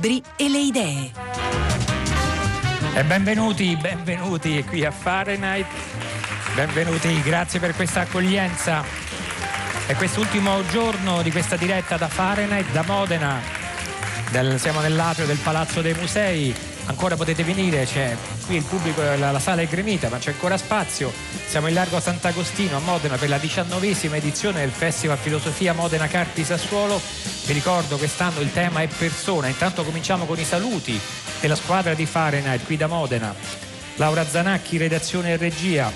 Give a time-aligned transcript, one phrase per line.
[0.00, 1.12] libri e le idee.
[2.94, 5.66] E benvenuti, benvenuti qui a Fahrenheit.
[6.54, 8.82] Benvenuti, grazie per questa accoglienza.
[9.86, 13.40] È quest'ultimo giorno di questa diretta da Fahrenheit, da Modena.
[14.30, 16.54] Del, siamo nell'atrio del Palazzo dei Musei
[16.90, 20.56] ancora potete venire, c'è qui il pubblico, la, la sala è gremita, ma c'è ancora
[20.56, 21.12] spazio.
[21.46, 26.44] Siamo in largo Sant'Agostino a Modena per la diciannovesima edizione del Festival Filosofia Modena Carpi
[26.44, 27.00] Sassuolo.
[27.50, 29.48] Vi ricordo quest'anno il tema è persona.
[29.48, 30.96] Intanto cominciamo con i saluti
[31.40, 33.34] della squadra di Fahrenheit qui da Modena.
[33.96, 35.92] Laura Zanacchi, redazione e regia.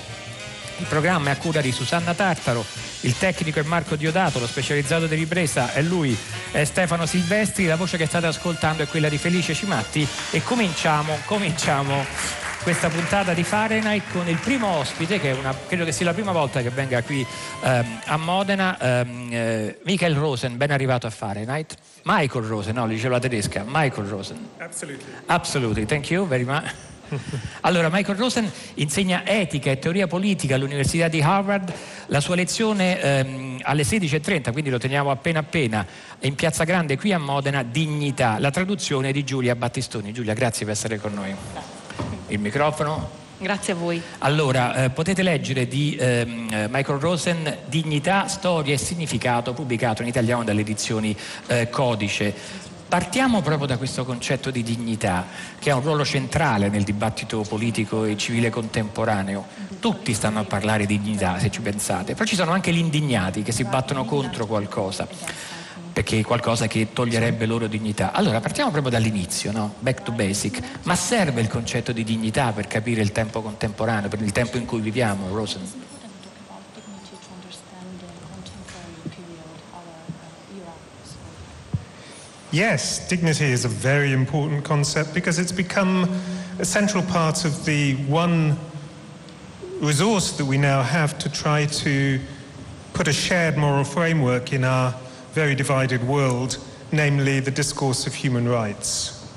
[0.79, 2.65] Il programma è a cura di Susanna Tartaro,
[3.03, 6.19] il tecnico è Marco Diodato, lo specializzato di ripresa è lui,
[6.51, 11.21] è Stefano Silvestri, la voce che state ascoltando è quella di Felice Cimatti e cominciamo,
[11.25, 12.05] cominciamo
[12.65, 16.33] questa puntata di Fahrenheit con il primo ospite, che una, credo che sia la prima
[16.33, 17.25] volta che venga qui
[17.63, 21.77] ehm, a Modena, ehm, eh, Michael Rosen, ben arrivato a Fahrenheit.
[22.05, 24.49] Michael Rosen, no, dicevo la tedesca, Michael Rosen.
[24.57, 25.05] Absolutely.
[25.27, 26.65] Absolutely, thank you very much.
[27.61, 31.71] Allora, Michael Rosen insegna etica e teoria politica all'Università di Harvard.
[32.07, 35.87] La sua lezione ehm, alle 16.30, quindi lo teniamo appena appena,
[36.21, 38.39] in Piazza Grande qui a Modena, Dignità.
[38.39, 40.15] La traduzione di Giulia Battistoni.
[40.15, 41.83] Giulia, grazie per essere con noi.
[42.29, 43.23] Il microfono.
[43.37, 44.01] Grazie a voi.
[44.19, 50.45] Allora, eh, potete leggere di ehm, Michael Rosen Dignità, storia e significato, pubblicato in italiano
[50.45, 51.17] dalle edizioni
[51.49, 52.35] eh, Codice.
[52.87, 55.27] Partiamo proprio da questo concetto di dignità,
[55.59, 59.47] che ha un ruolo centrale nel dibattito politico e civile contemporaneo.
[59.81, 63.43] Tutti stanno a parlare di dignità, se ci pensate, però ci sono anche gli indignati
[63.43, 65.09] che si battono contro qualcosa,
[65.95, 68.11] perché è qualcosa che toglierebbe loro dignità.
[68.11, 69.77] Allora, partiamo proprio dall'inizio, no?
[69.79, 70.61] back to basic.
[70.83, 74.67] Ma serve il concetto di dignità per capire il tempo contemporaneo, per il tempo in
[74.67, 75.63] cui viviamo, Rosen?
[82.51, 86.09] Yes, dignity is a very important concept because it's become
[86.59, 88.57] a central part of the one
[89.81, 92.19] resource that we now have to try to
[92.93, 94.95] put a shared moral framework in our
[95.35, 96.59] very divided world,
[96.93, 99.29] namely the discourse of human rights.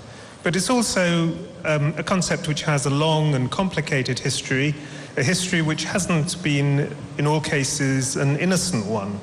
[0.43, 1.35] But it's also
[1.65, 4.75] um, a concept which has a long and complicated history,
[5.17, 9.19] a history which hasn't been, in all cases, an innocent one.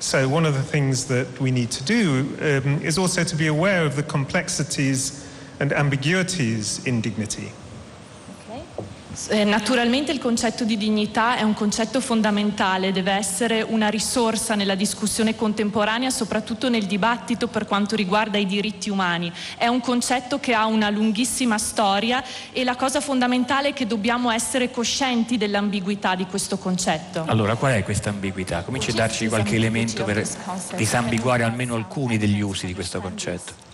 [0.00, 3.46] So, one of the things that we need to do um, is also to be
[3.46, 5.26] aware of the complexities
[5.60, 7.52] and ambiguities in dignity.
[9.28, 14.74] Eh, naturalmente il concetto di dignità è un concetto fondamentale, deve essere una risorsa nella
[14.74, 19.32] discussione contemporanea, soprattutto nel dibattito per quanto riguarda i diritti umani.
[19.56, 22.22] È un concetto che ha una lunghissima storia
[22.52, 27.24] e la cosa fondamentale è che dobbiamo essere coscienti dell'ambiguità di questo concetto.
[27.26, 28.62] Allora, qual è questa ambiguità?
[28.62, 30.26] Cominci a darci qualche elemento per
[30.76, 33.64] disambiguare almeno alcuni degli usi di questo concetto.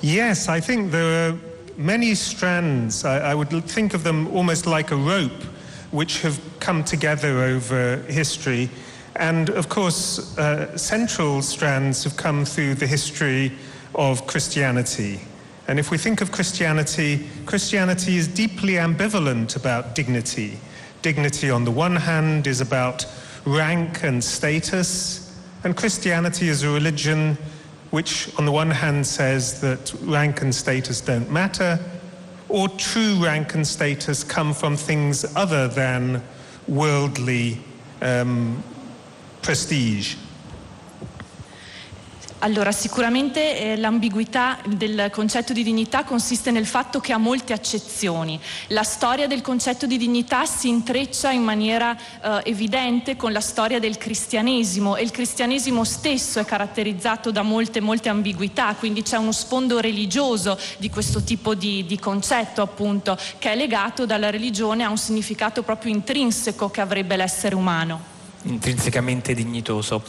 [0.00, 4.96] Yes, I think there many strands, I, I, would think of them almost like a
[4.96, 5.42] rope,
[5.90, 8.70] which have come together over history.
[9.16, 13.52] And of course, uh, central strands have come through the history
[13.94, 15.20] of Christianity.
[15.68, 20.58] And if we think of Christianity, Christianity is deeply ambivalent about dignity.
[21.02, 23.06] Dignity, on the one hand, is about
[23.46, 27.38] rank and status, and Christianity is a religion
[27.94, 31.78] which on the one hand says that rank and status don't matter,
[32.48, 36.20] or true rank and status come from things other than
[36.66, 37.56] worldly
[38.02, 38.60] um,
[39.42, 40.16] prestige.
[42.44, 48.38] Allora, sicuramente eh, l'ambiguità del concetto di dignità consiste nel fatto che ha molte accezioni.
[48.68, 53.78] La storia del concetto di dignità si intreccia in maniera eh, evidente con la storia
[53.78, 59.32] del cristianesimo e il cristianesimo stesso è caratterizzato da molte, molte ambiguità, quindi c'è uno
[59.32, 64.90] sfondo religioso di questo tipo di, di concetto, appunto, che è legato dalla religione a
[64.90, 68.12] un significato proprio intrinseco che avrebbe l'essere umano.
[68.42, 70.02] Intrinsecamente dignitoso.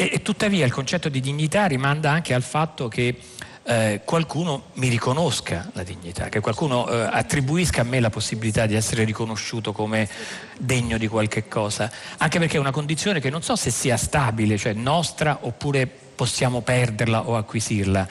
[0.00, 3.18] E, e, tuttavia il concetto di dignità rimanda anche al fatto che
[3.64, 8.76] eh, qualcuno mi riconosca la dignità, che qualcuno eh, attribuisca a me la possibilità di
[8.76, 10.08] essere riconosciuto come
[10.56, 14.56] degno di qualche cosa, anche perché è una condizione che non so se sia stabile,
[14.56, 18.06] cioè nostra, oppure possiamo perderla o acquisirla.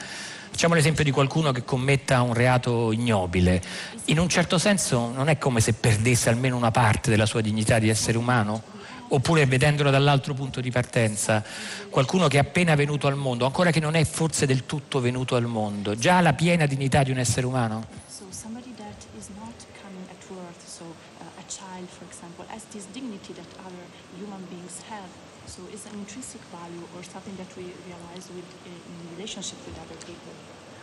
[0.50, 3.62] Facciamo l'esempio di qualcuno che commetta un reato ignobile.
[4.06, 7.78] In un certo senso non è come se perdesse almeno una parte della sua dignità
[7.78, 8.76] di essere umano?
[9.08, 11.44] Oppure vedendolo dall'altro punto di partenza,
[11.90, 15.36] qualcuno che è appena venuto al mondo, ancora che non è forse del tutto venuto
[15.36, 17.86] al mondo, già ha la piena dignità di un essere umano?
[18.08, 22.64] So somebody that is not coming at birth, so uh, a child for example, has
[22.70, 23.84] this dignity that other
[24.18, 25.08] human beings have.
[25.46, 29.96] So it's an intrinsic value or something that we realize with, in relationship with other
[30.04, 30.32] people.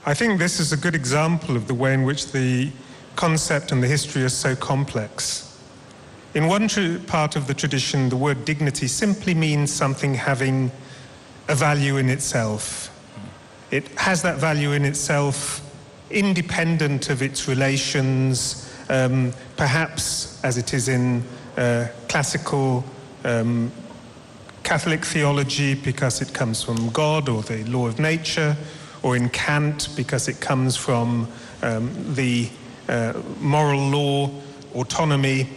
[0.05, 2.71] I think this is a good example of the way in which the
[3.15, 5.54] concept and the history are so complex.
[6.35, 6.67] In one
[7.07, 10.69] part of the tradition, the word dignity simply means something having
[11.47, 12.91] a value in itself.
[13.71, 15.61] It has that value in itself
[16.09, 21.23] independent of its relations, um, perhaps as it is in
[21.55, 22.83] uh, classical
[23.23, 23.71] um,
[24.63, 28.57] Catholic theology because it comes from God or the law of nature,
[29.03, 31.29] or in Kant because it comes from
[31.61, 32.49] um, the
[32.89, 34.29] uh, moral law,
[34.73, 35.47] autonomy.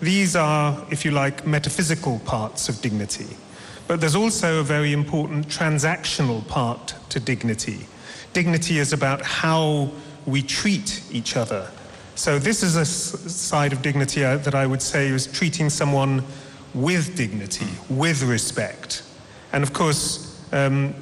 [0.00, 3.36] These are, if you like, metaphysical parts of dignity.
[3.86, 7.86] But there's also a very important transactional part to dignity.
[8.32, 9.90] Dignity is about how
[10.26, 11.70] we treat each other.
[12.14, 16.22] So, this is a side of dignity uh, that I would say is treating someone
[16.74, 19.02] with dignity, with respect.
[19.52, 20.94] And of course, um,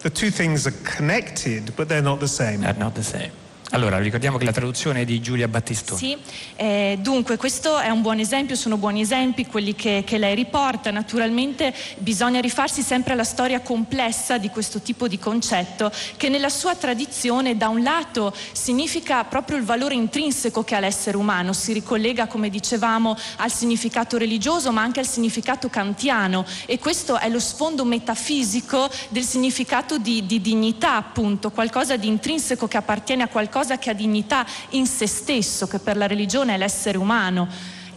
[0.00, 2.60] the two things are connected, but they're not the same.
[2.60, 3.32] They're not the same.
[3.70, 5.98] Allora, ricordiamo che la traduzione è di Giulia Battistoni.
[5.98, 6.16] Sì,
[6.54, 10.92] eh, dunque questo è un buon esempio, sono buoni esempi quelli che, che lei riporta.
[10.92, 16.76] Naturalmente bisogna rifarsi sempre alla storia complessa di questo tipo di concetto che nella sua
[16.76, 22.28] tradizione da un lato significa proprio il valore intrinseco che ha l'essere umano, si ricollega
[22.28, 27.84] come dicevamo al significato religioso ma anche al significato kantiano e questo è lo sfondo
[27.84, 33.90] metafisico del significato di, di dignità appunto, qualcosa di intrinseco che appartiene a qualcosa che
[33.90, 37.48] ha dignità in se stesso, che per la religione è l'essere umano.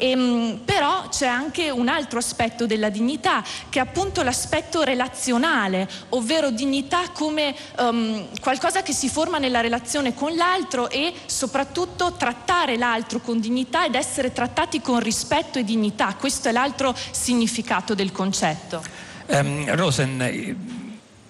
[0.01, 6.51] Ehm, però c'è anche un altro aspetto della dignità, che è appunto l'aspetto relazionale, ovvero
[6.51, 13.19] dignità come ehm, qualcosa che si forma nella relazione con l'altro e soprattutto trattare l'altro
[13.19, 16.15] con dignità ed essere trattati con rispetto e dignità.
[16.17, 18.81] Questo è l'altro significato del concetto.
[19.27, 20.78] Ehm, Rosen,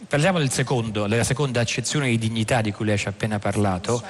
[0.10, 4.02] parliamo secondo, della seconda accezione di dignità di cui lei ci ha appena parlato.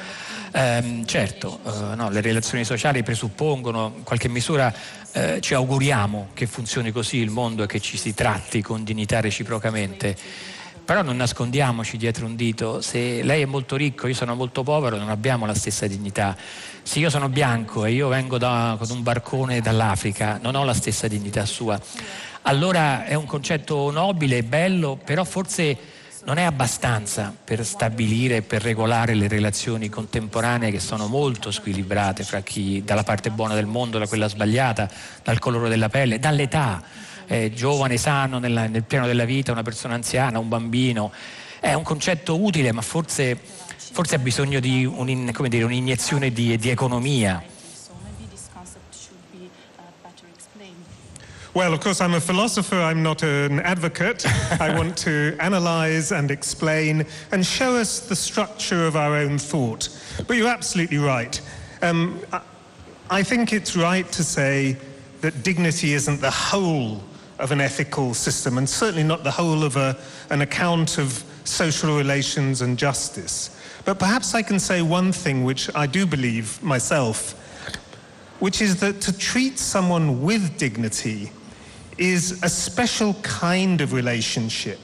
[0.54, 4.74] Ehm, certo, eh, no, le relazioni sociali presuppongono, in qualche misura
[5.12, 9.19] eh, ci auguriamo che funzioni così il mondo e che ci si tratti con dignità
[9.19, 10.16] reciprocamente.
[10.86, 14.98] Però non nascondiamoci dietro un dito, se lei è molto ricco, io sono molto povero,
[14.98, 16.36] non abbiamo la stessa dignità.
[16.81, 20.74] Se io sono bianco e io vengo da, con un barcone dall'Africa, non ho la
[20.74, 21.80] stessa dignità sua.
[22.44, 25.78] Allora è un concetto nobile, bello, però forse
[26.26, 32.42] non è abbastanza per stabilire per regolare le relazioni contemporanee che sono molto squilibrate fra
[32.42, 34.90] chi dalla parte buona del mondo, da quella sbagliata,
[35.24, 36.84] dal colore della pelle, dall'età
[37.28, 41.12] eh, giovane, sano, nella- nel piano della vita, una persona anziana, un bambino.
[41.60, 43.38] È un concetto utile, ma forse,
[43.76, 44.90] forse ha bisogno di
[45.34, 47.44] come dire, un'iniezione di, di economia.
[51.56, 54.24] Well, of course, I'm a philosopher, I'm not an advocate.
[54.62, 59.90] I want to analyze and explain and show us the structure of our own thought.
[60.28, 61.42] But you're absolutely right.
[61.81, 62.19] Um,
[63.10, 64.78] I, think it's right to say
[65.22, 67.01] that dignity isn't the whole
[67.40, 69.98] of an ethical system, and certainly not the whole of a,
[70.30, 73.60] an account of social relations and justice.
[73.86, 77.35] But perhaps I can say one thing which I do believe myself
[78.40, 81.30] which is that to treat someone with dignity
[82.00, 84.80] is a special kind of relationship.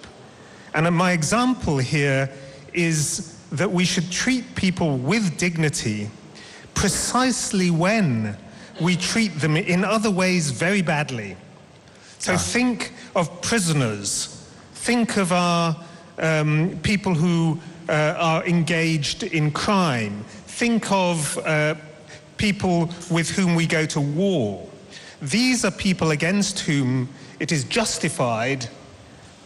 [0.74, 2.30] And my example here
[2.74, 6.10] is that we should treat people with dignity
[6.74, 8.38] precisely when
[8.82, 11.38] we treat them in other ways very badly.
[12.20, 15.76] So think of prisoners, think of our
[16.18, 21.76] um, people who uh, are engaged in crime, think of uh,
[22.38, 24.65] people with whom we go to war.
[25.26, 28.68] These are people against whom it is justified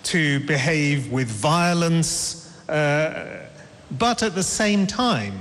[0.04, 3.48] to behave with violence, uh,
[3.98, 5.34] but at the same time,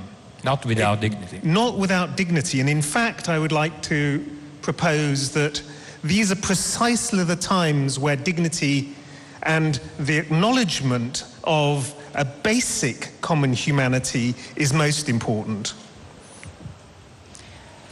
[0.44, 1.40] Not without dignity.
[1.42, 2.60] not without dignity.
[2.60, 4.24] And in fact, I would like to
[4.62, 5.60] propose that
[6.04, 8.94] these are precisely the times where dignity
[9.42, 15.74] and the acknowledgement of a basic common humanity is most important.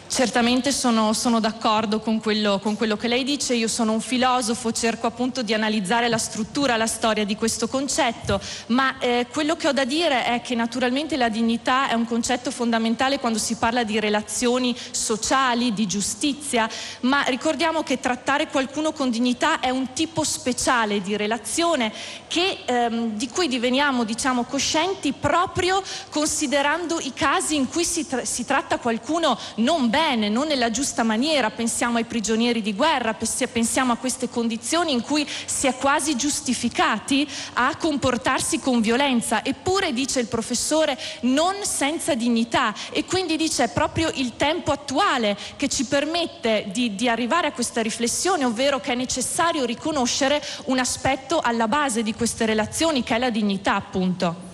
[0.09, 4.71] Certamente sono, sono d'accordo con quello, con quello che lei dice, io sono un filosofo,
[4.71, 9.67] cerco appunto di analizzare la struttura, la storia di questo concetto, ma eh, quello che
[9.67, 13.83] ho da dire è che naturalmente la dignità è un concetto fondamentale quando si parla
[13.83, 16.71] di relazioni sociali, di giustizia,
[17.01, 21.93] ma ricordiamo che trattare qualcuno con dignità è un tipo speciale di relazione
[22.29, 28.25] che, ehm, di cui diveniamo diciamo, coscienti proprio considerando i casi in cui si, tra-
[28.25, 33.17] si tratta qualcuno non bene bene, non nella giusta maniera, pensiamo ai prigionieri di guerra,
[33.51, 39.95] pensiamo a queste condizioni in cui si è quasi giustificati a comportarsi con violenza, eppure
[39.95, 45.67] dice il professore non senza dignità e quindi dice è proprio il tempo attuale che
[45.71, 51.41] ci permette di, di arrivare a questa riflessione, ovvero che è necessario riconoscere un aspetto
[51.41, 54.45] alla base di queste relazioni che è la dignità appunto.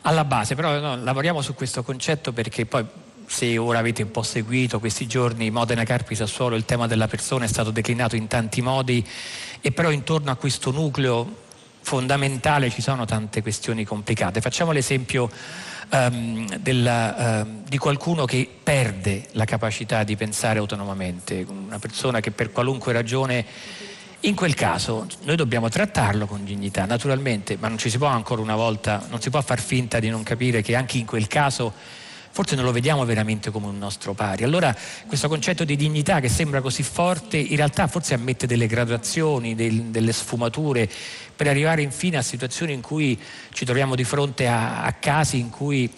[0.00, 2.84] Alla base, però no, lavoriamo su questo concetto perché poi
[3.26, 7.44] se ora avete un po' seguito questi giorni Modena Carpi Sassuolo, il tema della persona
[7.44, 9.06] è stato declinato in tanti modi
[9.60, 11.40] e però intorno a questo nucleo
[11.80, 14.40] fondamentale ci sono tante questioni complicate.
[14.40, 15.30] Facciamo l'esempio
[15.90, 22.30] um, della, uh, di qualcuno che perde la capacità di pensare autonomamente, una persona che
[22.30, 23.44] per qualunque ragione
[24.24, 28.40] in quel caso noi dobbiamo trattarlo con dignità, naturalmente, ma non ci si può ancora
[28.40, 31.72] una volta, non si può far finta di non capire che anche in quel caso
[32.32, 34.42] forse non lo vediamo veramente come un nostro pari.
[34.42, 34.74] Allora
[35.06, 39.84] questo concetto di dignità che sembra così forte, in realtà forse ammette delle gradazioni, del,
[39.84, 40.90] delle sfumature,
[41.36, 43.20] per arrivare infine a situazioni in cui
[43.52, 45.92] ci troviamo di fronte a, a casi in cui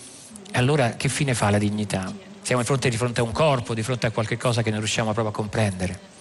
[0.53, 2.13] allora che fine fa la dignità?
[2.43, 4.81] Siamo di fronte, di fronte a un corpo, di fronte a qualche cosa che non
[4.81, 6.13] riusciamo proprio a comprendere.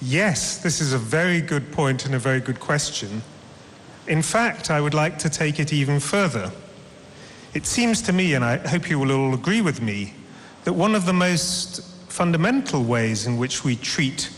[0.00, 3.22] Yes, this is a very good point and a very good question.
[4.08, 6.50] In fact, I would like to take it even further.
[7.52, 10.14] It seems to me, and I hope you will all agree with me,
[10.64, 14.30] that one of the most fundamental ways in which we treat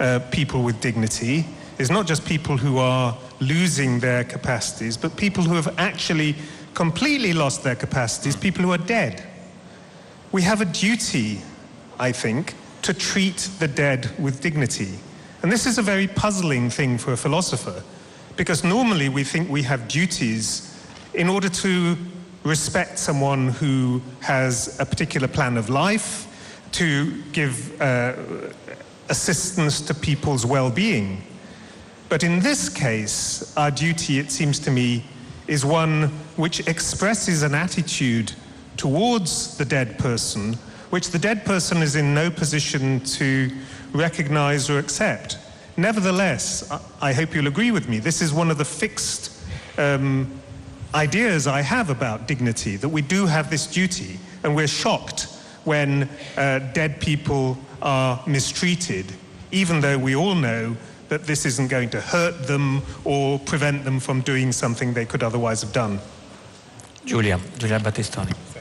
[0.00, 1.46] uh, people with dignity
[1.78, 6.34] is not just people who are losing their capacities, but people who have actually
[6.74, 9.22] completely lost their capacities, people who are dead.
[10.32, 11.40] We have a duty,
[12.00, 14.98] I think, to treat the dead with dignity.
[15.42, 17.82] And this is a very puzzling thing for a philosopher,
[18.36, 20.76] because normally we think we have duties
[21.14, 21.96] in order to
[22.42, 26.28] respect someone who has a particular plan of life,
[26.72, 28.14] to give uh,
[29.08, 31.22] assistance to people's well being.
[32.08, 35.04] But in this case, our duty, it seems to me,
[35.46, 38.32] is one which expresses an attitude
[38.76, 40.58] towards the dead person
[40.94, 43.50] which the dead person is in no position to
[43.92, 45.38] recognize or accept.
[45.76, 49.32] Nevertheless, I hope you'll agree with me, this is one of the fixed
[49.76, 50.30] um,
[50.94, 55.26] ideas I have about dignity, that we do have this duty, and we're shocked
[55.64, 59.12] when uh, dead people are mistreated,
[59.50, 60.76] even though we all know
[61.08, 65.22] that this isn't going to hurt them or prevent them from doing something they could
[65.22, 65.98] otherwise have done.
[67.04, 68.53] Giulia, Giulia Battistoni.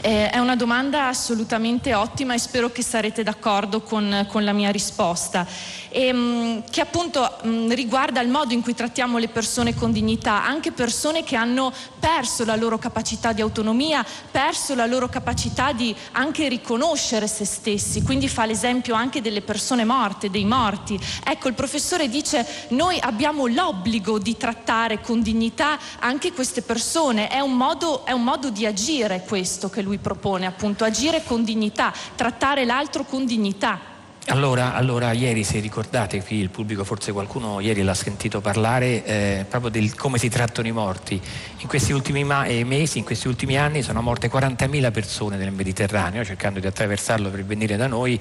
[0.00, 4.70] Eh, è una domanda assolutamente ottima e spero che sarete d'accordo con, con la mia
[4.70, 5.46] risposta
[5.92, 10.44] e, ehm, che appunto mh, riguarda il modo in cui trattiamo le persone con dignità,
[10.44, 15.94] anche persone che hanno perso la loro capacità di autonomia, perso la loro capacità di
[16.12, 20.98] anche riconoscere se stessi, quindi fa l'esempio anche delle persone morte, dei morti.
[21.24, 27.40] Ecco, il professore dice noi abbiamo l'obbligo di trattare con dignità anche queste persone, è
[27.40, 31.92] un modo, è un modo di agire questo che lui propone, appunto, agire con dignità,
[32.16, 33.90] trattare l'altro con dignità.
[34.26, 39.44] Allora, allora, ieri se ricordate, qui il pubblico forse qualcuno ieri l'ha sentito parlare eh,
[39.48, 41.20] proprio del come si trattano i morti.
[41.58, 45.50] In questi ultimi ma- eh, mesi, in questi ultimi anni sono morte 40.000 persone nel
[45.50, 48.18] Mediterraneo cercando di attraversarlo per venire da noi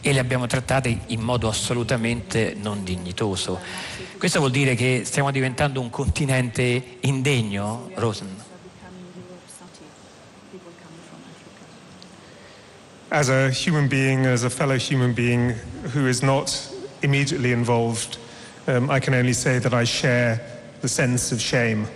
[0.00, 3.60] e le abbiamo trattate in modo assolutamente non dignitoso.
[4.16, 8.51] Questo vuol dire che stiamo diventando un continente indegno, Rosen?
[13.12, 15.50] As a human being, as a fellow human being
[15.92, 16.50] who is not
[17.02, 18.16] immediately involved,
[18.66, 20.40] um, I can only say that I share
[20.80, 21.86] the sense of shame.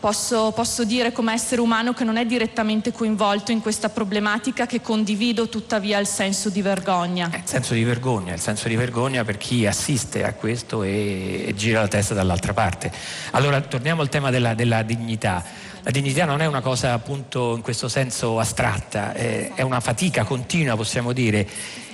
[0.00, 4.80] Posso, posso, dire come essere umano che non è direttamente coinvolto in questa problematica che
[4.80, 7.30] condivido tuttavia il senso di vergogna.
[7.34, 11.54] Il senso di vergogna, il senso di vergogna per chi assiste a questo e, e
[11.54, 12.90] gira la testa dall'altra parte.
[13.32, 15.44] Allora torniamo al tema della, della dignità.
[15.82, 20.76] La dignità non è una cosa appunto in questo senso astratta, è, una fatica continua
[20.76, 21.48] possiamo dire.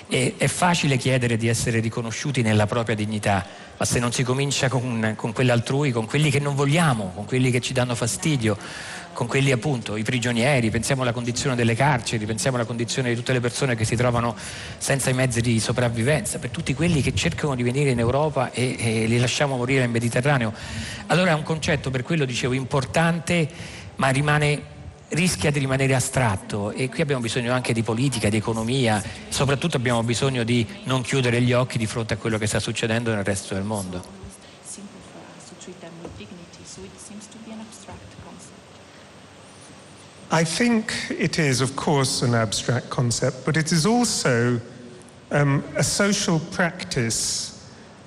[0.08, 4.68] E, è facile chiedere di essere riconosciuti nella propria dignità, ma se non si comincia
[4.68, 8.56] con, con quelli altrui, con quelli che non vogliamo, con quelli che ci danno fastidio,
[9.12, 13.32] con quelli appunto, i prigionieri, pensiamo alla condizione delle carceri, pensiamo alla condizione di tutte
[13.32, 14.36] le persone che si trovano
[14.76, 18.76] senza i mezzi di sopravvivenza, per tutti quelli che cercano di venire in Europa e,
[18.78, 20.52] e li lasciamo morire nel Mediterraneo.
[21.06, 23.48] Allora è un concetto, per quello dicevo, importante
[23.96, 24.62] ma rimane,
[25.08, 26.72] rischia di rimanere astratto.
[26.72, 31.40] E qui abbiamo bisogno anche di politica, di economia, soprattutto abbiamo bisogno di non chiudere
[31.42, 34.24] gli occhi di fronte a quello che sta succedendo nel resto del mondo.
[40.28, 44.60] I think it is, of course, an abstract concept, but it is also
[45.30, 47.54] um, a social practice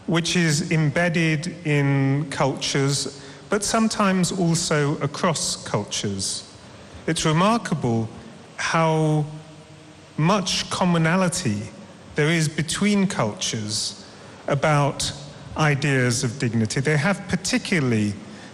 [0.05, 6.43] which is embedded in cultures, but sometimes also across cultures.
[7.07, 8.07] It's remarkable
[8.57, 9.25] how
[10.17, 11.63] much commonality
[12.15, 14.05] there is between cultures
[14.47, 15.11] about
[15.57, 16.79] ideas of dignity.
[16.79, 18.13] They have particularly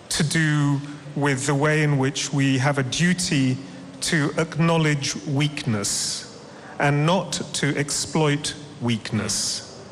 [0.09, 0.79] to do
[1.15, 3.57] with the way in which we have a duty
[4.01, 6.45] to acknowledge weakness
[6.79, 9.83] and not to exploit weakness.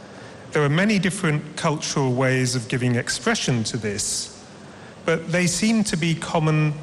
[0.52, 4.33] There are many different cultural ways of giving expression to this,
[5.06, 6.74] but they seem to be common.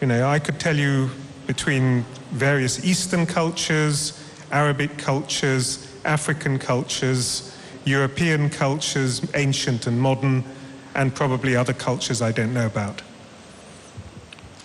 [0.00, 1.10] You know, I could tell you
[1.46, 10.44] between various Eastern cultures, Arabic cultures, African cultures, European cultures, ancient and modern,
[10.94, 13.02] and probably other cultures I don't know about.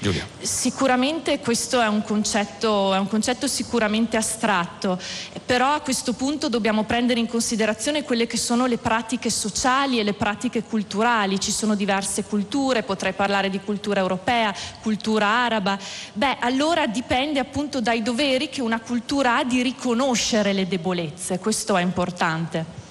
[0.05, 0.27] Giulia.
[0.39, 5.00] Sicuramente questo è un, concetto, è un concetto sicuramente astratto,
[5.43, 10.03] però a questo punto dobbiamo prendere in considerazione quelle che sono le pratiche sociali e
[10.03, 11.39] le pratiche culturali.
[11.39, 15.75] Ci sono diverse culture, potrei parlare di cultura europea, cultura araba.
[16.13, 21.75] Beh, allora dipende appunto dai doveri che una cultura ha di riconoscere le debolezze, questo
[21.77, 22.83] è importante.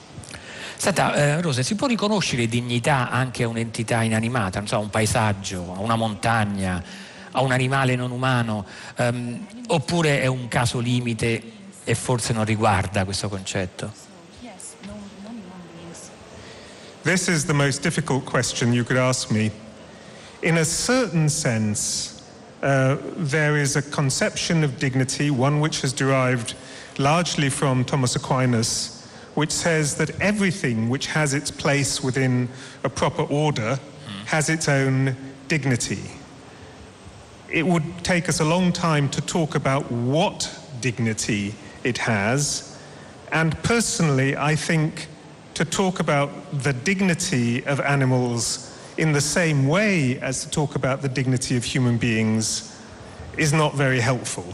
[0.77, 4.91] Senta, eh, Rosa, si può riconoscere dignità anche a un'entità inanimata, non so, a un
[4.91, 6.83] paesaggio, a una montagna,
[7.37, 8.65] a un animale non umano,
[8.97, 11.43] ehm, oppure è un caso limite
[11.85, 13.93] e forse non riguarda questo concetto?
[17.03, 19.51] This is the most difficult question you could ask me.
[20.41, 22.23] In a certain sense,
[22.63, 26.55] uh, there is a conception of dignity, one which has derived
[26.97, 32.49] largely from Thomas Aquinas, which says that everything which has its place within
[32.85, 33.79] a proper order
[34.27, 35.15] has its own
[35.49, 36.01] dignity.
[37.55, 42.77] It would take us a long time to talk about what dignity it has,
[43.31, 45.07] and personally, I think
[45.55, 46.31] to talk about
[46.65, 51.63] the dignity of animals in the same way as to talk about the dignity of
[51.63, 52.77] human beings
[53.39, 54.45] is not very helpful.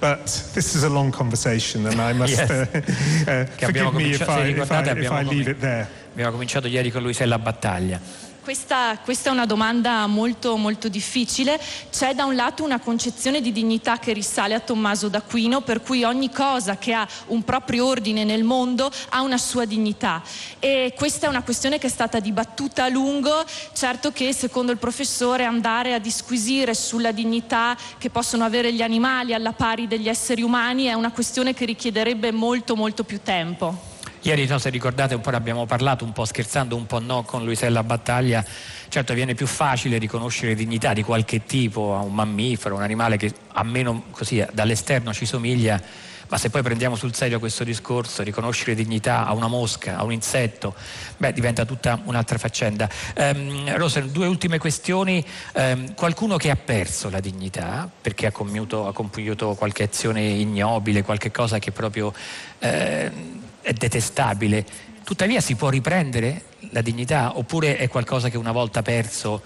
[0.00, 2.50] But this is a long conversation, and I must Yes.
[2.50, 2.64] uh,
[3.30, 5.86] uh, forgive me if I, if I, if I leave it there.
[6.12, 8.00] Abbiamo cominciato ieri con Luisella Battaglia.
[8.42, 11.60] Questa, questa è una domanda molto, molto difficile.
[11.90, 16.04] C'è da un lato una concezione di dignità che risale a Tommaso d'Aquino, per cui
[16.04, 20.22] ogni cosa che ha un proprio ordine nel mondo ha una sua dignità.
[20.58, 23.44] E questa è una questione che è stata dibattuta a lungo.
[23.74, 29.34] Certo che, secondo il professore, andare a disquisire sulla dignità che possono avere gli animali
[29.34, 33.89] alla pari degli esseri umani è una questione che richiederebbe molto, molto più tempo.
[34.22, 37.42] Ieri, so se ricordate, un po' abbiamo parlato, un po' scherzando, un po' no, con
[37.42, 38.44] Luisella Battaglia.
[38.88, 43.32] Certo, viene più facile riconoscere dignità di qualche tipo a un mammifero, un animale che
[43.52, 45.80] almeno così dall'esterno ci somiglia,
[46.28, 50.12] ma se poi prendiamo sul serio questo discorso, riconoscere dignità a una mosca, a un
[50.12, 50.74] insetto,
[51.16, 52.90] beh, diventa tutta un'altra faccenda.
[53.14, 55.24] Ehm, Rosa, due ultime questioni.
[55.54, 61.02] Ehm, qualcuno che ha perso la dignità perché ha compiuto, ha compiuto qualche azione ignobile,
[61.02, 62.12] qualche cosa che proprio
[62.58, 64.64] ehm, è detestabile,
[65.04, 69.42] tuttavia si può riprendere la dignità oppure è qualcosa che una volta perso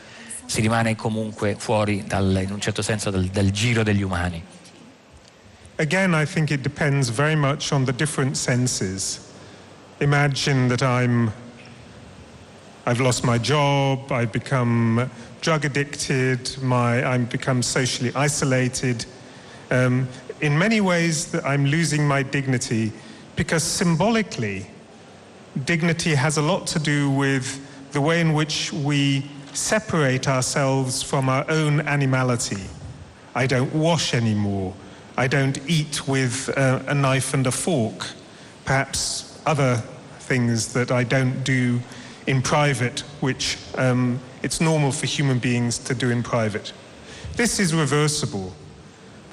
[0.47, 4.43] si rimane comunque fuori dal- in un certo senso dal, dal giro degli umani?
[5.77, 9.21] Again, I think it depends very much on the different senses.
[9.99, 11.33] Imagine that I'm,
[12.87, 19.05] I've lost my job, I've become drug addicted, my, I've become socially isolated.
[19.71, 20.07] Um,
[20.41, 22.93] in many ways, that I'm losing my dignity
[23.37, 24.67] because symbolically,
[25.65, 27.61] dignity has a lot to do with
[27.93, 32.63] the way in which we separate ourselves from our own animality.
[33.35, 34.75] I don't wash anymore.
[35.17, 38.09] I don't eat with uh, a knife and a fork.
[38.65, 39.77] Perhaps other
[40.21, 41.81] things that I don't do
[42.27, 46.73] in private, which um, it's normal for human beings to do in private.
[47.37, 48.55] This is reversible.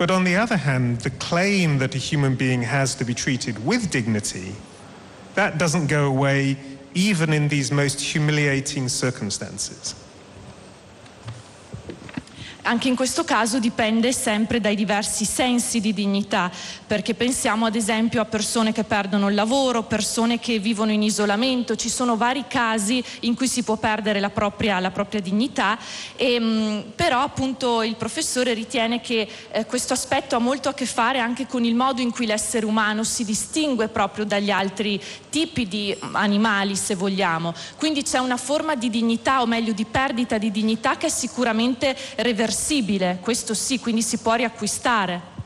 [0.02, 3.64] But on the other hand, the claim that a human being has to be treated
[3.64, 4.56] with dignity,
[5.36, 6.58] that doesn't go away
[6.96, 9.94] even in these most humiliating circumstances.
[12.64, 16.52] Anche in questo caso dipende sempre dai diversi sensi di dignità,
[16.86, 21.76] perché pensiamo ad esempio a persone che perdono il lavoro, persone che vivono in isolamento,
[21.76, 25.76] ci sono vari casi in cui si può perdere la propria, la propria dignità,
[26.16, 30.86] e, mh, però appunto il professore ritiene che eh, questo aspetto ha molto a che
[30.86, 35.68] fare anche con il modo in cui l'essere umano si distingue proprio dagli altri tipi
[35.68, 37.56] di animali, se vogliamo.
[37.78, 41.98] Quindi c'è una forma di dignità, o meglio di perdita di dignità, che è sicuramente
[42.18, 45.40] reversibile reversibile, questo sì, quindi si può riacquistare.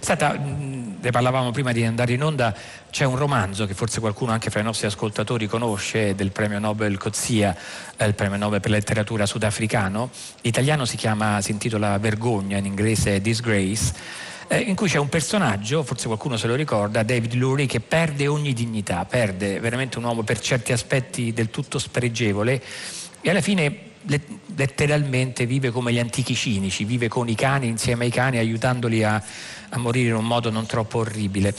[0.00, 2.54] Senta, ne parlavamo prima di andare in onda,
[2.90, 6.96] c'è un romanzo che forse qualcuno anche fra i nostri ascoltatori conosce del premio Nobel
[6.96, 7.54] Cozzia,
[7.96, 10.10] eh, il premio Nobel per letteratura sudafricano.
[10.40, 14.24] L'italiano si chiama, si intitola Vergogna, in inglese Disgrace.
[14.48, 18.28] Eh, in cui c'è un personaggio, forse qualcuno se lo ricorda, David Lurie, che perde
[18.28, 22.62] ogni dignità, perde veramente un uomo per certi aspetti del tutto spregevole
[23.20, 28.10] e alla fine letteralmente vive come gli antichi cinici, vive con i cani insieme ai
[28.10, 29.22] cani aiutandoli a,
[29.68, 31.54] a morire in un modo non troppo orribile.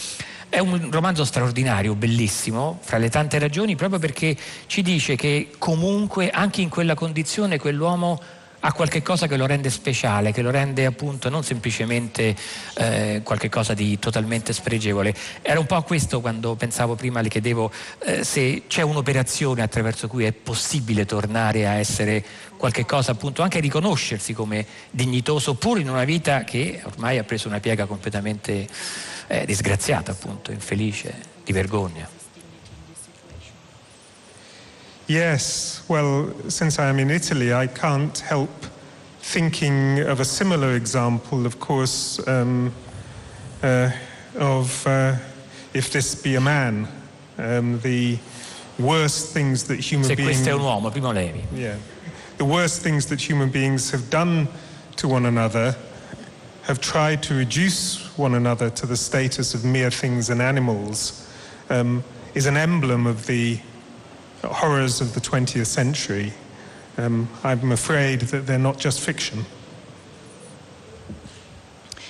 [0.49, 4.36] È un romanzo straordinario, bellissimo, fra le tante ragioni, proprio perché
[4.67, 8.21] ci dice che comunque anche in quella condizione quell'uomo
[8.59, 12.35] ha qualche cosa che lo rende speciale, che lo rende appunto non semplicemente
[12.75, 15.13] eh, qualche cosa di totalmente spregevole.
[15.41, 20.25] Era un po' questo quando pensavo prima, le chiedevo eh, se c'è un'operazione attraverso cui
[20.25, 22.23] è possibile tornare a essere
[22.57, 27.47] qualche cosa appunto, anche riconoscersi come dignitoso, pur in una vita che ormai ha preso
[27.47, 28.67] una piega completamente
[29.27, 32.16] eh, disgraziata appunto, infelice, di vergogna.
[35.07, 38.49] Yes, well, since I am in Italy, I can't help
[39.21, 42.73] thinking of a similar example, of course, um,
[43.63, 43.89] uh,
[44.35, 45.15] of uh,
[45.73, 46.89] if this be a man,
[47.37, 48.17] um, the
[48.77, 50.41] worst things that human beings.
[50.41, 50.91] questo è un uomo.
[51.53, 51.77] Yeah.
[52.37, 54.49] The worst things that human beings have done
[54.97, 55.73] to one another
[56.63, 61.25] have tried to reduce one another to the status of mere things and animals
[61.69, 62.03] um,
[62.35, 63.59] is an emblem of the
[64.53, 66.33] horrors of the 20th century,
[66.97, 69.45] um, I'm afraid that they're not just fiction.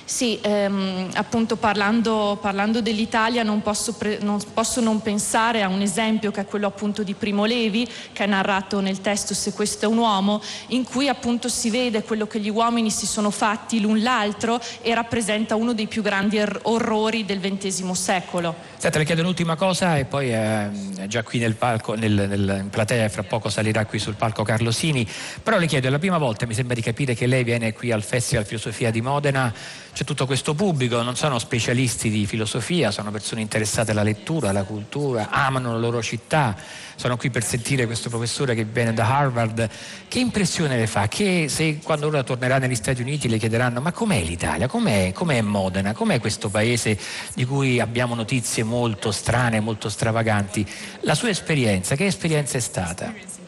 [0.07, 5.81] Sì, ehm, appunto parlando, parlando dell'Italia non posso, pre, non posso, non pensare a un
[5.81, 9.83] esempio che è quello appunto di Primo Levi, che è narrato nel testo Se questo
[9.83, 13.81] è un uomo, in cui appunto si vede quello che gli uomini si sono fatti
[13.81, 18.55] l'un l'altro e rappresenta uno dei più grandi er- orrori del XX secolo.
[18.77, 22.59] Senta, le chiedo un'ultima cosa e poi eh, è già qui nel palco, nel, nel,
[22.61, 25.05] in platea, fra poco salirà qui sul palco Carlosini,
[25.43, 27.91] però le chiedo, è la prima volta mi sembra di capire che lei viene qui
[27.91, 29.53] al Festival Filosofia di Modena
[29.97, 34.61] c'è tutto questo pubblico, non sono specialisti di filosofia, sono persone interessate alla lettura, alla
[34.61, 36.55] cultura, amano la loro città,
[36.95, 39.67] sono qui per sentire questo professore che viene da Harvard.
[40.07, 41.07] Che impressione le fa?
[41.07, 44.67] Che se quando ora tornerà negli Stati Uniti le chiederanno ma com'è l'Italia?
[44.67, 45.93] Com'è, com'è Modena?
[45.93, 46.95] Com'è questo paese
[47.33, 50.63] di cui abbiamo notizie molto strane, molto stravaganti?
[51.01, 53.46] La sua esperienza, che esperienza è stata?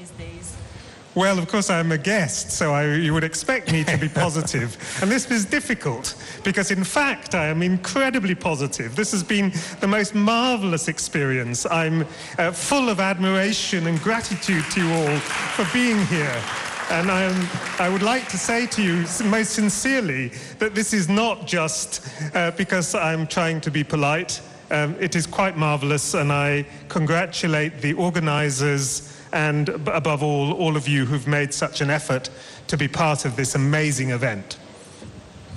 [1.19, 4.77] Well, of course, I'm a guest, so I, you would expect me to be positive.
[5.01, 8.95] and this is difficult because, in fact, I am incredibly positive.
[8.95, 9.51] This has been
[9.81, 11.65] the most marvelous experience.
[11.65, 12.05] I'm
[12.37, 15.19] uh, full of admiration and gratitude to you all
[15.57, 16.41] for being here.
[16.89, 20.29] And I'm, I would like to say to you most sincerely
[20.59, 24.39] that this is not just uh, because I'm trying to be polite.
[24.71, 30.87] Um, it is quite marvelous, and I congratulate the organizers and above all, all of
[30.87, 32.29] you who've made such an effort
[32.67, 34.57] to be part of this amazing event.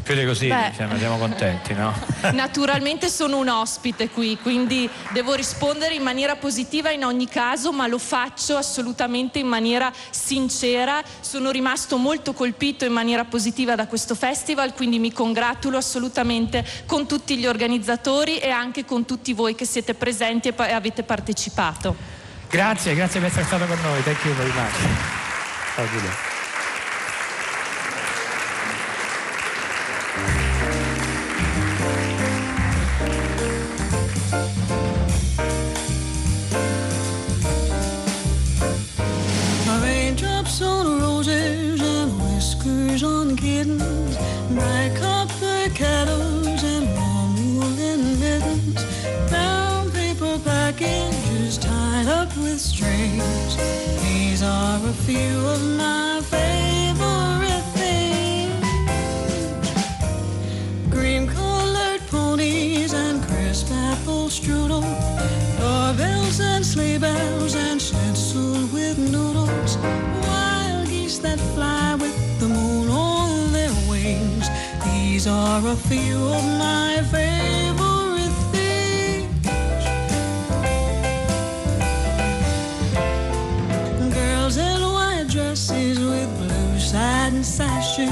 [0.02, 1.94] Più di così, Beh, diciamo, siamo contenti, no?
[2.32, 7.86] Naturalmente sono un ospite qui, quindi devo rispondere in maniera positiva in ogni caso, ma
[7.86, 11.00] lo faccio assolutamente in maniera sincera.
[11.20, 17.06] Sono rimasto molto colpito in maniera positiva da questo festival, quindi mi congratulo assolutamente con
[17.06, 22.21] tutti gli organizzatori e anche con tutti voi che siete presenti e avete partecipato.
[22.52, 24.02] Grazie, grazie per essere stato con noi.
[24.02, 24.74] Thank you very much.
[25.74, 26.30] Ciao Giulia.
[40.60, 44.16] on roses and whiskers on kittens,
[44.50, 48.84] bright copper kettles and warm woolen mittens,
[50.62, 53.56] packages tied up with strings.
[54.04, 58.64] These are a few of my favorite things.
[60.88, 64.84] Green colored ponies and crisp apple strudel,
[65.58, 69.76] doorbells and sleigh bells and schnitzel with noodles
[70.26, 74.46] Wild geese that fly with the moon on their wings.
[74.84, 77.81] These are a few of my favorite
[87.42, 88.10] sashes,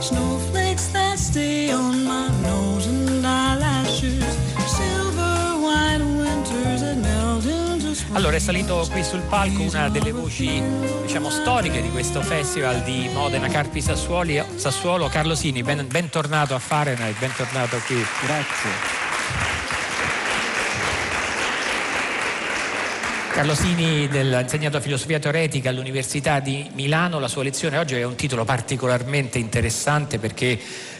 [0.00, 4.24] snowflakes that stay on my nose and eyelashes,
[4.66, 8.16] silver white winters that melt into spring.
[8.16, 10.62] Allora è salito qui sul palco una delle voci
[11.02, 16.58] diciamo, storiche di questo festival di Modena Carpi Sassuoli, Sassuolo, Carlo Sini, ben, bentornato a
[16.58, 18.04] Fahrenheit, bentornato qui.
[18.24, 19.07] Grazie.
[23.38, 28.16] Carlo Sini ha insegnato filosofia teoretica all'Università di Milano, la sua lezione oggi è un
[28.16, 30.58] titolo particolarmente interessante perché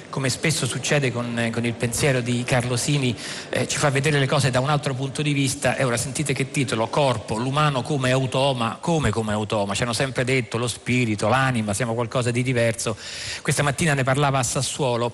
[0.09, 3.15] come spesso succede con, con il pensiero di Carlo Sini,
[3.51, 5.77] eh, ci fa vedere le cose da un altro punto di vista.
[5.77, 10.25] E ora sentite che titolo, corpo, l'umano come automa, come come automa, ci hanno sempre
[10.25, 12.97] detto lo spirito, l'anima, siamo qualcosa di diverso.
[13.43, 15.13] Questa mattina ne parlava a Sassuolo.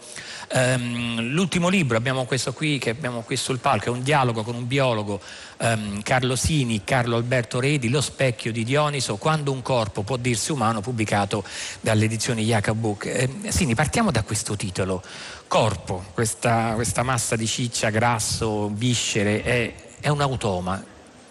[0.53, 4.55] Um, l'ultimo libro, abbiamo questo qui che abbiamo qui sul palco, è un dialogo con
[4.55, 5.21] un biologo,
[5.61, 10.53] um, Carlo Sini, Carlo Alberto Redi, Lo specchio di Dioniso, Quando un corpo può dirsi
[10.53, 11.45] umano, pubblicato
[11.81, 13.07] dalle edizioni Yaka Book.
[13.07, 15.03] Eh, Sini, partiamo da questo titolo.
[15.49, 20.83] Corpo, questa, questa massa di ciccia, grasso, viscere, è, è un automa.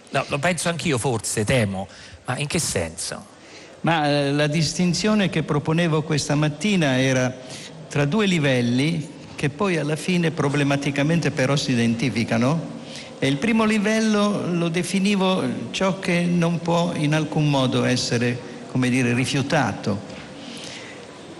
[0.09, 1.87] No, lo penso anch'io forse, temo,
[2.25, 3.31] ma in che senso?
[3.81, 7.35] Ma eh, la distinzione che proponevo questa mattina era
[7.93, 12.59] tra due livelli che poi alla fine problematicamente però si identificano.
[13.19, 18.35] E il primo livello lo definivo ciò che non può in alcun modo essere,
[18.71, 19.99] come dire, rifiutato.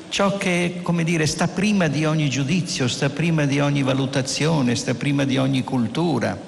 [0.10, 4.94] Ciò che, come dire, sta prima di ogni giudizio, sta prima di ogni valutazione, sta
[4.94, 6.40] prima di ogni cultura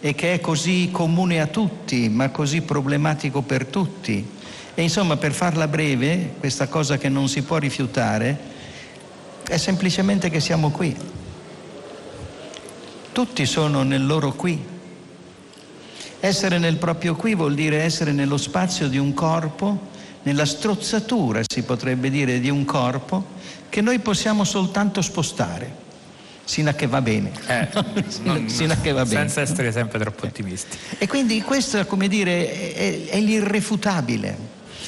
[0.00, 4.26] e che è così comune a tutti, ma così problematico per tutti.
[4.74, 8.52] E insomma, per farla breve, questa cosa che non si può rifiutare,
[9.46, 10.96] è semplicemente che siamo qui.
[13.12, 14.72] Tutti sono nel loro qui.
[16.20, 21.62] Essere nel proprio qui vuol dire essere nello spazio di un corpo, nella strozzatura si
[21.62, 23.32] potrebbe dire di un corpo
[23.68, 25.82] che noi possiamo soltanto spostare.
[26.44, 27.32] Sino a che va bene.
[27.46, 27.68] Eh,
[28.22, 29.28] non, sino a che va bene.
[29.28, 30.76] Senza essere sempre troppo ottimisti.
[30.98, 34.36] E quindi questo, come dire, è, è l'irrefutabile.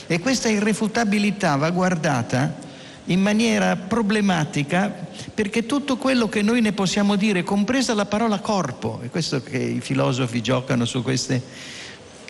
[0.07, 2.65] E questa irrefutabilità va guardata
[3.07, 9.01] in maniera problematica perché tutto quello che noi ne possiamo dire, compresa la parola corpo,
[9.03, 11.43] è questo che i filosofi giocano su, queste,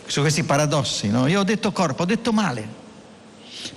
[0.05, 1.27] su questi paradossi, no?
[1.27, 2.67] io ho detto corpo, ho detto male,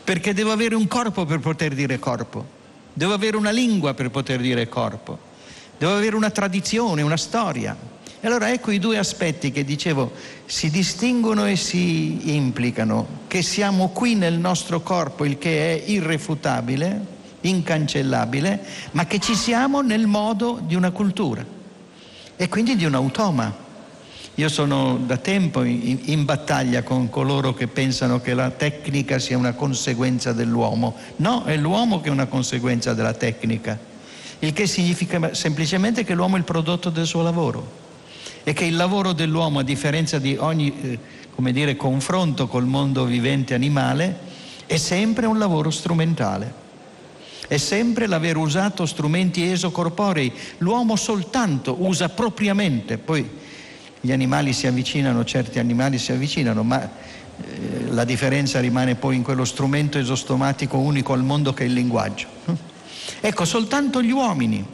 [0.03, 2.45] perché devo avere un corpo per poter dire corpo,
[2.93, 5.19] devo avere una lingua per poter dire corpo,
[5.79, 7.90] devo avere una tradizione, una storia.
[8.23, 10.13] E allora ecco i due aspetti che dicevo
[10.45, 17.19] si distinguono e si implicano, che siamo qui nel nostro corpo, il che è irrefutabile,
[17.41, 21.43] incancellabile, ma che ci siamo nel modo di una cultura
[22.37, 23.69] e quindi di un automa.
[24.35, 29.39] Io sono da tempo in, in, battaglia con coloro che pensano che la tecnica sia
[29.39, 30.95] una conseguenza dell'uomo.
[31.17, 33.79] No, è l'uomo che è una conseguenza della tecnica,
[34.41, 37.80] il che significa semplicemente che l'uomo è il prodotto del suo lavoro
[38.43, 40.99] e che il lavoro dell'uomo, a differenza di ogni eh,
[41.53, 44.19] dire, confronto col mondo vivente animale,
[44.67, 46.69] è sempre un lavoro strumentale.
[47.49, 50.33] È sempre l'aver usato strumenti esocorporei.
[50.59, 53.29] L'uomo soltanto usa propriamente, poi
[54.01, 59.23] gli animali si avvicinano, certi animali si avvicinano, ma eh, la differenza rimane poi in
[59.23, 62.29] quello strumento esostomatico unico al mondo che è il linguaggio.
[63.21, 64.65] Ecco, soltanto gli uomini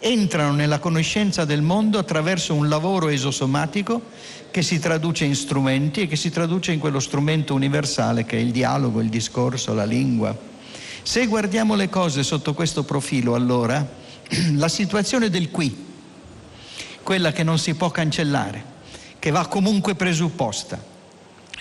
[0.00, 4.02] entrano nella conoscenza del mondo attraverso un lavoro esosomatico
[4.50, 8.40] che si traduce in strumenti e che si traduce in quello strumento universale che è
[8.40, 10.36] il dialogo, il discorso, la lingua.
[11.02, 13.86] Se guardiamo le cose sotto questo profilo, allora
[14.56, 15.86] la situazione del qui,
[17.02, 18.64] quella che non si può cancellare,
[19.18, 20.82] che va comunque presupposta,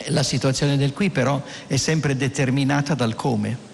[0.08, 3.68] la situazione del qui però è sempre determinata dal come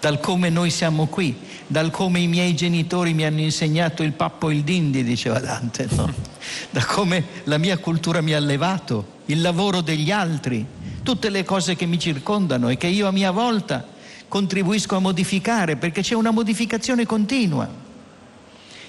[0.00, 4.50] dal come noi siamo qui, dal come i miei genitori mi hanno insegnato il pappo
[4.50, 6.12] e il dindi, diceva Dante, no?
[6.70, 10.64] da come la mia cultura mi ha allevato, il lavoro degli altri,
[11.02, 13.86] tutte le cose che mi circondano e che io a mia volta
[14.28, 17.84] contribuisco a modificare, perché c'è una modificazione continua.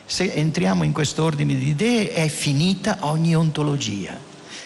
[0.05, 4.17] Se entriamo in questo ordine di idee è finita ogni ontologia,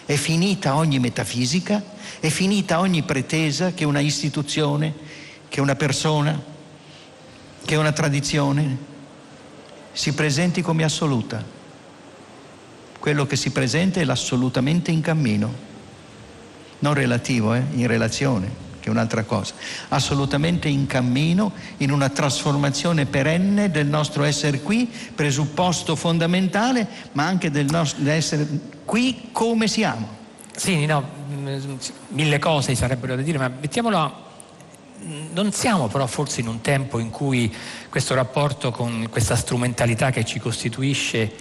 [0.04, 1.82] è finita ogni metafisica,
[2.20, 4.94] è finita ogni pretesa che una istituzione,
[5.52, 6.40] che una persona,
[7.62, 8.74] che una tradizione
[9.92, 11.44] si presenti come assoluta.
[12.98, 15.52] Quello che si presenta è l'assolutamente in cammino,
[16.78, 19.52] non relativo, eh, in relazione, che è un'altra cosa,
[19.88, 27.50] assolutamente in cammino, in una trasformazione perenne del nostro essere qui, presupposto fondamentale, ma anche
[27.50, 28.48] del nostro essere
[28.86, 30.08] qui come siamo.
[30.56, 31.06] Sì, no,
[32.08, 34.30] mille cose sarebbero da dire, ma mettiamolo
[35.32, 37.54] non siamo però forse in un tempo in cui
[37.88, 41.32] questo rapporto con questa strumentalità che ci costituisce,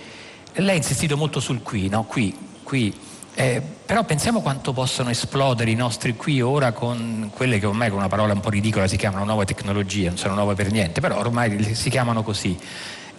[0.53, 2.03] lei ha insistito molto sul qui, no?
[2.03, 2.93] qui, qui
[3.33, 7.99] Eh, però pensiamo quanto possono esplodere i nostri qui ora con quelle che ormai con
[7.99, 11.17] una parola un po' ridicola si chiamano nuove tecnologie, non sono nuove per niente, però
[11.17, 12.59] ormai si chiamano così.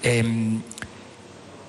[0.01, 0.63] Ehm,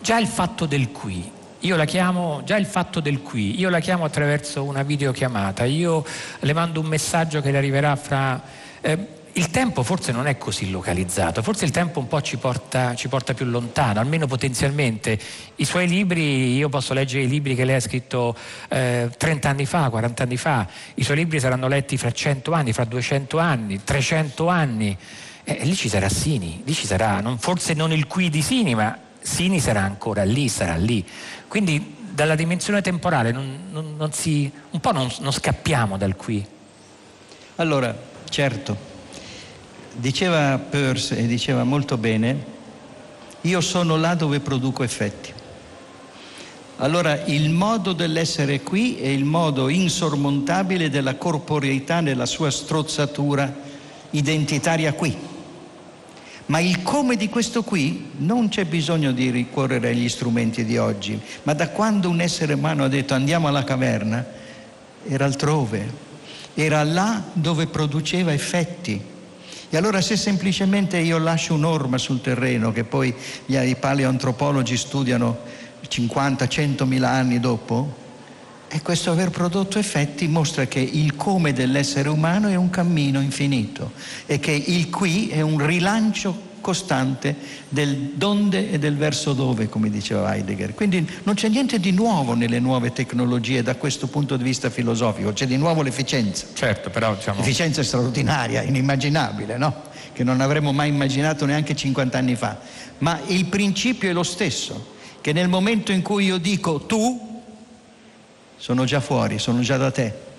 [0.01, 3.79] già il fatto del qui, io la chiamo, già il fatto del qui, io la
[3.79, 6.03] chiamo attraverso una videochiamata, io
[6.41, 8.41] le mando un messaggio che le arriverà fra...
[8.85, 12.93] Eh, il tempo forse non è così localizzato, forse il tempo un po' ci porta,
[12.95, 15.17] ci porta, più lontano, almeno potenzialmente.
[15.55, 18.35] I suoi libri, io posso leggere i libri che lei ha scritto
[18.67, 22.73] eh, 30 anni fa, 40 anni fa, i suoi libri saranno letti fra 100 anni,
[22.73, 24.97] fra 200 anni, 300 anni,
[25.45, 28.75] eh, lì ci sarà Sini, lì ci sarà, non, forse non il qui di Sini,
[28.75, 31.03] ma Sini sarà ancora lì, sarà lì.
[31.47, 36.45] Quindi dalla dimensione temporale non, non si, un po' non scappiamo dal qui.
[37.55, 38.91] Allora, certo
[39.95, 42.45] Diceva Peirce e diceva molto bene,
[43.41, 45.31] io sono là dove produco effetti.
[46.77, 53.55] Allora il modo dell'essere qui è il modo insormontabile della corporeità nella sua strozzatura
[54.09, 55.15] identitaria qui.
[56.47, 61.19] Ma il come di questo qui non c'è bisogno di ricorrere agli strumenti di oggi,
[61.43, 64.25] ma da quando un essere umano ha detto andiamo alla caverna,
[65.07, 66.12] era altrove,
[66.53, 69.01] era là dove produceva effetti.
[69.69, 73.13] E allora se semplicemente io lascio un'orma sul terreno che poi
[73.47, 75.39] i paleoantropologi studiano
[75.87, 78.01] 50-100 mila anni dopo,
[78.67, 83.91] e questo aver prodotto effetti mostra che il come dell'essere umano è un cammino infinito
[84.25, 87.35] e che il qui è un rilancio costante
[87.67, 90.73] del donde e del verso dove, come diceva Heidegger.
[90.73, 95.33] Quindi non c'è niente di nuovo nelle nuove tecnologie da questo punto di vista filosofico,
[95.33, 96.47] c'è di nuovo l'efficienza.
[96.53, 97.39] Certo, però diciamo...
[97.39, 99.91] L'efficienza straordinaria, inimmaginabile, no?
[100.13, 102.57] Che non avremmo mai immaginato neanche 50 anni fa.
[102.99, 107.41] Ma il principio è lo stesso, che nel momento in cui io dico tu,
[108.55, 110.31] sono già fuori, sono già da te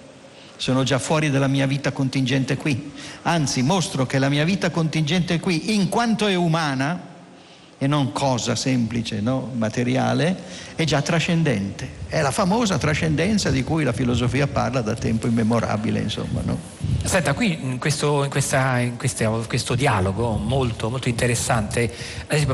[0.57, 5.41] sono già fuori dalla mia vita contingente qui, anzi mostro che la mia vita contingente
[5.41, 7.13] qui, in quanto è umana,
[7.85, 9.51] e non cosa semplice, no?
[9.55, 10.37] materiale,
[10.75, 12.03] è già trascendente.
[12.09, 16.41] È la famosa trascendenza di cui la filosofia parla da tempo immemorabile, insomma.
[16.43, 16.59] No?
[17.03, 21.93] Senta, qui in questo, in questa, in questo, questo dialogo molto, molto interessante,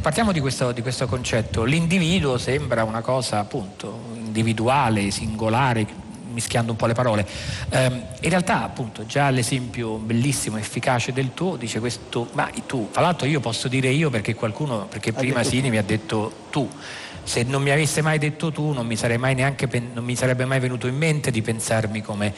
[0.02, 1.62] partiamo di questo, di questo concetto.
[1.62, 7.26] L'individuo sembra una cosa appunto individuale, singolare, mischiando un po' le parole.
[7.68, 7.86] Eh,
[8.20, 13.26] in realtà, appunto, già l'esempio bellissimo, efficace del tuo dice questo, ma tu, tra l'altro
[13.26, 16.68] io posso dire io perché qualcuno, perché prima Sini mi ha detto tu.
[17.22, 18.96] Se non mi avesse mai detto tu non mi,
[19.34, 22.32] neanche, non mi sarebbe mai venuto in mente di pensarmi come,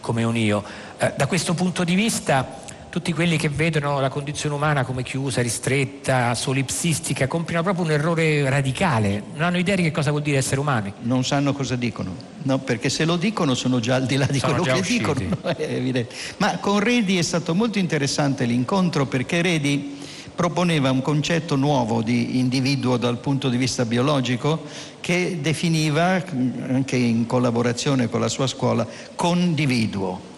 [0.00, 0.64] come un io.
[0.98, 2.61] Eh, da questo punto di vista
[2.92, 8.46] tutti quelli che vedono la condizione umana come chiusa, ristretta, solipsistica, compiono proprio un errore
[8.50, 10.92] radicale, non hanno idea di che cosa vuol dire essere umani.
[11.00, 14.38] Non sanno cosa dicono, no, perché se lo dicono sono già al di là di
[14.38, 14.98] sono quello che usciti.
[14.98, 16.14] dicono, è evidente.
[16.36, 19.96] Ma con Redi è stato molto interessante l'incontro perché Redi
[20.34, 24.64] proponeva un concetto nuovo di individuo dal punto di vista biologico
[25.00, 26.22] che definiva,
[26.68, 30.31] anche in collaborazione con la sua scuola, condividuo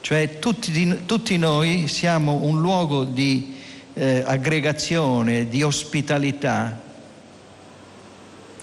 [0.00, 3.58] cioè tutti, tutti noi siamo un luogo di
[3.94, 6.88] eh, aggregazione, di ospitalità.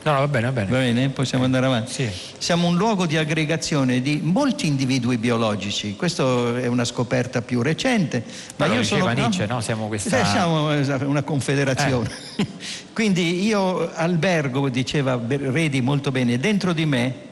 [0.04, 0.70] No, no, va bene, va bene.
[0.72, 1.92] Va bene, possiamo andare avanti.
[1.92, 2.10] Sì.
[2.38, 5.96] Siamo un luogo di aggregazione di molti individui biologici.
[5.96, 6.24] Questa
[6.60, 8.24] è una scoperta più recente.
[8.56, 9.60] Ma Però io sono Nietzsche, no?
[9.60, 10.24] Siamo questa...
[10.26, 10.70] Siamo
[11.02, 12.10] una confederazione.
[12.38, 12.48] Eh.
[12.94, 17.27] Quindi io albergo, diceva Redi molto bene, dentro di me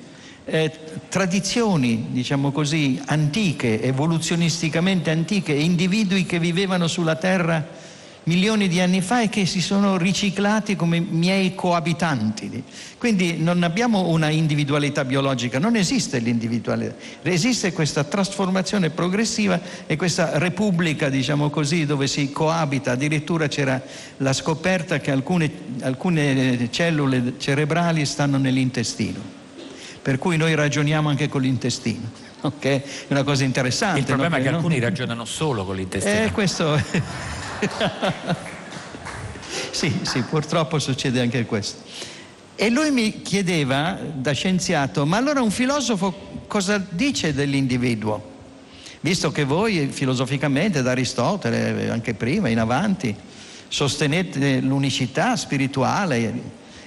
[0.46, 0.72] eh,
[1.10, 7.84] tradizioni, diciamo così, antiche, evoluzionisticamente antiche, individui che vivevano sulla Terra
[8.26, 12.64] milioni di anni fa e che si sono riciclati come miei coabitanti.
[12.98, 20.38] Quindi non abbiamo una individualità biologica, non esiste l'individualità, esiste questa trasformazione progressiva e questa
[20.38, 22.92] repubblica, diciamo così, dove si coabita.
[22.92, 23.82] Addirittura c'era
[24.18, 29.44] la scoperta che alcune, alcune cellule cerebrali stanno nell'intestino
[30.06, 32.24] per cui noi ragioniamo anche con l'intestino.
[32.46, 32.80] Okay?
[32.80, 34.02] È una cosa interessante.
[34.02, 34.44] Il problema no?
[34.44, 36.26] è che alcuni ragionano solo con l'intestino.
[36.26, 36.80] Eh, questo...
[39.72, 41.82] sì, sì, purtroppo succede anche questo.
[42.54, 48.34] E lui mi chiedeva, da scienziato, ma allora un filosofo cosa dice dell'individuo?
[49.00, 53.16] Visto che voi filosoficamente, da Aristotele, anche prima, in avanti,
[53.70, 56.32] sostenete l'unicità spirituale,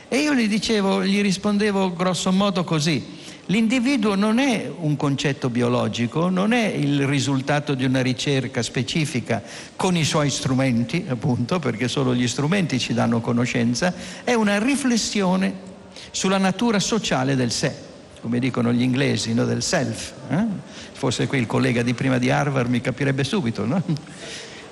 [0.09, 3.17] e io gli dicevo, gli rispondevo grosso modo così.
[3.47, 9.43] L'individuo non è un concetto biologico, non è il risultato di una ricerca specifica
[9.75, 15.67] con i suoi strumenti, appunto, perché solo gli strumenti ci danno conoscenza, è una riflessione
[16.11, 17.87] sulla natura sociale del sé.
[18.21, 19.45] come dicono gli inglesi, no?
[19.45, 20.13] del self.
[20.29, 20.45] Eh?
[20.93, 23.65] Forse qui il collega di prima di Harvard mi capirebbe subito.
[23.65, 23.83] No?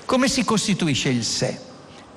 [0.05, 1.59] Come si costituisce il sé?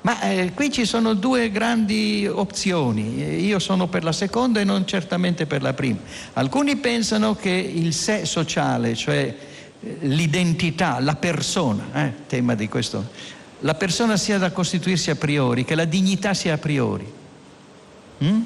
[0.02, 4.86] Ma eh, qui ci sono due grandi opzioni, io sono per la seconda e non
[4.86, 5.98] certamente per la prima.
[6.34, 9.36] Alcuni pensano che il sé sociale, cioè
[9.80, 13.10] eh, l'identità, la persona, eh, tema di questo,
[13.60, 17.12] la persona sia da costituirsi a priori, che la dignità sia a priori.
[18.24, 18.40] Mm?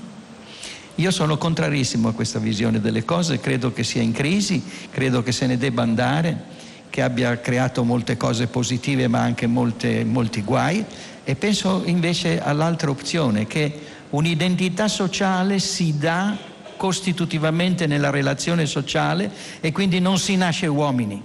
[0.96, 5.30] Io sono contrarissimo a questa visione delle cose, credo che sia in crisi, credo che
[5.30, 6.52] se ne debba andare,
[6.90, 10.84] che abbia creato molte cose positive ma anche molte, molti guai
[11.24, 16.36] e penso invece all'altra opzione, che un'identità sociale si dà
[16.76, 21.20] costitutivamente nella relazione sociale e quindi non si nasce uomini.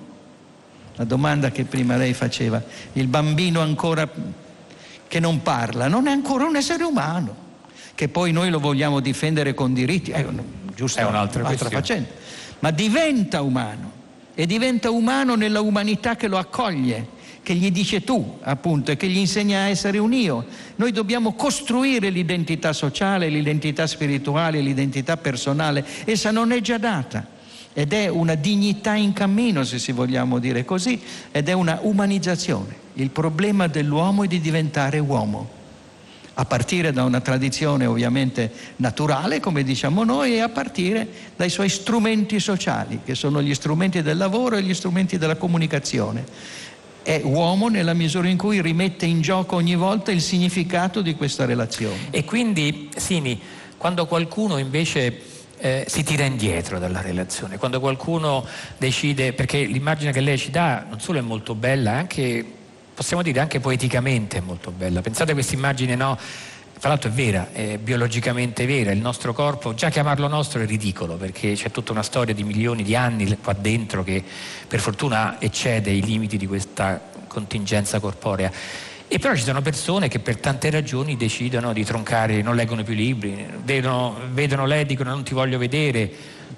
[0.96, 2.62] La domanda che prima lei faceva,
[2.94, 4.10] il bambino ancora
[5.08, 7.48] che non parla non è ancora un essere umano
[8.00, 10.26] che poi noi lo vogliamo difendere con diritti, è,
[10.74, 12.08] giusto, è un'altra, un'altra faccenda,
[12.60, 13.92] ma diventa umano
[14.34, 17.06] e diventa umano nella umanità che lo accoglie,
[17.50, 20.46] che gli dice tu, appunto, e che gli insegna a essere un io.
[20.76, 27.26] Noi dobbiamo costruire l'identità sociale, l'identità spirituale, l'identità personale, essa non è già data
[27.74, 32.76] ed è una dignità in cammino, se si vogliamo dire così, ed è una umanizzazione.
[32.94, 35.58] Il problema dell'uomo è di diventare uomo
[36.36, 41.68] a partire da una tradizione ovviamente naturale, come diciamo noi, e a partire dai suoi
[41.68, 46.68] strumenti sociali, che sono gli strumenti del lavoro e gli strumenti della comunicazione.
[47.10, 51.46] È uomo nella misura in cui rimette in gioco ogni volta il significato di questa
[51.46, 52.10] relazione.
[52.12, 53.42] E quindi, Simi,
[53.78, 55.20] quando qualcuno invece
[55.58, 58.46] eh, si tira indietro dalla relazione, quando qualcuno
[58.78, 62.46] decide, perché l'immagine che lei ci dà non solo è molto bella, è anche
[63.00, 65.02] possiamo dire anche poeticamente molto bella.
[65.02, 66.16] Pensate a questa immagine, no?
[66.80, 71.18] Tra l'altro è vera, è biologicamente vera, il nostro corpo, già chiamarlo nostro è ridicolo
[71.18, 74.24] perché c'è tutta una storia di milioni di anni qua dentro che
[74.66, 78.50] per fortuna eccede i limiti di questa contingenza corporea.
[79.10, 82.94] E però ci sono persone che per tante ragioni decidono di troncare, non leggono più
[82.94, 86.10] libri, vedono, vedono lei dicono non ti voglio vedere,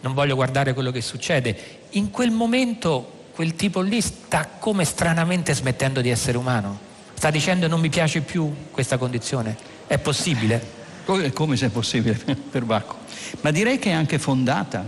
[0.02, 1.58] non voglio guardare quello che succede.
[1.92, 6.78] In quel momento quel tipo lì sta come stranamente smettendo di essere umano.
[7.16, 9.71] Sta dicendo non mi piace più questa condizione.
[9.92, 10.66] È possibile?
[11.04, 12.16] Come se è possibile
[12.50, 12.96] per Bacco?
[13.42, 14.86] Ma direi che è anche fondata.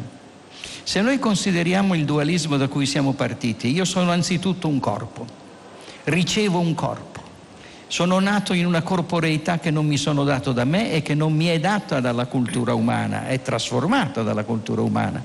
[0.84, 5.26] Se noi consideriamo il dualismo da cui siamo partiti, io sono anzitutto un corpo,
[6.06, 7.22] ricevo un corpo,
[7.88, 11.34] sono nato in una corporeità che non mi sono dato da me e che non
[11.34, 15.22] mi è data dalla cultura umana, è trasformata dalla cultura umana.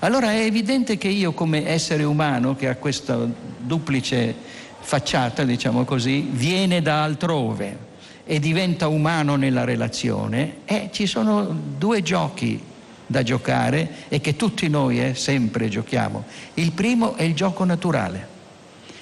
[0.00, 3.18] Allora è evidente che io come essere umano che ha questa
[3.58, 4.34] duplice
[4.80, 7.92] facciata, diciamo così, viene da altrove
[8.24, 12.60] e diventa umano nella relazione, e ci sono due giochi
[13.06, 16.24] da giocare e che tutti noi eh, sempre giochiamo.
[16.54, 18.28] Il primo è il gioco naturale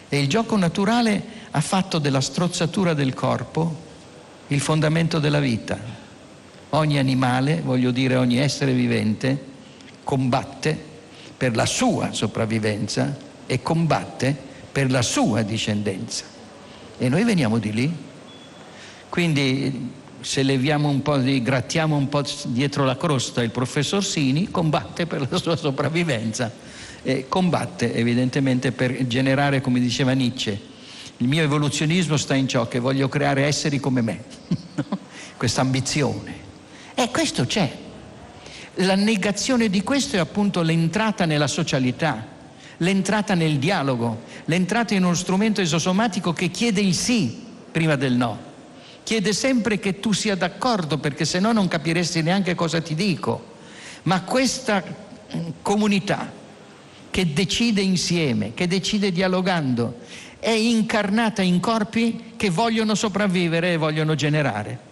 [0.08, 3.90] e il gioco naturale ha fatto della strozzatura del corpo
[4.48, 5.78] il fondamento della vita.
[6.70, 9.50] Ogni animale, voglio dire ogni essere vivente,
[10.04, 10.90] combatte
[11.36, 13.16] per la sua sopravvivenza
[13.46, 14.36] e combatte
[14.70, 16.24] per la sua discendenza.
[16.98, 17.94] E noi veniamo di lì.
[19.12, 19.90] Quindi
[20.22, 25.04] se leviamo un po' di, grattiamo un po' dietro la crosta il professor Sini, combatte
[25.04, 26.50] per la sua sopravvivenza
[27.02, 30.58] e combatte evidentemente per generare, come diceva Nietzsche,
[31.18, 34.24] il mio evoluzionismo sta in ciò che voglio creare esseri come me,
[35.36, 36.34] questa ambizione.
[36.94, 37.70] E questo c'è,
[38.76, 42.26] la negazione di questo è appunto l'entrata nella socialità,
[42.78, 48.51] l'entrata nel dialogo, l'entrata in uno strumento esosomatico che chiede il sì prima del no.
[49.04, 53.50] Chiede sempre che tu sia d'accordo perché se no non capiresti neanche cosa ti dico.
[54.04, 56.30] Ma questa mm, comunità
[57.10, 59.98] che decide insieme, che decide dialogando,
[60.38, 64.90] è incarnata in corpi che vogliono sopravvivere e vogliono generare.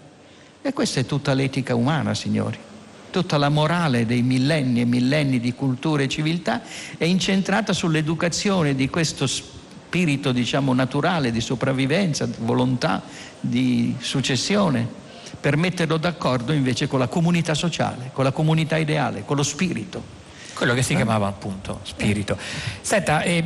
[0.62, 2.68] E questa è tutta l'etica umana, signori
[3.10, 6.62] tutta la morale dei millenni e millenni di cultura e civiltà
[6.96, 9.59] è incentrata sull'educazione di questo spirito,
[10.32, 13.02] diciamo, naturale di sopravvivenza, di volontà,
[13.40, 14.86] di successione,
[15.38, 20.18] per metterlo d'accordo invece con la comunità sociale, con la comunità ideale, con lo spirito.
[20.54, 20.96] Quello che si eh?
[20.96, 22.36] chiamava appunto spirito.
[22.80, 23.42] Senta, eh,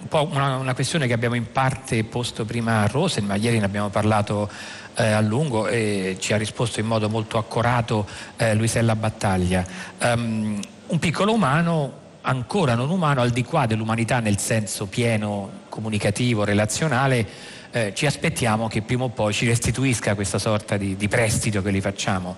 [0.00, 3.58] un po' una, una, questione che abbiamo in parte posto prima a Rosen, ma ieri
[3.58, 4.50] ne abbiamo parlato
[4.96, 8.06] eh, a lungo e ci ha risposto in modo molto accorato
[8.36, 9.64] eh, Luisella Battaglia.
[10.02, 16.44] Um, un piccolo umano ancora non umano al di qua dell'umanità nel senso pieno, comunicativo,
[16.44, 17.26] relazionale,
[17.70, 21.72] eh, ci aspettiamo che prima o poi ci restituisca questa sorta di, di prestito che
[21.72, 22.36] gli facciamo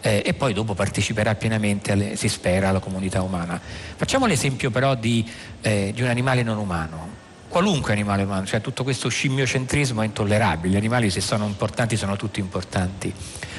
[0.00, 3.58] eh, e poi dopo parteciperà pienamente, alle, si spera, alla comunità umana.
[3.96, 5.28] Facciamo l'esempio però di,
[5.62, 7.08] eh, di un animale non umano,
[7.48, 12.16] qualunque animale umano, cioè tutto questo scimmiocentrismo è intollerabile, gli animali se sono importanti sono
[12.16, 13.12] tutti importanti.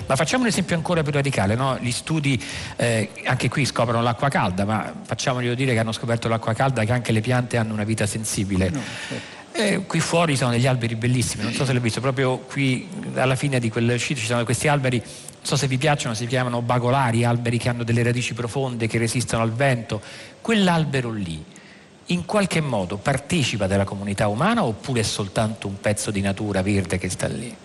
[0.08, 1.78] Ma facciamo un esempio ancora più radicale, no?
[1.80, 2.42] gli studi
[2.76, 6.92] eh, anche qui scoprono l'acqua calda, ma facciamoglielo dire che hanno scoperto l'acqua calda che
[6.92, 8.70] anche le piante hanno una vita sensibile.
[8.70, 9.34] No, certo.
[9.58, 13.36] Eh, qui fuori sono degli alberi bellissimi, non so se l'hai visto, proprio qui alla
[13.36, 16.62] fine di quel sito ci sono questi alberi, non so se vi piacciono, si chiamano
[16.62, 20.02] bagolari, alberi che hanno delle radici profonde, che resistono al vento.
[20.42, 21.42] Quell'albero lì
[22.08, 26.98] in qualche modo partecipa della comunità umana oppure è soltanto un pezzo di natura verde
[26.98, 27.56] che sta lì?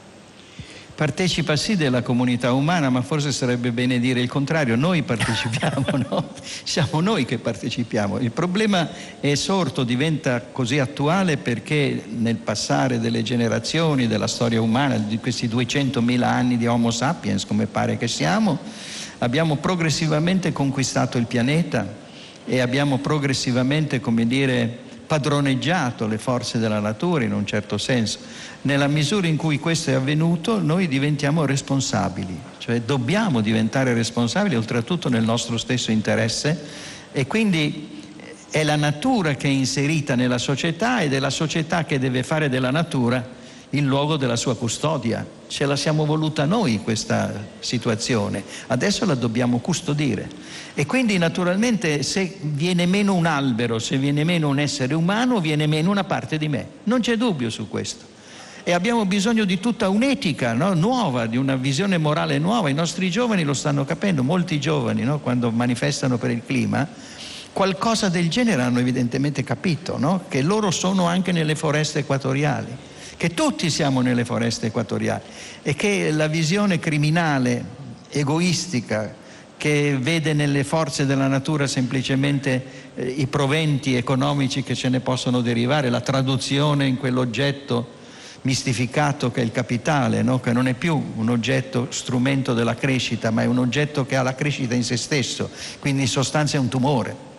[1.01, 6.29] Partecipa sì della comunità umana, ma forse sarebbe bene dire il contrario, noi partecipiamo, no?
[6.63, 8.19] Siamo noi che partecipiamo.
[8.19, 8.87] Il problema
[9.19, 15.49] è sorto, diventa così attuale perché nel passare delle generazioni della storia umana, di questi
[15.49, 18.59] 200.000 anni di Homo sapiens, come pare che siamo,
[19.21, 21.95] abbiamo progressivamente conquistato il pianeta
[22.45, 28.21] e abbiamo progressivamente, come dire, padroneggiato le forze della natura in un certo senso.
[28.61, 35.09] Nella misura in cui questo è avvenuto noi diventiamo responsabili, cioè dobbiamo diventare responsabili oltretutto
[35.09, 36.65] nel nostro stesso interesse
[37.11, 38.05] e quindi
[38.53, 42.49] è la natura che è inserita nella società ed è la società che deve fare
[42.49, 43.39] della natura
[43.71, 45.25] il luogo della sua custodia.
[45.47, 50.29] Ce la siamo voluta noi questa situazione, adesso la dobbiamo custodire.
[50.75, 55.66] E quindi naturalmente se viene meno un albero, se viene meno un essere umano, viene
[55.66, 56.66] meno una parte di me.
[56.85, 58.18] Non c'è dubbio su questo.
[58.62, 60.75] E abbiamo bisogno di tutta un'etica no?
[60.75, 62.68] nuova, di una visione morale nuova.
[62.68, 65.18] I nostri giovani lo stanno capendo, molti giovani no?
[65.18, 66.87] quando manifestano per il clima,
[67.53, 70.25] qualcosa del genere hanno evidentemente capito, no?
[70.29, 72.89] che loro sono anche nelle foreste equatoriali
[73.21, 75.21] che tutti siamo nelle foreste equatoriali
[75.61, 77.62] e che la visione criminale,
[78.09, 79.14] egoistica,
[79.59, 82.64] che vede nelle forze della natura semplicemente
[82.95, 87.99] eh, i proventi economici che ce ne possono derivare, la traduzione in quell'oggetto
[88.41, 90.41] mistificato che è il capitale, no?
[90.41, 94.23] che non è più un oggetto strumento della crescita, ma è un oggetto che ha
[94.23, 97.30] la crescita in se stesso, quindi in sostanza è un tumore.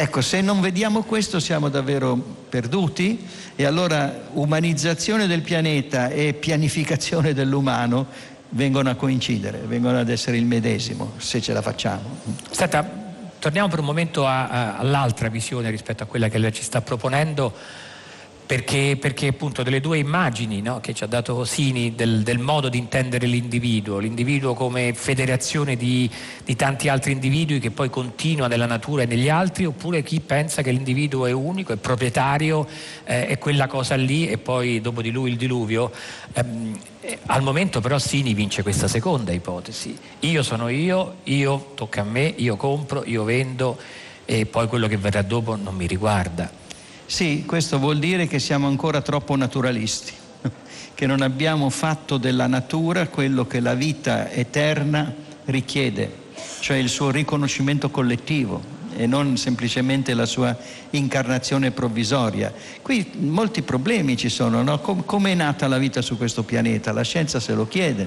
[0.00, 2.14] Ecco, se non vediamo questo siamo davvero
[2.48, 3.26] perduti
[3.56, 8.06] e allora umanizzazione del pianeta e pianificazione dell'umano
[8.50, 12.20] vengono a coincidere, vengono ad essere il medesimo, se ce la facciamo.
[12.48, 12.88] Senta,
[13.40, 16.80] torniamo per un momento a, a, all'altra visione rispetto a quella che lei ci sta
[16.80, 17.52] proponendo
[18.48, 22.70] perché, perché, appunto delle due immagini no, che ci ha dato Sini del, del, modo
[22.70, 26.10] di intendere l'individuo, l'individuo come federazione di,
[26.46, 30.62] di, tanti altri individui che poi continua nella natura e negli altri, oppure chi pensa
[30.62, 32.66] che l'individuo è unico, è proprietario,
[33.04, 35.92] eh, è quella cosa lì e poi dopo di lui il diluvio.
[36.32, 39.94] Ehm, eh, al momento però Sini vince questa seconda ipotesi.
[40.20, 43.76] Io sono io, io tocca a me, io compro, io vendo
[44.24, 46.66] e poi quello che verrà dopo non mi riguarda.
[47.10, 50.12] Sì, questo vuol dire che siamo ancora troppo naturalisti,
[50.92, 55.10] che non abbiamo fatto della natura quello che la vita eterna
[55.46, 56.12] richiede,
[56.60, 58.62] cioè il suo riconoscimento collettivo
[58.94, 60.54] e non semplicemente la sua
[60.90, 62.52] incarnazione provvisoria.
[62.82, 64.78] Qui molti problemi ci sono, no?
[64.80, 66.92] Com- come è nata la vita su questo pianeta?
[66.92, 68.06] La scienza se lo chiede.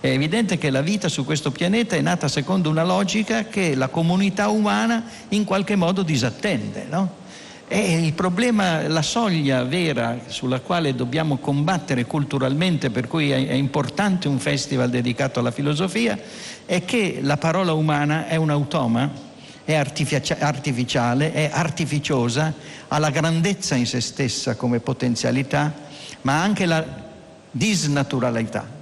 [0.00, 3.86] È evidente che la vita su questo pianeta è nata secondo una logica che la
[3.86, 7.19] comunità umana in qualche modo disattende, no?
[7.72, 14.26] E il problema, la soglia vera sulla quale dobbiamo combattere culturalmente, per cui è, importante
[14.26, 16.18] un festival dedicato alla filosofia,
[16.66, 19.08] è che la parola umana è un automa,
[19.64, 22.52] è artificiale, è artificiosa,
[22.88, 25.72] ha la grandezza in se stessa come potenzialità,
[26.22, 26.84] ma anche la
[27.52, 28.79] disnaturalità.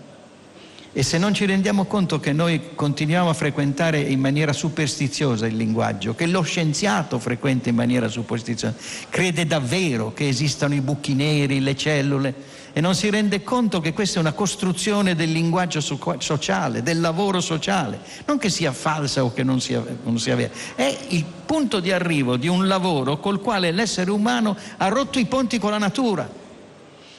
[0.98, 5.54] E se non ci rendiamo conto che noi continuiamo a frequentare in maniera superstiziosa il
[5.54, 8.74] linguaggio, che lo scienziato frequenta in maniera superstiziosa,
[9.08, 12.34] crede davvero che esistano i buchi neri, le cellule,
[12.72, 17.40] e non si rende conto che questa è una costruzione del linguaggio sociale, del lavoro
[17.40, 21.78] sociale, non che sia falsa o che non sia, non sia vera, è il punto
[21.78, 25.78] di arrivo di un lavoro col quale l'essere umano ha rotto i ponti con la
[25.78, 26.28] natura.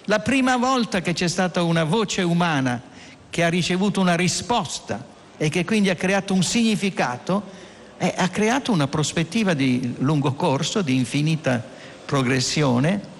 [0.04, 2.89] La prima volta che c'è stata una voce umana
[3.30, 5.04] che ha ricevuto una risposta
[5.38, 7.44] e che quindi ha creato un significato,
[7.98, 11.64] eh, ha creato una prospettiva di lungo corso, di infinita
[12.06, 13.18] progressione,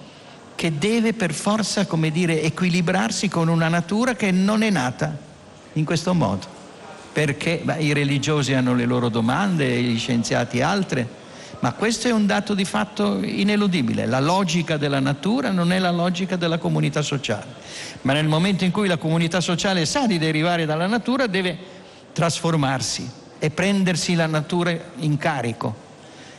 [0.54, 5.16] che deve per forza, come dire, equilibrarsi con una natura che non è nata
[5.74, 6.58] in questo modo.
[7.12, 11.08] Perché beh, i religiosi hanno le loro domande, gli scienziati altre,
[11.60, 14.06] Ma questo è un dato di fatto ineludibile.
[14.06, 17.46] La logica della natura non è la logica della comunità sociale.
[18.02, 21.56] Ma nel momento in cui la comunità sociale sa di derivare dalla natura, deve
[22.12, 23.08] trasformarsi
[23.38, 25.88] e prendersi la natura in carico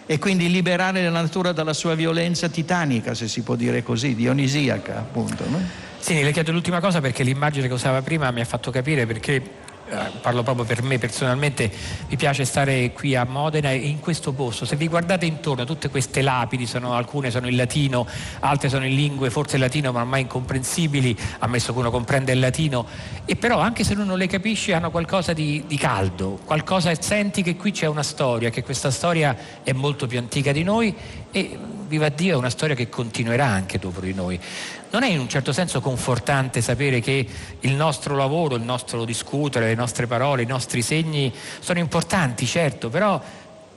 [0.06, 4.98] e quindi liberare la natura dalla sua violenza titanica, se si può dire così, dionisiaca
[4.98, 5.48] appunto.
[5.48, 5.60] No?
[6.00, 9.42] Sì, le chiedo l'ultima cosa perché l'immagine che usava prima mi ha fatto capire perché
[10.22, 11.72] parlo proprio per me personalmente,
[12.08, 14.66] mi piace stare qui a Modena e in questo posto.
[14.66, 18.08] Se vi guardate intorno, tutte queste lapidi, sono, alcune sono in latino,
[18.40, 22.86] altre sono in lingue forse latino ma ormai incomprensibili, ammesso che uno comprende il latino,
[23.26, 27.42] e però anche se uno non le capisce hanno qualcosa di, di caldo, qualcosa, senti
[27.44, 30.96] che qui c'è una storia, che questa storia è molto più antica di noi
[31.32, 34.40] e viva Dio è una storia che continuerà anche dopo di noi.
[34.92, 37.26] Non è in un certo senso confortante sapere che
[37.62, 42.90] il nostro lavoro, il nostro discutere, le nostre parole, i nostri segni sono importanti, certo,
[42.90, 43.22] però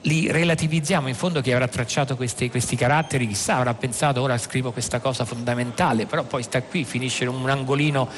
[0.02, 4.72] li relativizziamo in fondo chi avrà tracciato questi, questi, caratteri, chissà avrà pensato ora scrivo
[4.72, 8.08] questa cosa fondamentale, però poi sta qui, finisce in un angolino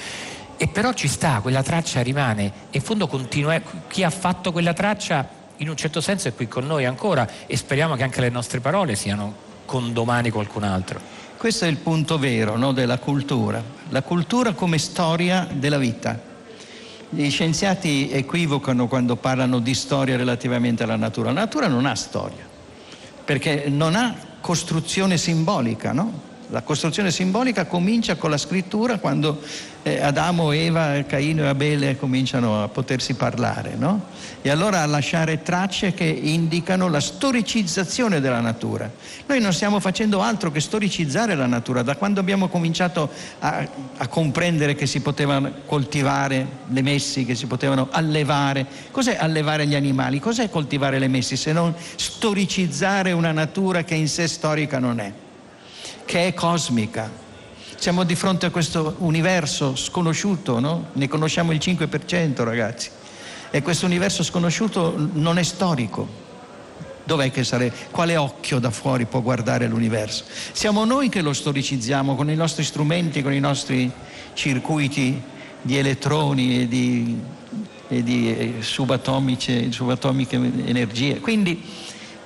[0.57, 5.29] e però ci sta, quella traccia rimane in fondo continua, chi ha fatto quella traccia
[5.59, 8.61] in un certo senso è qui con noi ancora e speriamo che anche le nostre
[8.61, 9.35] parole siano
[9.67, 11.16] con domani qualcun altro.
[11.37, 16.19] Questo è il punto vero no, della cultura, la cultura come storia della vita.
[17.11, 21.33] Gli scienziati equivocano quando parlano di storia relativamente alla natura.
[21.33, 22.45] La natura non ha storia,
[23.25, 26.26] perché non ha costruzione simbolica, no?
[26.51, 29.41] La costruzione simbolica comincia con la scrittura quando
[29.83, 34.07] eh, Adamo, Eva, Caino e Abele cominciano a potersi parlare, no?
[34.43, 38.89] E allora a lasciare tracce che indicano la storicizzazione della natura.
[39.27, 44.07] Noi non stiamo facendo altro che storicizzare la natura, da quando abbiamo cominciato a, a
[44.07, 48.67] comprendere che si potevano coltivare le messi, che si potevano allevare.
[48.93, 50.21] Cos'è allevare gli animali?
[50.21, 55.13] Cos'è coltivare le messi se non storicizzare una natura che in sé storica non è?
[56.07, 57.25] Che è cosmica.
[57.77, 60.87] Siamo di fronte a questo universo sconosciuto, no?
[60.95, 62.89] Ne conosciamo il 5%, ragazzi.
[63.51, 66.25] E questo universo sconosciuto non è storico.
[67.05, 67.75] Dov'è che sarebbe?
[67.91, 70.25] Quale occhio da fuori può guardare l'universo?
[70.53, 73.91] Siamo noi che lo storicizziamo con i nostri strumenti, con i nostri
[74.33, 75.21] circuiti
[75.61, 77.21] di elettroni e di,
[77.89, 81.21] e di eh, subatomiche, subatomiche energie.
[81.21, 81.63] Quindi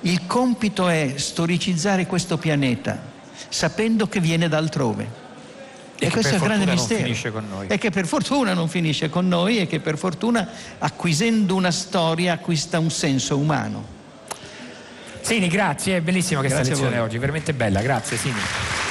[0.01, 3.10] il compito è storicizzare questo pianeta
[3.49, 5.29] sapendo che viene da altrove.
[5.97, 7.13] E, e questo è il grande mistero.
[7.67, 10.47] E che per fortuna non finisce con noi e che per fortuna
[10.79, 13.99] acquisendo una storia acquista un senso umano.
[15.21, 18.90] Sini, grazie, è bellissima questa grazie lezione oggi, veramente bella, grazie Sini.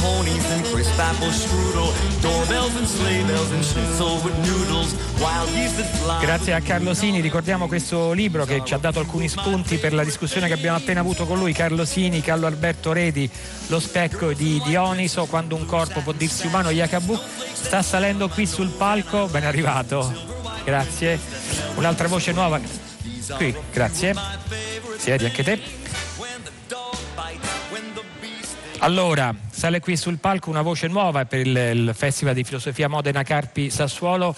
[0.00, 4.94] Ponies and crisp apple strudel, doorbells and sleigh bells and schnitzel with noodles.
[6.20, 10.04] Grazie a Carlo Sini, ricordiamo questo libro che ci ha dato alcuni spunti per la
[10.04, 13.28] discussione che abbiamo appena avuto con lui, Carlo Sini, Carlo Alberto Redi,
[13.66, 17.18] Lo specchio di Dioniso, quando un corpo può dirsi umano, Iacabu,
[17.52, 20.12] sta salendo qui sul palco, ben arrivato,
[20.64, 21.18] grazie.
[21.74, 22.60] Un'altra voce nuova,
[23.36, 24.14] qui, grazie.
[24.98, 25.77] Siedi anche te.
[28.80, 33.24] Allora, sale qui sul palco una voce nuova per il, il Festival di Filosofia Modena
[33.24, 34.34] Carpi Sassuolo.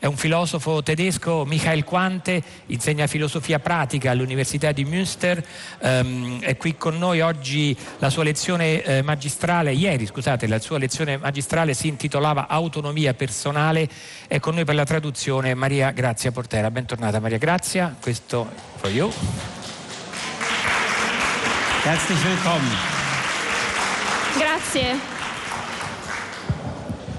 [0.00, 5.42] È un filosofo tedesco, Michael Quante, insegna filosofia pratica all'Università di Münster.
[5.78, 10.78] Um, è qui con noi oggi la sua lezione eh, magistrale, ieri scusate, la sua
[10.78, 13.88] lezione magistrale si intitolava Autonomia personale.
[14.26, 16.70] È con noi per la traduzione Maria Grazia Portera.
[16.70, 19.10] Bentornata Maria Grazia, questo for you.
[21.84, 22.93] Herzlich willkommen.
[24.36, 24.98] Grazie.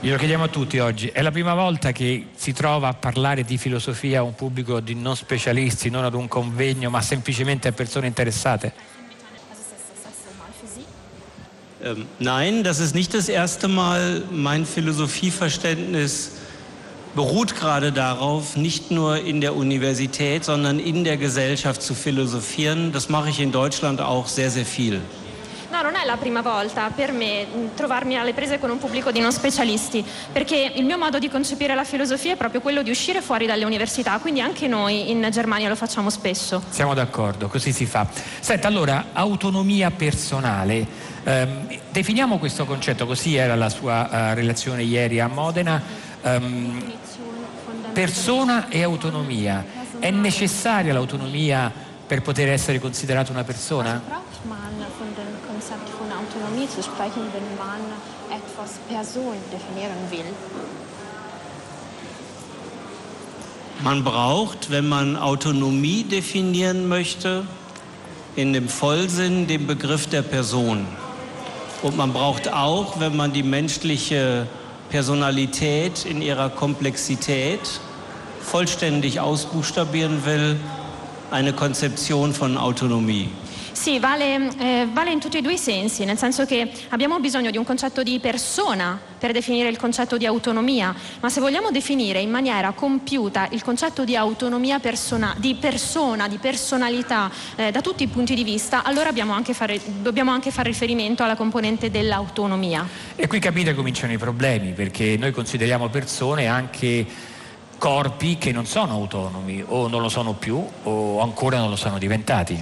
[0.01, 1.07] Glielo chiediamo a tutti oggi.
[1.07, 4.93] È la prima volta che si trova a parlare di filosofia a un pubblico di
[4.93, 8.73] non specialisti, non ad un convegno, ma semplicemente a persone interessate?
[11.81, 14.23] Ähm, nein, das ist nicht das erste Mal.
[14.31, 16.31] Mein Philosophieverständnis
[17.15, 22.91] beruht gerade darauf, nicht nur in der Universität, sondern in der Gesellschaft zu philosophieren.
[22.91, 25.01] Das mache ich in Deutschland auch sehr, sehr viel.
[25.75, 27.45] No, non è la prima volta per me
[27.75, 31.75] trovarmi alle prese con un pubblico di non specialisti, perché il mio modo di concepire
[31.75, 35.67] la filosofia è proprio quello di uscire fuori dalle università, quindi anche noi in Germania
[35.67, 36.63] lo facciamo spesso.
[36.69, 38.07] Siamo d'accordo, così si fa.
[38.39, 40.87] Senta, allora, autonomia personale.
[41.25, 45.83] Um, definiamo questo concetto, così era la sua uh, relazione ieri a Modena.
[46.21, 46.93] Um,
[47.91, 49.65] persona e autonomia.
[49.99, 51.69] È necessaria l'autonomia
[52.07, 54.23] per poter essere considerato una persona?
[55.71, 57.79] Autonomie zu sprechen, wenn man
[58.29, 60.25] etwas Person definieren will.
[63.83, 67.45] Man braucht, wenn man Autonomie definieren möchte,
[68.35, 70.85] in dem Vollsinn den Begriff der Person.
[71.81, 74.47] Und man braucht auch, wenn man die menschliche
[74.89, 77.81] Personalität in ihrer Komplexität
[78.41, 80.59] vollständig ausbuchstabieren will,
[81.31, 83.29] eine Konzeption von Autonomie.
[83.75, 87.51] Sì, vale, eh, vale, in tutti e due i sensi, nel senso che abbiamo bisogno
[87.51, 92.19] di un concetto di persona per definire il concetto di autonomia, ma se vogliamo definire
[92.19, 98.03] in maniera compiuta il concetto di autonomia persona, di persona, di personalità eh, da tutti
[98.03, 102.87] i punti di vista, allora anche fare, dobbiamo anche fare riferimento alla componente dell'autonomia.
[103.17, 107.33] E qui capite cominciano i problemi, perché noi consideriamo persone anche
[107.77, 111.97] corpi che non sono autonomi o non lo sono più o ancora non lo sono
[111.97, 112.53] diventati.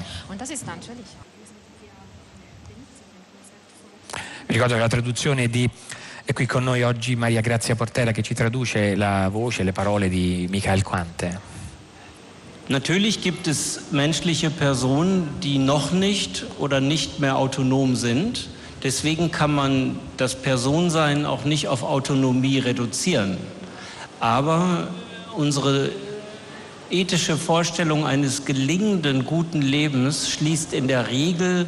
[4.46, 5.70] Mi ricordo che la traduzione di
[6.26, 10.08] è qui con noi oggi Maria Grazia Portera che ci traduce la voce, le parole
[10.10, 11.52] di Michael Quante.
[12.70, 18.48] Natürlich gibt es menschliche Personen, die noch nicht oder nicht mehr autonom sind.
[18.84, 23.38] Deswegen kann man das Personensein auch nicht auf Autonomie reduzieren.
[24.24, 24.88] Aber
[25.36, 25.90] unsere
[26.90, 31.68] ethische Vorstellung eines gelingenden guten Lebens schließt in der Regel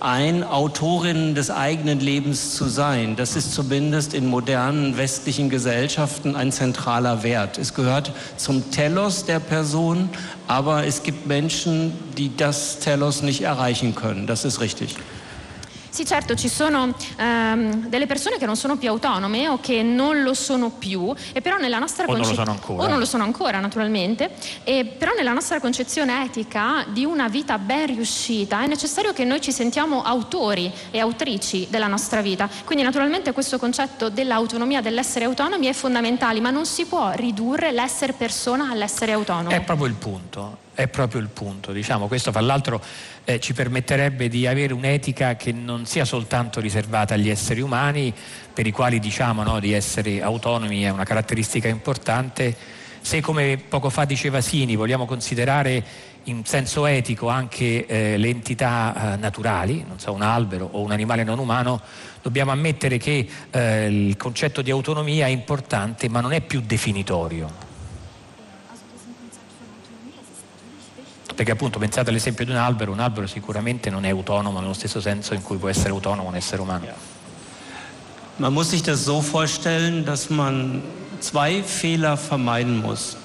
[0.00, 3.14] ein, Autorinnen des eigenen Lebens zu sein.
[3.16, 7.58] Das ist zumindest in modernen westlichen Gesellschaften ein zentraler Wert.
[7.58, 10.08] Es gehört zum Telos der Person,
[10.48, 14.26] aber es gibt Menschen, die das Telos nicht erreichen können.
[14.26, 14.96] Das ist richtig.
[15.92, 20.22] Sì, certo, ci sono ehm, delle persone che non sono più autonome o che non
[20.22, 22.46] lo sono più, e però nella nostra o concezione.
[22.46, 22.82] non lo sono ancora.
[22.82, 24.30] O non lo sono ancora, naturalmente.
[24.64, 29.42] E però nella nostra concezione etica di una vita ben riuscita è necessario che noi
[29.42, 32.48] ci sentiamo autori e autrici della nostra vita.
[32.64, 38.14] Quindi, naturalmente, questo concetto dell'autonomia, dell'essere autonomi è fondamentale, ma non si può ridurre l'essere
[38.14, 39.50] persona all'essere autonomo.
[39.50, 41.72] È proprio il punto è proprio il punto.
[41.72, 42.80] Diciamo, questo fra l'altro
[43.24, 48.12] eh, ci permetterebbe di avere un'etica che non sia soltanto riservata agli esseri umani,
[48.52, 52.54] per i quali diciamo no, di essere autonomi è una caratteristica importante.
[53.00, 59.14] Se come poco fa diceva Sini vogliamo considerare in senso etico anche eh, le entità
[59.14, 61.80] eh, naturali, non so, un albero o un animale non umano,
[62.22, 67.71] dobbiamo ammettere che eh, il concetto di autonomia è importante ma non è più definitorio.
[71.42, 75.00] Perché appunto pensate all'esempio di un albero, un albero sicuramente non è autonomo nello stesso
[75.00, 76.86] senso in cui può essere autonomo un essere umano.
[78.36, 80.84] Man muss sich das so vorstellen, dass man
[81.18, 83.16] zwei Fehler vermeiden muss.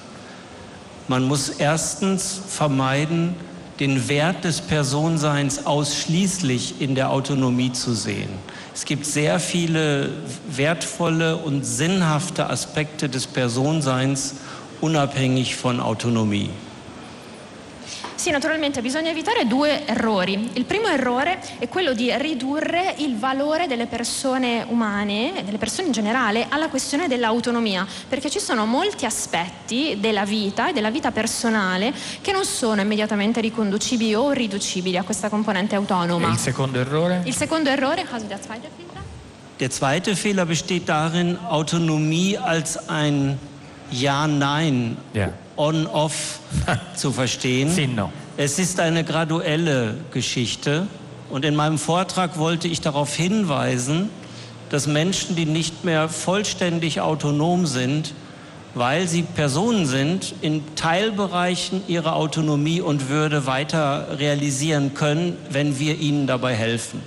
[1.06, 3.36] Man muss erstens vermeiden,
[3.78, 8.30] den Wert des Personenseins ausschließlich in der Autonomie zu sehen.
[8.74, 10.10] Es gibt sehr viele
[10.50, 14.34] wertvolle und sinnhafte Aspekte des Personenseins
[14.80, 16.50] unabhängig von Autonomie.
[18.28, 20.50] Sì, naturalmente bisogna evitare due errori.
[20.52, 25.94] Il primo errore è quello di ridurre il valore delle persone umane, delle persone in
[25.94, 31.90] generale, alla questione dell'autonomia, perché ci sono molti aspetti della vita e della vita personale
[32.20, 36.28] che non sono immediatamente riconducibili o riducibili a questa componente autonoma.
[36.28, 37.22] E il secondo errore?
[37.24, 39.02] Il secondo errore, also der zweite Fehler?
[39.56, 43.38] Der zweite Fehler besteht darin, Autonomie als ein
[43.88, 44.98] Ja-Nein.
[45.12, 46.40] Ja On-Off
[46.94, 47.68] zu verstehen.
[48.36, 50.86] Es ist eine graduelle Geschichte
[51.30, 54.10] und in meinem Vortrag wollte ich darauf hinweisen,
[54.70, 58.14] dass Menschen, die nicht mehr vollständig autonom sind,
[58.74, 65.98] weil sie Personen sind, in Teilbereichen ihre Autonomie und Würde weiter realisieren können, wenn wir
[65.98, 67.02] ihnen dabei helfen.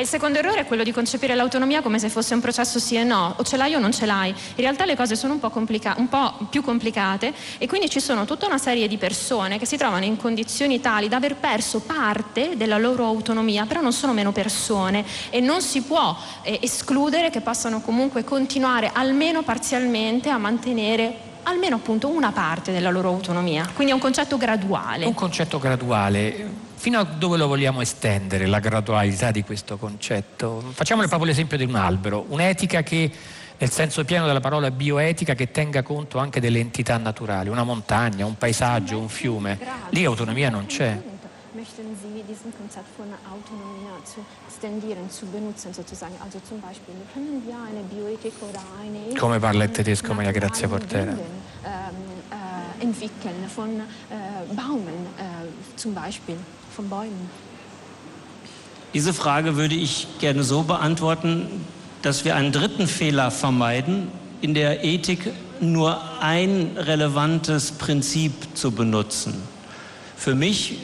[0.00, 2.96] E il secondo errore è quello di concepire l'autonomia come se fosse un processo sì
[2.96, 4.30] e no, o ce l'hai o non ce l'hai.
[4.30, 8.00] In realtà le cose sono un po', complica- un po', più complicate e quindi ci
[8.00, 11.80] sono tutta una serie di persone che si trovano in condizioni tali da aver perso
[11.80, 17.28] parte della loro autonomia, però non sono meno persone e non si può eh, escludere
[17.28, 23.68] che possano comunque continuare almeno parzialmente a mantenere almeno appunto una parte della loro autonomia.
[23.74, 25.04] Quindi è un concetto graduale.
[25.04, 26.68] Un concetto graduale.
[26.80, 30.64] Fino a dove lo vogliamo estendere, la gradualità di questo concetto?
[30.72, 33.12] Facciamo proprio l'esempio di un albero, un'etica che
[33.58, 38.24] nel senso pieno della parola bioetica che tenga conto anche delle entità naturali, una montagna,
[38.24, 39.58] un paesaggio, un fiume.
[39.90, 40.98] Lì autonomia non c'è.
[41.52, 46.14] Möchten Sie diesen Konzept von Autonomie zu stendieren, zu benutzen sozusagen?
[46.24, 50.66] Also zum Beispiel können wir eine Bioethik oder eine Come parla il tedesco Maria Grazia
[50.66, 51.14] Portera?
[52.78, 56.36] Entwickeln von äh, Baumen äh, zum Beispiel,
[56.70, 57.30] von Bäumen.
[58.94, 61.64] Diese Frage würde ich gerne so beantworten,
[62.02, 64.08] dass wir einen dritten Fehler vermeiden,
[64.40, 69.34] in der Ethik nur ein relevantes Prinzip zu benutzen.
[70.16, 70.78] Für mich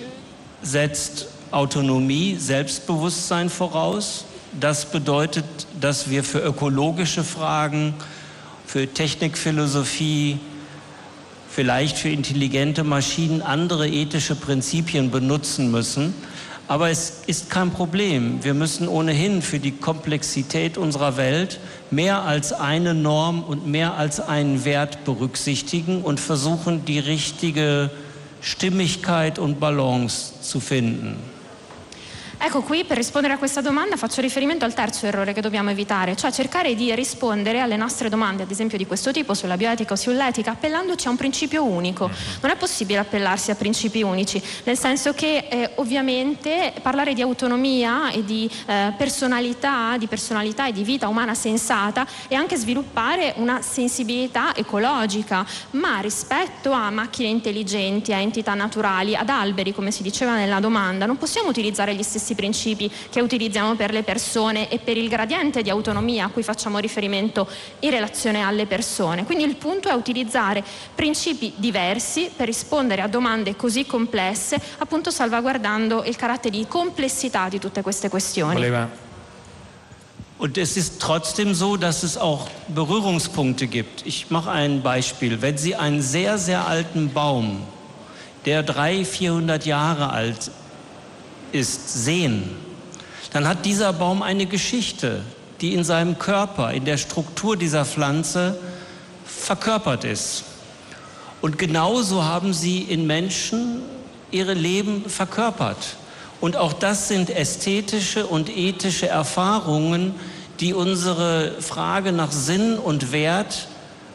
[0.62, 4.24] setzt Autonomie Selbstbewusstsein voraus.
[4.61, 5.45] Das bedeutet,
[5.80, 7.95] dass wir für ökologische Fragen,
[8.66, 10.39] für Technikphilosophie,
[11.57, 16.13] vielleicht für intelligente Maschinen andere ethische Prinzipien benutzen müssen.
[16.69, 18.45] Aber es ist kein Problem.
[18.45, 21.59] Wir müssen ohnehin für die Komplexität unserer Welt
[21.91, 27.91] mehr als eine Norm und mehr als einen Wert berücksichtigen und versuchen, die richtige
[28.43, 31.17] Stimmigkeit und Balance zu finden.
[32.39, 36.14] Ecco qui per rispondere a questa domanda faccio riferimento al terzo errore che dobbiamo evitare,
[36.16, 39.97] cioè cercare di rispondere alle nostre domande, ad esempio di questo tipo, sulla bioetica o
[39.97, 42.11] sull'etica, appellandoci a un principio unico.
[42.43, 48.11] Non è possibile appellarsi a principi unici, nel senso che eh, ovviamente parlare di autonomia
[48.11, 53.62] e di eh, personalità, di personalità e di vita umana sensata è anche sviluppare una
[53.62, 60.34] sensibilità ecologica, ma rispetto a macchine intelligenti, a entità naturali, ad alberi, come si diceva
[60.34, 64.97] nella domanda, non possiamo utilizzare gli stessi principi che utilizziamo per le persone e per
[64.97, 67.49] il gradiente di autonomia a cui facciamo riferimento
[67.81, 69.24] in relazione alle persone.
[69.24, 70.64] Quindi il punto è utilizzare
[70.95, 77.59] principi diversi per rispondere a domande così complesse, appunto salvaguardando il carattere di complessità di
[77.59, 78.55] tutte queste questioni.
[78.55, 79.05] Voleva
[80.39, 84.05] Und es ist trotzdem so, dass es auch Berührungspunkte gibt.
[84.05, 85.41] Ich mache ein Beispiel.
[85.41, 87.62] Wenn Sie einen sehr, sehr alten Baum,
[88.45, 90.51] der 300, 400 Jahre alt
[91.53, 92.51] ist, sehen,
[93.33, 95.23] dann hat dieser Baum eine Geschichte,
[95.61, 98.59] die in seinem Körper, in der Struktur dieser Pflanze
[99.25, 100.45] verkörpert ist.
[101.41, 103.83] Und genauso haben sie in Menschen
[104.31, 105.97] ihre Leben verkörpert.
[106.41, 110.15] Und auch das sind ästhetische und ethische Erfahrungen,
[110.61, 113.69] die unsere Frage nach Sinn und Wert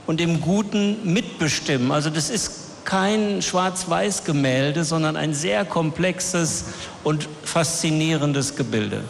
[0.07, 1.91] und dem Guten mitbestimmen.
[1.91, 6.65] Also das ist kein Schwarz-Weiß-Gemälde, sondern ein sehr komplexes
[7.03, 9.03] und faszinierendes Gebilde.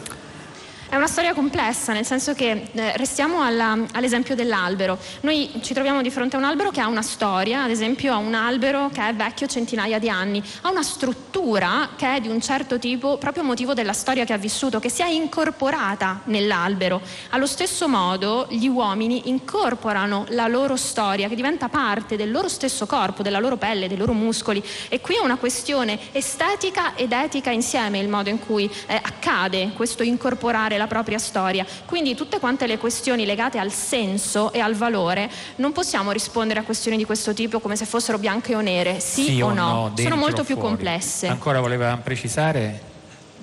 [0.92, 4.98] È una storia complessa, nel senso che eh, restiamo alla, all'esempio dell'albero.
[5.20, 8.18] Noi ci troviamo di fronte a un albero che ha una storia, ad esempio a
[8.18, 12.42] un albero che è vecchio centinaia di anni, ha una struttura che è di un
[12.42, 17.00] certo tipo proprio motivo della storia che ha vissuto, che si è incorporata nell'albero.
[17.30, 22.84] Allo stesso modo gli uomini incorporano la loro storia che diventa parte del loro stesso
[22.84, 27.48] corpo, della loro pelle, dei loro muscoli e qui è una questione estetica ed etica
[27.48, 31.64] insieme il modo in cui eh, accade questo incorporare la propria storia.
[31.86, 36.62] Quindi tutte quante le questioni legate al senso e al valore non possiamo rispondere a
[36.64, 39.92] questioni di questo tipo come se fossero bianche o nere, sì, sì o no, no,
[39.96, 41.28] sono molto più complesse.
[41.28, 42.90] Ancora voleva precisare?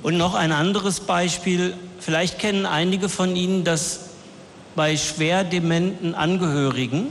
[0.02, 1.76] Und noch ein anderes Beispiel.
[2.00, 4.12] Vielleicht kennen einige von Ihnen das
[4.76, 7.08] bei schwer dementen Angehörigen,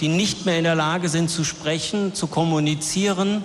[0.00, 3.42] die nicht mehr in der Lage sind zu sprechen, zu kommunizieren,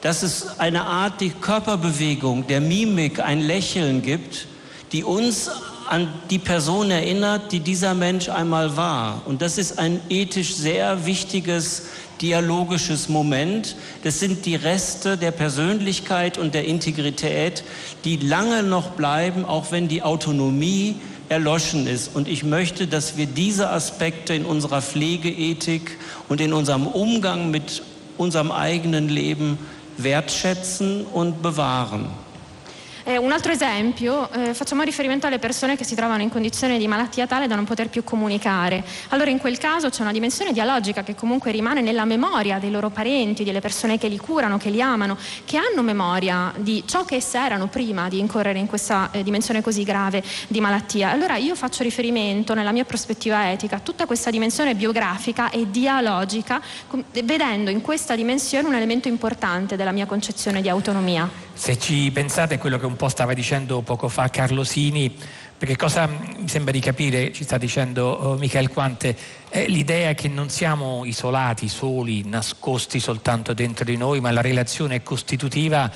[0.00, 4.46] dass es eine Art die Körperbewegung, der Mimik, ein Lächeln gibt,
[4.92, 5.50] die uns
[5.88, 9.22] an die Person erinnert, die dieser Mensch einmal war.
[9.24, 11.86] Und das ist ein ethisch sehr wichtiges
[12.20, 13.76] dialogisches Moment.
[14.02, 17.64] Das sind die Reste der Persönlichkeit und der Integrität,
[18.04, 20.96] die lange noch bleiben, auch wenn die Autonomie
[21.28, 22.14] erloschen ist.
[22.14, 27.82] Und ich möchte, dass wir diese Aspekte in unserer Pflegeethik und in unserem Umgang mit
[28.16, 29.58] unserem eigenen Leben
[29.96, 32.06] wertschätzen und bewahren.
[33.08, 36.86] Eh, un altro esempio, eh, facciamo riferimento alle persone che si trovano in condizione di
[36.86, 38.84] malattia tale da non poter più comunicare.
[39.08, 42.90] Allora in quel caso c'è una dimensione dialogica che comunque rimane nella memoria dei loro
[42.90, 47.14] parenti, delle persone che li curano, che li amano, che hanno memoria di ciò che
[47.14, 51.10] esse erano prima di incorrere in questa eh, dimensione così grave di malattia.
[51.10, 56.60] Allora io faccio riferimento nella mia prospettiva etica a tutta questa dimensione biografica e dialogica,
[57.24, 61.47] vedendo in questa dimensione un elemento importante della mia concezione di autonomia.
[61.58, 65.12] Se ci pensate a quello che un po' stava dicendo poco fa Carlo Sini,
[65.58, 69.14] perché cosa mi sembra di capire, ci sta dicendo oh, Michael Quante,
[69.48, 74.94] è l'idea che non siamo isolati, soli, nascosti soltanto dentro di noi, ma la relazione
[74.94, 75.90] è costitutiva.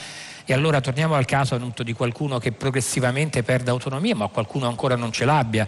[0.44, 4.96] E allora torniamo al caso appunto di qualcuno che progressivamente perde autonomia, ma qualcuno ancora
[4.96, 5.66] non ce l'abbia,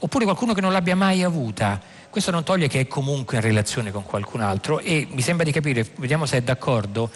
[0.00, 1.80] oppure qualcuno che non l'abbia mai avuta.
[2.10, 4.80] Questo non toglie che è comunque in relazione con qualcun altro.
[4.80, 7.10] E mi sembra di capire, vediamo se è d'accordo,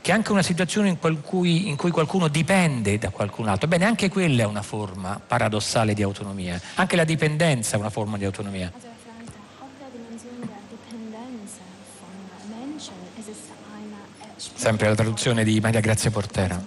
[0.00, 4.08] che anche una situazione in cui, in cui, qualcuno dipende da qualcun altro, bene, anche
[4.08, 8.72] quella è una forma paradossale di autonomia, anche la dipendenza è una forma di autonomia.
[14.54, 16.60] Sempre la traduzione di Maria Grazia Portera.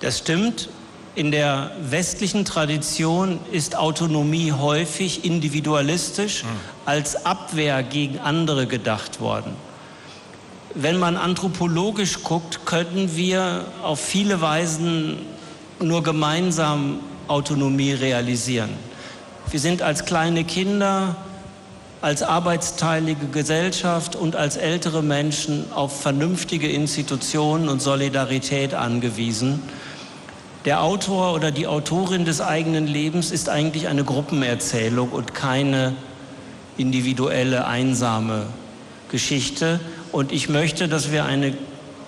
[0.00, 0.68] Das stimmt.
[1.14, 6.42] In der westlichen Tradition ist Autonomie häufig individualistisch
[6.86, 9.54] als Abwehr gegen andere gedacht worden.
[10.74, 15.18] Wenn man anthropologisch guckt, können wir auf viele Weisen
[15.80, 18.70] nur gemeinsam Autonomie realisieren.
[19.50, 21.16] Wir sind als kleine Kinder,
[22.00, 29.62] als arbeitsteilige Gesellschaft und als ältere Menschen auf vernünftige Institutionen und Solidarität angewiesen.
[30.64, 35.92] Der Autor oder die Autorin des eigenen Lebens ist eigentlich eine Gruppenerzählung und keine
[36.78, 38.46] individuelle, einsame
[39.10, 39.78] Geschichte.
[40.12, 41.54] Und ich möchte, dass wir eine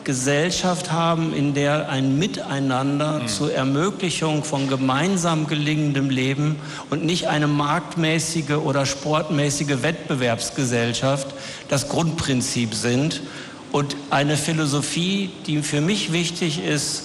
[0.05, 3.28] Gesellschaft haben, in der ein Miteinander mhm.
[3.28, 6.57] zur Ermöglichung von gemeinsam gelingendem Leben
[6.90, 11.28] und nicht eine marktmäßige oder sportmäßige Wettbewerbsgesellschaft
[11.70, 13.22] das Grundprinzip sind.
[13.72, 17.05] Und eine Philosophie, die für mich wichtig ist,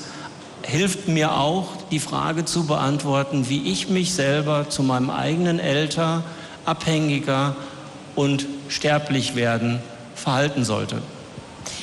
[0.62, 6.24] hilft mir auch, die Frage zu beantworten, wie ich mich selber zu meinem eigenen älter,
[6.66, 7.56] abhängiger
[8.16, 9.80] und sterblich werden
[10.20, 11.01] verhalten sollte.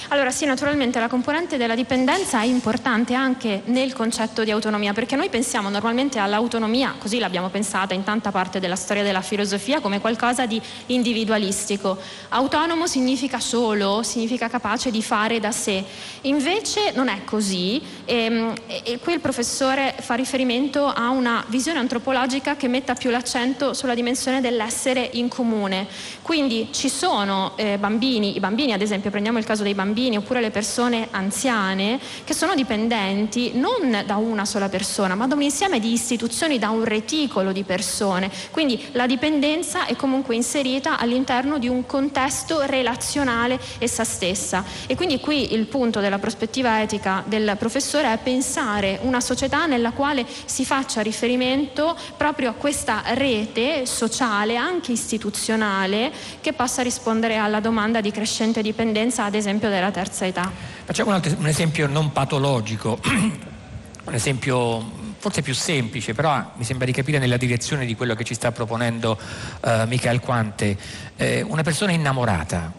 [0.09, 5.17] Allora sì, naturalmente la componente della dipendenza è importante anche nel concetto di autonomia, perché
[5.17, 10.01] noi pensiamo normalmente all'autonomia, così l'abbiamo pensata in tanta parte della storia della filosofia, come
[10.01, 11.99] qualcosa di individualistico.
[12.29, 15.83] Autonomo significa solo, significa capace di fare da sé.
[16.23, 21.81] Invece non è così ehm, e, e qui il professore fa riferimento a una visione
[21.81, 25.89] antropologica che metta più l'accento sulla dimensione dell'essere in comune.
[26.23, 30.19] Quindi ci sono eh, bambini, i bambini ad esempio, prendiamo il caso dei bambini, bambini
[30.19, 35.41] oppure le persone anziane che sono dipendenti non da una sola persona, ma da un
[35.41, 38.31] insieme di istituzioni, da un reticolo di persone.
[38.51, 44.63] Quindi la dipendenza è comunque inserita all'interno di un contesto relazionale essa stessa.
[44.87, 49.93] E quindi qui il punto della prospettiva etica del professore è pensare una società nella
[49.93, 57.61] quale si faccia riferimento proprio a questa rete sociale, anche istituzionale, che possa rispondere alla
[57.61, 60.51] domanda di crescente dipendenza, ad esempio, della terza età.
[60.85, 62.99] Facciamo un, altro, un esempio non patologico,
[64.05, 68.23] un esempio forse più semplice, però mi sembra di capire nella direzione di quello che
[68.23, 69.19] ci sta proponendo
[69.61, 70.77] uh, Michael Quante.
[71.17, 72.73] Eh, una persona innamorata,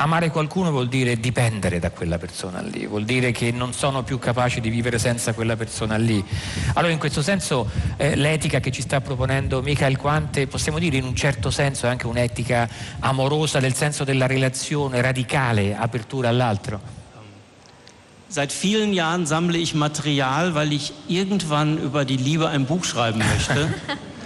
[0.00, 4.18] amare qualcuno vuol dire dipendere da quella persona lì, vuol dire che non sono più
[4.18, 6.24] capaci di vivere senza quella persona lì.
[6.74, 11.04] Allora in questo senso eh, l'etica che ci sta proponendo Michael Quante possiamo dire in
[11.04, 12.68] un certo senso è anche un'etica
[13.00, 16.96] amorosa nel senso della relazione radicale, apertura all'altro.
[18.30, 23.20] Seit vielen Jahren sammle ich Material, weil ich irgendwann über die Liebe ein Buch schreiben
[23.20, 23.72] möchte.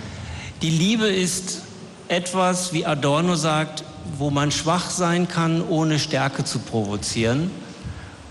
[0.61, 1.63] die Liebe ist
[2.09, 3.85] etwas, wie Adorno sagt,
[4.19, 7.51] wo man schwach sein kann, ohne Stärke zu provozieren,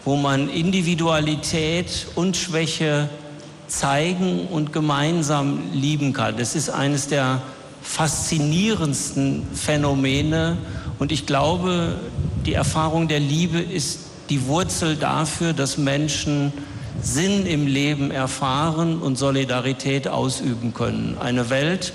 [0.05, 3.09] wo man Individualität und Schwäche
[3.67, 6.37] zeigen und gemeinsam lieben kann.
[6.37, 7.41] Das ist eines der
[7.81, 10.57] faszinierendsten Phänomene
[10.99, 11.95] und ich glaube,
[12.45, 16.53] die Erfahrung der Liebe ist die Wurzel dafür, dass Menschen
[17.01, 21.17] Sinn im Leben erfahren und Solidarität ausüben können.
[21.19, 21.93] Eine Welt,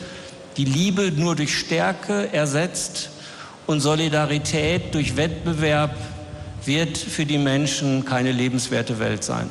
[0.56, 3.10] die Liebe nur durch Stärke ersetzt,
[3.66, 5.96] und Solidarität durch Wettbewerb
[6.64, 9.48] wird für die Menschen keine lebenswerte Welt sein.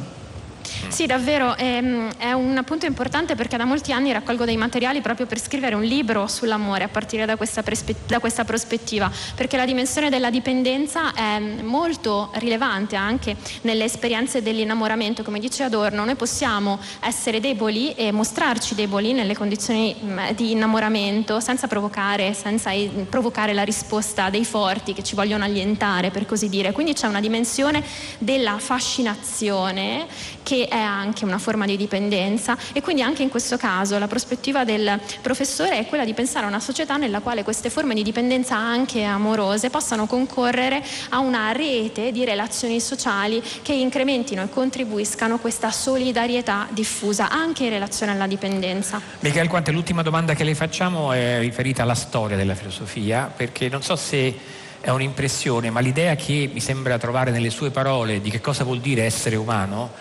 [0.87, 5.01] Sì, davvero, è, ehm, è, un punto importante perché da molti anni raccolgo dei materiali
[5.01, 7.63] proprio per scrivere un libro sull'amore a partire da questa,
[8.07, 15.23] da questa prospettiva, perché la dimensione della dipendenza è molto rilevante anche nelle esperienze dell'innamoramento.
[15.23, 21.39] Come dice Adorno, noi possiamo essere deboli e mostrarci deboli nelle condizioni mm, di innamoramento
[21.39, 22.71] senza provocare, senza
[23.09, 26.71] provocare la risposta dei forti che ci vogliono allientare, per così dire.
[26.71, 27.83] Quindi c'è una dimensione
[28.17, 30.07] della fascinazione
[30.45, 34.63] che è anche una forma di dipendenza e quindi anche in questo caso la prospettiva
[34.63, 38.55] del professore è quella di pensare a una società nella quale queste forme di dipendenza
[38.55, 45.71] anche amorose possano concorrere a una rete di relazioni sociali che incrementino e contribuiscano questa
[45.71, 49.01] solidarietà diffusa anche in relazione alla dipendenza.
[49.21, 53.81] Michael Quante, l'ultima domanda che le facciamo è riferita alla storia della filosofia, perché non
[53.81, 54.37] so se
[54.79, 58.79] è un'impressione, ma l'idea che mi sembra trovare nelle sue parole di che cosa vuol
[58.79, 59.91] dire essere umano,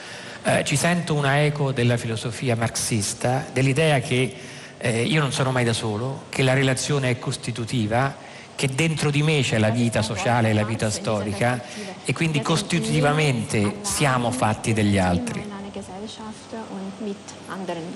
[0.45, 4.37] eh, ci sento una eco della filosofia marxista, dell'idea che
[4.77, 8.15] eh, io non sono mai da solo, che la relazione è costitutiva,
[8.55, 11.63] che dentro di me c'è la vita sociale e la vita storica
[12.05, 15.53] e quindi costitutivamente siamo fatti degli altri.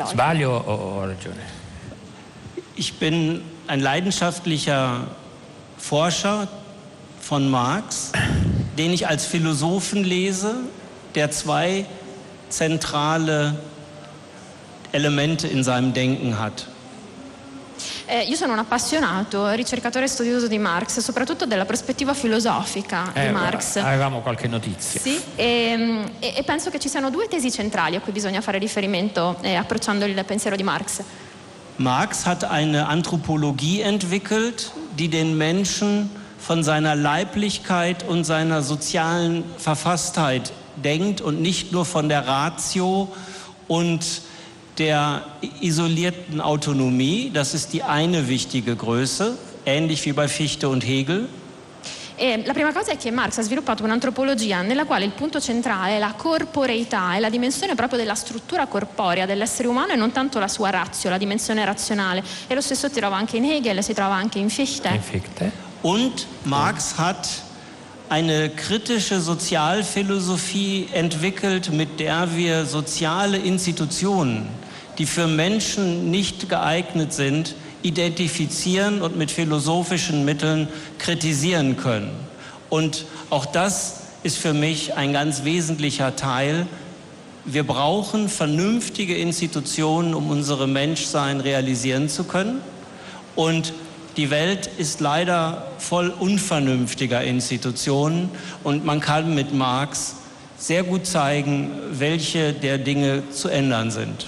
[0.06, 1.66] Sbaglio o ho ragione?
[2.74, 5.06] Ich bin ein leidenschaftlicher
[5.76, 6.48] Forscher
[7.20, 8.12] von Marx,
[8.76, 10.54] den ich als Philosophen lese,
[11.14, 11.84] der zwei
[12.48, 13.76] zentrale
[14.90, 16.66] Elemente in seinem Denken hat.
[18.06, 23.26] Eh, io sono un appassionato ricercatore e studioso di Marx, soprattutto della prospettiva filosofica Eh,
[23.26, 23.76] di Marx.
[23.76, 24.98] Avevamo qualche notizia.
[24.98, 28.56] Sì, e, e- e penso che ci siano due tesi centrali a cui bisogna fare
[28.58, 31.02] riferimento eh, approcciando il pensiero di Marx.
[31.76, 40.50] Marx hat eine Anthropologie entwickelt, die den Menschen von seiner Leiblichkeit und seiner sozialen Verfasstheit
[40.82, 43.08] denkt und nicht nur von der Ratio
[43.66, 44.04] und
[44.78, 45.24] der
[45.60, 47.30] isolierten Autonomie.
[47.32, 51.28] Das ist die eine wichtige Größe, ähnlich wie bei Fichte und Hegel.
[52.20, 55.96] E la prima cosa è che Marx ha sviluppato un'antropologia nella quale il punto centrale
[55.96, 60.40] è la corporeità, è la dimensione proprio della struttura corporea dell'essere umano e non tanto
[60.40, 62.24] la sua razio, la dimensione razionale.
[62.48, 65.00] E lo stesso si trova anche in Hegel, si trova anche in Fichte.
[65.82, 67.28] Und Marx hat
[68.08, 74.48] eine kritische Sozialphilosophie entwickelt, mit der wir soziale Institutionen,
[74.96, 82.10] die für Menschen nicht geeignet sind, identifizieren und mit philosophischen Mitteln kritisieren können.
[82.70, 86.66] Und auch das ist für mich ein ganz wesentlicher Teil.
[87.44, 92.60] Wir brauchen vernünftige Institutionen, um unsere Menschsein realisieren zu können.
[93.36, 93.72] Und
[94.18, 98.30] die Welt ist leider voll unvernünftiger Institutionen
[98.64, 100.16] und man kann mit Marx
[100.58, 104.26] sehr gut zeigen, welche der Dinge zu ändern sind.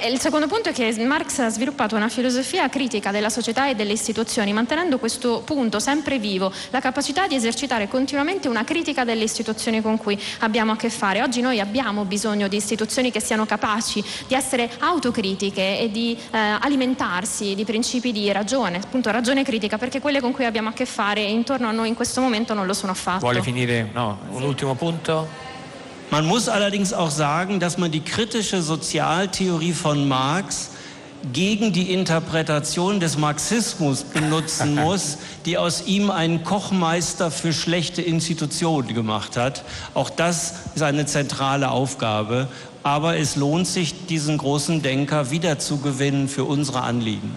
[0.00, 3.92] Il secondo punto è che Marx ha sviluppato una filosofia critica della società e delle
[3.92, 9.82] istituzioni, mantenendo questo punto sempre vivo, la capacità di esercitare continuamente una critica delle istituzioni
[9.82, 11.20] con cui abbiamo a che fare.
[11.20, 16.38] Oggi noi abbiamo bisogno di istituzioni che siano capaci di essere autocritiche e di eh,
[16.38, 20.86] alimentarsi di principi di ragione, appunto ragione critica, perché quelle con cui abbiamo a che
[20.86, 23.18] fare intorno a noi in questo momento non lo sono affatto.
[23.18, 23.90] Vuole finire?
[23.92, 25.46] No, un ultimo punto?
[26.10, 30.70] Man muss allerdings auch sagen, dass man die kritische Sozialtheorie von Marx
[31.34, 38.94] gegen die Interpretation des Marxismus benutzen muss, die aus ihm einen Kochmeister für schlechte Institutionen
[38.94, 39.64] gemacht hat.
[39.92, 42.48] Auch das ist eine zentrale Aufgabe.
[42.84, 47.34] Aber es lohnt sich, diesen großen Denker wiederzugewinnen für unsere Anliegen.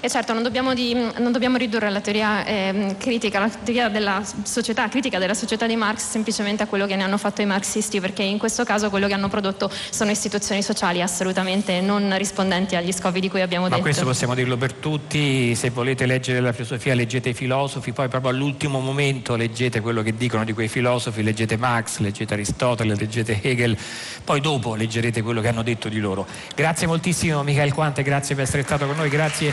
[0.00, 4.22] E certo non dobbiamo, di- non dobbiamo ridurre la teoria ehm, critica, la teoria della
[4.42, 8.00] società, critica della società di Marx semplicemente a quello che ne hanno fatto i marxisti,
[8.00, 12.92] perché in questo caso quello che hanno prodotto sono istituzioni sociali assolutamente non rispondenti agli
[12.92, 13.82] scopi di cui abbiamo Ma detto.
[13.82, 18.30] questo possiamo dirlo per tutti, se volete leggere la filosofia leggete i filosofi, poi proprio
[18.30, 23.76] all'ultimo momento leggete quello che dicono di quei filosofi, leggete Marx, leggete Aristotele, leggete Hegel,
[24.24, 26.26] poi dopo leggerete quello che hanno detto di loro.
[26.54, 29.52] Grazie moltissimo Michael Quante, grazie per essere stato con noi, grazie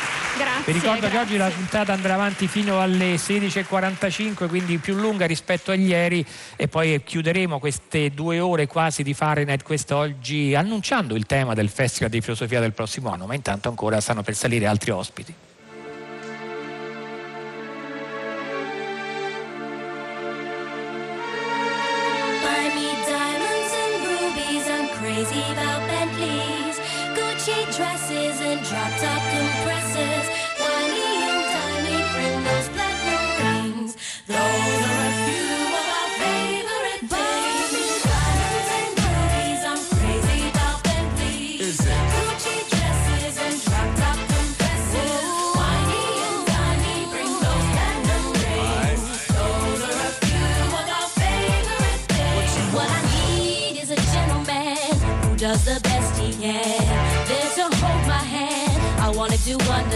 [0.39, 0.71] Grazie.
[0.71, 1.19] Vi ricordo che grazie.
[1.19, 6.25] oggi la puntata andrà avanti fino alle 16.45, quindi più lunga rispetto a ieri
[6.55, 12.09] e poi chiuderemo queste due ore quasi di Fahrenheit quest'oggi annunciando il tema del Festival
[12.09, 15.33] di Filosofia del prossimo anno, ma intanto ancora stanno per salire altri ospiti.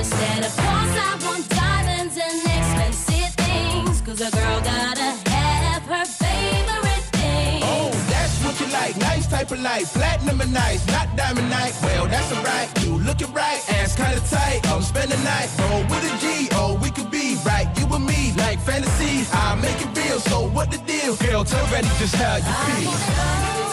[0.03, 4.01] Instead of course I want diamonds and expensive things.
[4.01, 7.63] Cause a girl gotta have her favorite things.
[7.63, 8.97] Oh, that's what you like.
[8.97, 9.93] Nice type of life.
[9.93, 11.73] Platinum and nice, not diamond night.
[11.81, 12.67] Well, that's alright.
[12.83, 13.61] You looking right.
[13.79, 14.59] Ass kinda tight.
[14.67, 15.47] I'm spending night.
[15.59, 16.49] Roll with a G.
[16.51, 17.67] Oh, we could be right.
[17.79, 19.29] You and me like fantasies.
[19.31, 20.19] I make it real.
[20.19, 21.15] So what the deal?
[21.15, 23.72] Girl, tell ready just how you feel.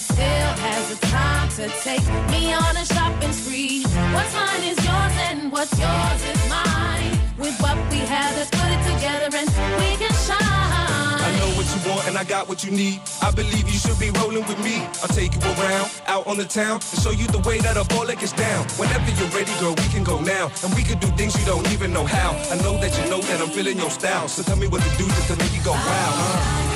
[0.00, 3.82] Still has the time to take me on a shopping spree.
[4.16, 7.12] What's mine is yours and what's yours is mine.
[7.36, 10.40] With what we have, let's put it together and we can shine.
[10.40, 13.00] I know what you want and I got what you need.
[13.20, 14.80] I believe you should be rolling with me.
[15.04, 17.84] I'll take you around, out on the town, and show you the way that a
[17.92, 18.64] baller gets down.
[18.80, 20.50] Whenever you're ready, girl, we can go now.
[20.64, 22.30] And we can do things you don't even know how.
[22.50, 24.28] I know that you know that I'm feeling your style.
[24.28, 26.69] So tell me what to do just to make you go wow.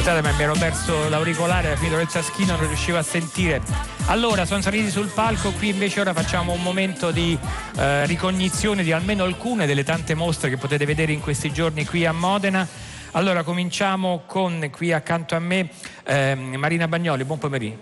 [0.00, 3.60] Scusate, ma mi ero perso l'auricolare, era finito il taschino, non riuscivo a sentire.
[4.06, 7.38] Allora, sono saliti sul palco, qui invece ora facciamo un momento di
[7.76, 12.06] eh, ricognizione di almeno alcune delle tante mostre che potete vedere in questi giorni qui
[12.06, 12.66] a Modena.
[13.10, 15.68] Allora, cominciamo con qui accanto a me
[16.04, 17.76] ehm, Marina Bagnoli, buon pomeriggio.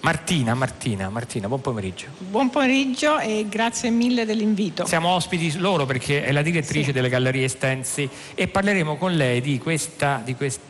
[0.00, 2.06] Martina, Martina, Martina, buon pomeriggio.
[2.20, 4.86] Buon pomeriggio e grazie mille dell'invito.
[4.86, 6.92] Siamo ospiti loro perché è la direttrice Sì.
[6.92, 10.69] delle Gallerie Estensi e parleremo con lei di questa, di questa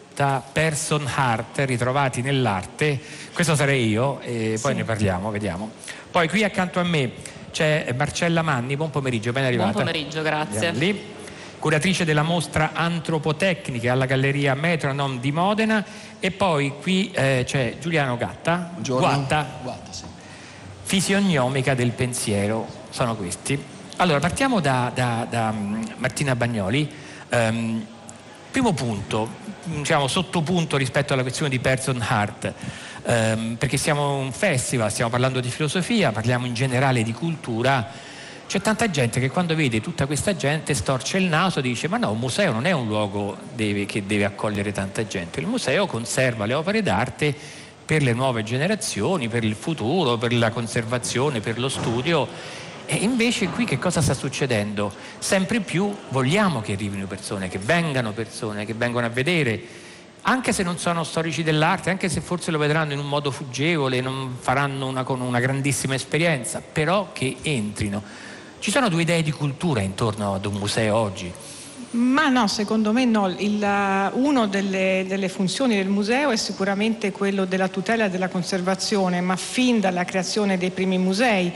[0.53, 2.99] person art ritrovati nell'arte.
[3.33, 4.79] Questo sarei io e poi Sì.
[4.79, 5.71] ne parliamo, vediamo.
[6.11, 7.11] Poi qui accanto a me
[7.53, 9.73] c'è Marcella Manni, buon pomeriggio, ben arrivata.
[9.73, 10.71] Buon pomeriggio, grazie.
[10.73, 11.19] Lì.
[11.59, 15.85] Curatrice della mostra Antropotecniche alla Galleria Metronom di Modena
[16.19, 19.47] e poi qui eh, c'è Giuliano Gatta, Guatta,
[20.83, 23.63] fisionomica del pensiero, sono questi.
[23.97, 26.91] Allora, partiamo da, da- da, mm, Martina Bagnoli.
[27.29, 27.87] Ehm,
[28.51, 29.29] primo punto,
[29.65, 32.53] diciamo sottopunto rispetto alla questione di person art,
[33.05, 38.09] ehm, perché siamo un festival, stiamo parlando di filosofia, parliamo in generale di cultura.
[38.47, 41.99] C'è tanta gente che quando vede tutta questa gente storce il naso e dice ma
[41.99, 45.87] no, un museo non è un luogo deve- che deve accogliere tanta gente, il museo
[45.87, 47.35] conserva le opere d'arte
[47.85, 52.29] per le nuove generazioni, per il futuro, per la conservazione, per lo studio.
[52.93, 54.93] E invece qui che cosa sta succedendo?
[55.21, 59.63] Sempre più vogliamo che arrivino persone, che vengano persone, che vengano a vedere,
[60.23, 64.01] anche se non sono storici dell'arte, anche se forse lo vedranno in un modo fuggevole,
[64.01, 68.03] non faranno una, una grandissima esperienza, però che entrino.
[68.59, 71.33] Ci sono due idee di cultura intorno ad un museo oggi.
[71.93, 73.27] Ma no, secondo me no.
[73.27, 79.21] Uh, uno delle, delle funzioni del museo è sicuramente quello della tutela e della conservazione,
[79.21, 81.53] ma fin dalla creazione dei primi musei,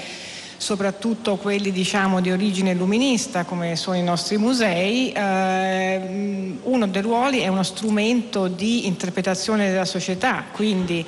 [0.64, 7.40] soprattutto quelli diciamo di origine illuminista come sono i nostri musei, eh, uno dei ruoli
[7.40, 11.04] è uno strumento di interpretazione della società, quindi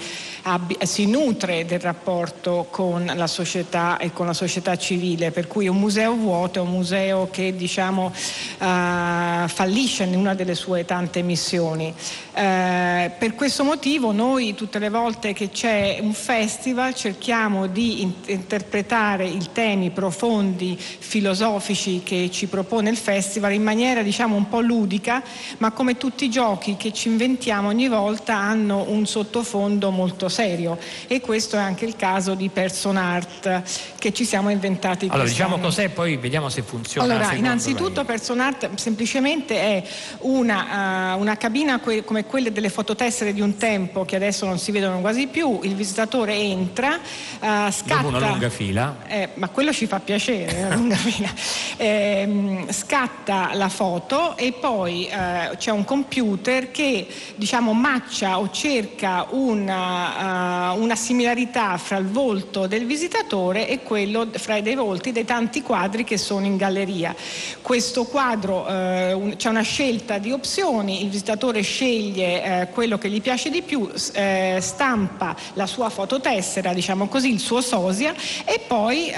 [0.82, 5.76] si nutre del rapporto con la società e con la società civile, per cui un
[5.76, 11.92] museo vuoto è un museo che diciamo eh, fallisce in una delle sue tante missioni.
[12.32, 18.12] Eh, per questo motivo noi tutte le volte che c'è un festival cerchiamo di in-
[18.26, 24.60] interpretare i temi profondi, filosofici che ci propone il festival in maniera diciamo un po'
[24.60, 25.22] ludica,
[25.58, 30.78] ma come tutti i giochi che ci inventiamo ogni volta hanno un sottofondo molto serio
[31.06, 33.62] e questo è anche il caso di Person Art
[33.98, 37.14] che ci siamo inventati Allora diciamo cos'è, poi vediamo se funziona.
[37.14, 39.82] Allora, innanzitutto Person Art semplicemente è
[40.20, 44.58] una, eh, una cabina que- come quelle delle fototessere di un tempo che adesso non
[44.58, 47.00] si vedono quasi più, il visitatore entra, eh,
[47.40, 48.02] scatta...
[48.02, 48.96] Dopo una lunga fila.
[49.06, 51.32] Eh, ma quello ci fa piacere, una lunga fila.
[51.78, 57.06] Ehm, scatta la foto e poi eh, c'è un computer che
[57.36, 64.28] diciamo matcha o cerca una, eh, una similarità fra il volto del visitatore e quello
[64.32, 67.14] fra dei volti dei tanti quadri che sono in galleria.
[67.62, 73.08] Questo quadro eh, un- c'è una scelta di opzioni, il visitatore sceglie eh, quello che
[73.08, 79.12] gli piace di più, stampa la sua fototessera, diciamo così, il suo sosia e poi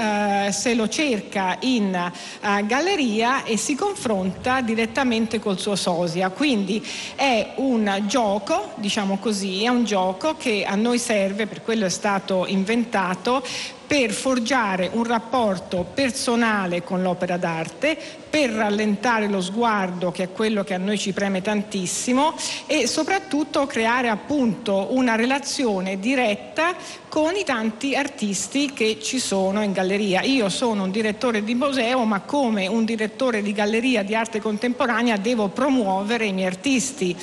[0.51, 2.11] se lo cerca in
[2.65, 6.31] galleria e si confronta direttamente col suo sosia.
[6.31, 11.85] Quindi è un gioco, diciamo così, è un gioco che a noi serve, per quello
[11.85, 13.45] è stato inventato
[13.87, 17.99] per forgiare un rapporto personale con l'opera d'arte,
[18.29, 22.35] per rallentare lo sguardo, che è quello che a noi ci preme tantissimo,
[22.67, 26.75] e soprattutto creare appunto una relazione diretta
[27.09, 30.23] con i tanti artisti che ci sono in galleria.
[30.23, 35.17] Io sono un direttore di museo, ma come un direttore di galleria di arte contemporanea
[35.17, 37.17] devo promuovere i miei artisti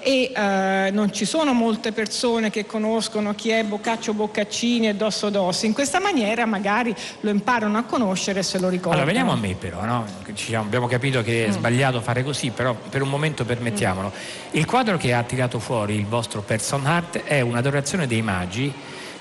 [0.00, 5.28] e eh, non ci sono molte persone che conoscono chi è Boccaccio Boccaccini e Dosso
[5.28, 5.66] Dossi.
[5.66, 9.02] In questa maniera magari lo imparano a conoscere se lo ricordano.
[9.02, 10.04] Allora veniamo a me però, no?
[10.34, 11.52] Ci abbiamo capito che è Mm.
[11.52, 14.12] sbagliato fare così, però per un momento permettiamolo.
[14.52, 18.72] Il quadro che ha tirato fuori il vostro person art è un'adorazione dei magi,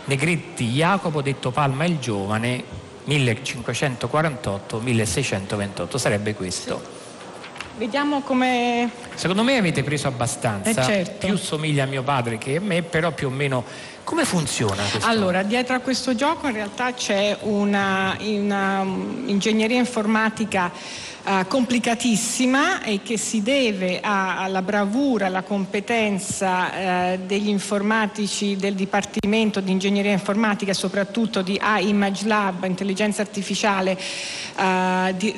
[0.06, 2.64] Negretti Jacopo detto Palma il Giovane,
[3.08, 7.00] 1548-1628, sarebbe questo.
[7.78, 11.26] Vediamo come Secondo me avete preso abbastanza, Eh, certo.
[11.26, 13.64] più somiglia a mio padre che a me, però più o meno
[14.04, 15.08] come funziona questo?
[15.08, 18.84] Allora, dietro a questo gioco in realtà c'è una, una,
[19.26, 20.72] ingegneria informatica
[21.24, 26.74] eh, complicatissima e che si deve a- alla bravura, alla competenza
[27.14, 33.98] eh, degli informatici del Dipartimento di Ingegneria Informatica soprattutto di A-Image Lab, intelligenza artificiale,
[34.58, 35.36] eh, di-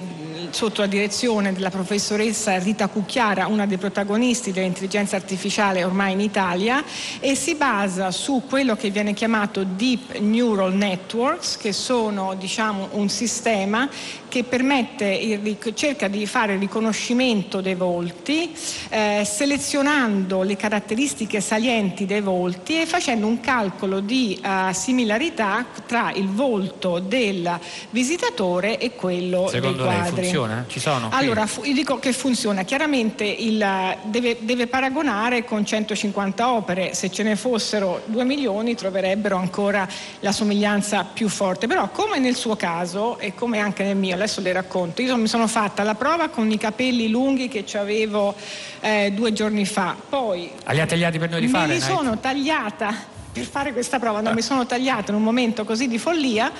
[0.51, 6.83] sotto la direzione della professoressa Rita Cucchiara, una dei protagonisti dell'intelligenza artificiale ormai in Italia,
[7.19, 13.09] e si basa su quello che viene chiamato Deep Neural Networks, che sono diciamo, un
[13.09, 13.89] sistema
[14.33, 15.39] che permette
[15.75, 18.51] cerca di fare il riconoscimento dei volti,
[18.89, 26.11] eh, selezionando le caratteristiche salienti dei volti e facendo un calcolo di eh, similarità tra
[26.15, 27.59] il volto del
[27.91, 30.21] visitatore e quello Secondo dei lei quadri.
[30.23, 30.65] funziona?
[30.67, 31.09] Ci sono?
[31.11, 33.63] Allora, fu- io dico che funziona, chiaramente il,
[34.05, 39.87] deve, deve paragonare con 150 opere, se ce ne fossero 2 milioni troverebbero ancora
[40.21, 44.41] la somiglianza più forte, però come nel suo caso e come anche nel mio, adesso
[44.41, 48.33] le racconto, io mi sono fatta la prova con i capelli lunghi che avevo
[48.79, 51.73] eh, due giorni fa, poi Ah, li ha tagliati per noi di me fare?
[51.73, 55.87] li sono tagliata per fare questa prova, no, mi sono tagliata in un momento così
[55.87, 56.51] di follia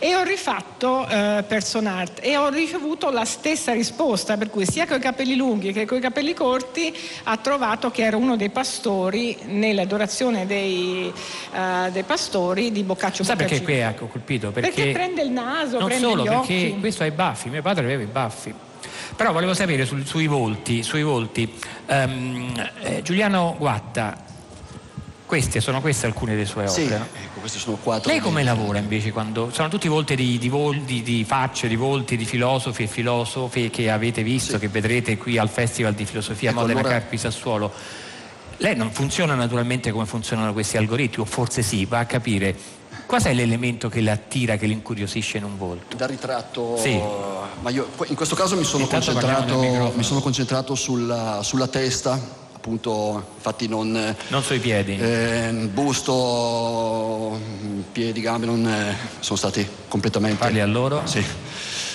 [0.00, 4.86] e ho rifatto eh, person art e ho ricevuto la stessa risposta, per cui sia
[4.86, 6.92] con i capelli lunghi che con i capelli corti
[7.24, 11.12] ha trovato che era uno dei pastori nell'adorazione dei,
[11.52, 13.78] eh, dei pastori di Boccaccio Sa perché Boccaccini.
[13.78, 14.50] qui ha colpito?
[14.50, 16.76] Perché, prende il naso, non prende solo gli perché occhi.
[16.80, 18.52] questo ha i baffi, mio padre aveva i baffi.
[19.14, 21.50] Però volevo sapere sul- sui volti, sui volti.
[21.86, 24.25] Ehm, eh, Giuliano Guatta,
[25.26, 26.98] queste sono queste alcune delle sue Sì, opere.
[26.98, 27.04] no?
[27.24, 28.10] ecco, questi sono quattro.
[28.10, 31.76] Lei come lavora invece quando sono tutti volti di, di, vol- di- di facce, di
[31.76, 36.50] volti di filosofi e filosofi che avete visto, che vedrete qui al Festival di Filosofia
[36.50, 37.72] Ecco, Modena allora- Carpi Sassuolo.
[38.58, 42.56] Lei non funziona naturalmente come funzionano questi algoritmi, o forse sì, va a capire
[43.04, 45.94] qual è l'elemento che l'attira, che l'incuriosisce in un volto.
[45.96, 46.98] Da ritratto, Sì.
[47.60, 52.18] ma io in questo caso mi sono Intanto concentrato, mi sono concentrato sulla, sulla testa,
[52.66, 53.92] appunto, infatti non,
[54.26, 54.98] Non sui piedi.
[54.98, 57.38] eh, busto,
[57.92, 60.38] piedi, gambe non eh, sono stati completamente.
[60.38, 61.02] Parli a loro?
[61.04, 61.24] Sì.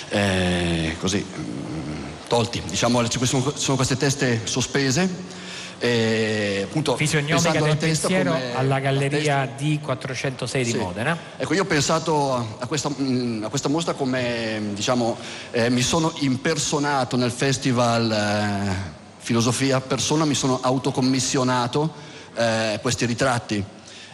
[0.10, 2.62] Eh, così, mm, tolti.
[2.66, 5.40] Diciamo, ci sono, sono queste teste sospese.
[5.84, 10.78] E appunto Fisionomica del testa pensiero alla la galleria D406 di Sì.
[10.78, 11.18] Modena.
[11.38, 15.18] Ecco, io ho pensato a- a questa, mm, a questa mostra come, diciamo,
[15.50, 21.94] eh, mi sono impersonato nel festival eh, Filosofia Persona, mi sono autocommissionato
[22.36, 23.64] eh, questi ritratti,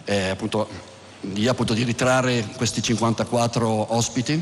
[0.04, 0.68] eh, appunto,
[1.22, 4.42] di, appunto, di ritrarre questi 54 ospiti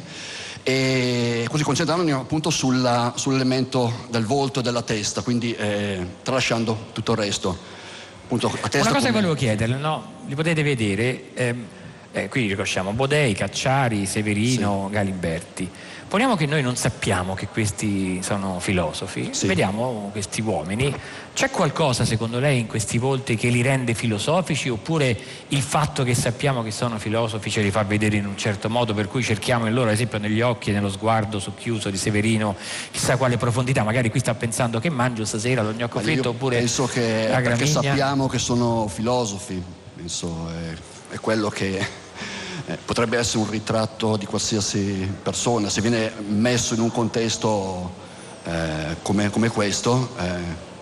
[0.63, 7.11] e così concentrandomi appunto sulla- sull'elemento del volto e della testa, quindi eh, tralasciando tutto
[7.11, 7.55] il resto.
[8.23, 10.13] Appunto, a testa Una cosa che come- volevo chiederle, no?
[10.25, 11.65] Li potete vedere, ehm,
[12.11, 15.69] eh, qui riconosciamo Bodei, Cacciari, Severino, Galimberti.
[16.15, 20.95] Poniamo che noi non sappiamo che questi sono filosofi, vediamo questi uomini.
[21.33, 25.17] C'è qualcosa secondo lei in questi volti che li rende filosofici oppure
[25.49, 28.93] il fatto che sappiamo che sono filosofi ce li fa vedere in un certo modo
[28.93, 32.55] per cui cerchiamo in loro, ad esempio negli occhi e nello sguardo socchiuso di Severino,
[32.91, 36.85] chissà quale profondità, magari qui sta pensando che mangio stasera lo gnocco fritto oppure penso
[36.85, 39.61] che perché sappiamo che sono filosofi,
[39.93, 42.04] penso è, è quello che
[42.67, 47.91] eh, potrebbe essere un ritratto di qualsiasi persona, se viene messo in un contesto
[48.43, 50.73] eh, come, come questo, eh,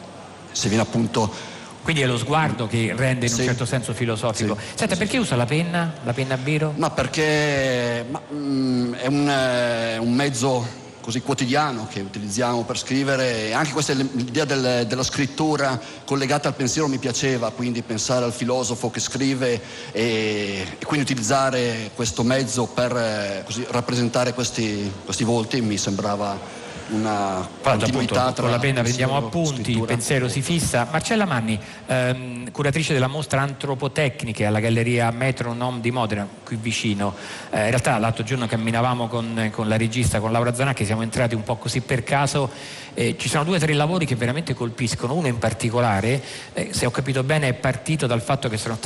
[0.51, 1.51] se viene appunto
[1.84, 3.43] Quindi è lo sguardo che rende in un Sì.
[3.43, 4.57] certo senso filosofico.
[4.76, 5.93] Senta, perché usa la penna?
[6.05, 6.73] La penna a biro?
[6.77, 10.65] Ma perché ma, mm, è un, eh, un mezzo
[11.03, 13.51] così quotidiano che utilizziamo per scrivere.
[13.53, 18.89] Anche questa l'idea del, della scrittura collegata al pensiero mi piaceva, quindi pensare al filosofo
[18.89, 19.61] che scrive
[19.91, 26.62] e, e quindi utilizzare questo mezzo per eh, così, rappresentare questi, questi volti mi sembrava
[26.94, 30.88] una Quando continuità appunto con la penna prendiamo appunti, il pensiero si fissa.
[30.91, 37.14] Marcella Manni, ehm, curatrice della mostra Antropotecniche alla Galleria Metronom di Modena, qui vicino.
[37.49, 41.36] Eh, in realtà l'altro giorno camminavamo con, con la regista, con Laura Zanacchi, siamo entrati
[41.36, 42.49] un po' così per caso.
[42.95, 45.14] Eh, ci sono due o tre lavori che veramente colpiscono.
[45.14, 46.22] Uno in particolare,
[46.53, 48.78] eh, se ho capito bene, è partito dal fatto che sono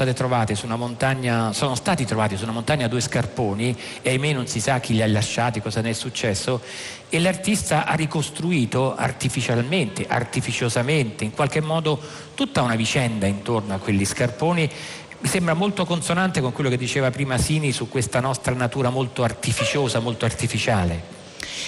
[0.78, 4.94] montagna, sono stati trovati su una montagna due scarponi e ahimè non si sa chi
[4.94, 6.62] li ha lasciati, cosa ne è successo
[7.10, 12.00] e l'artista ha ricostruito artificialmente, artificiosamente, in qualche modo
[12.34, 14.70] tutta una vicenda intorno a quegli scarponi.
[15.20, 19.24] Mi sembra molto consonante con quello che diceva prima Sini su questa nostra natura molto
[19.24, 21.17] artificiosa, molto artificiale.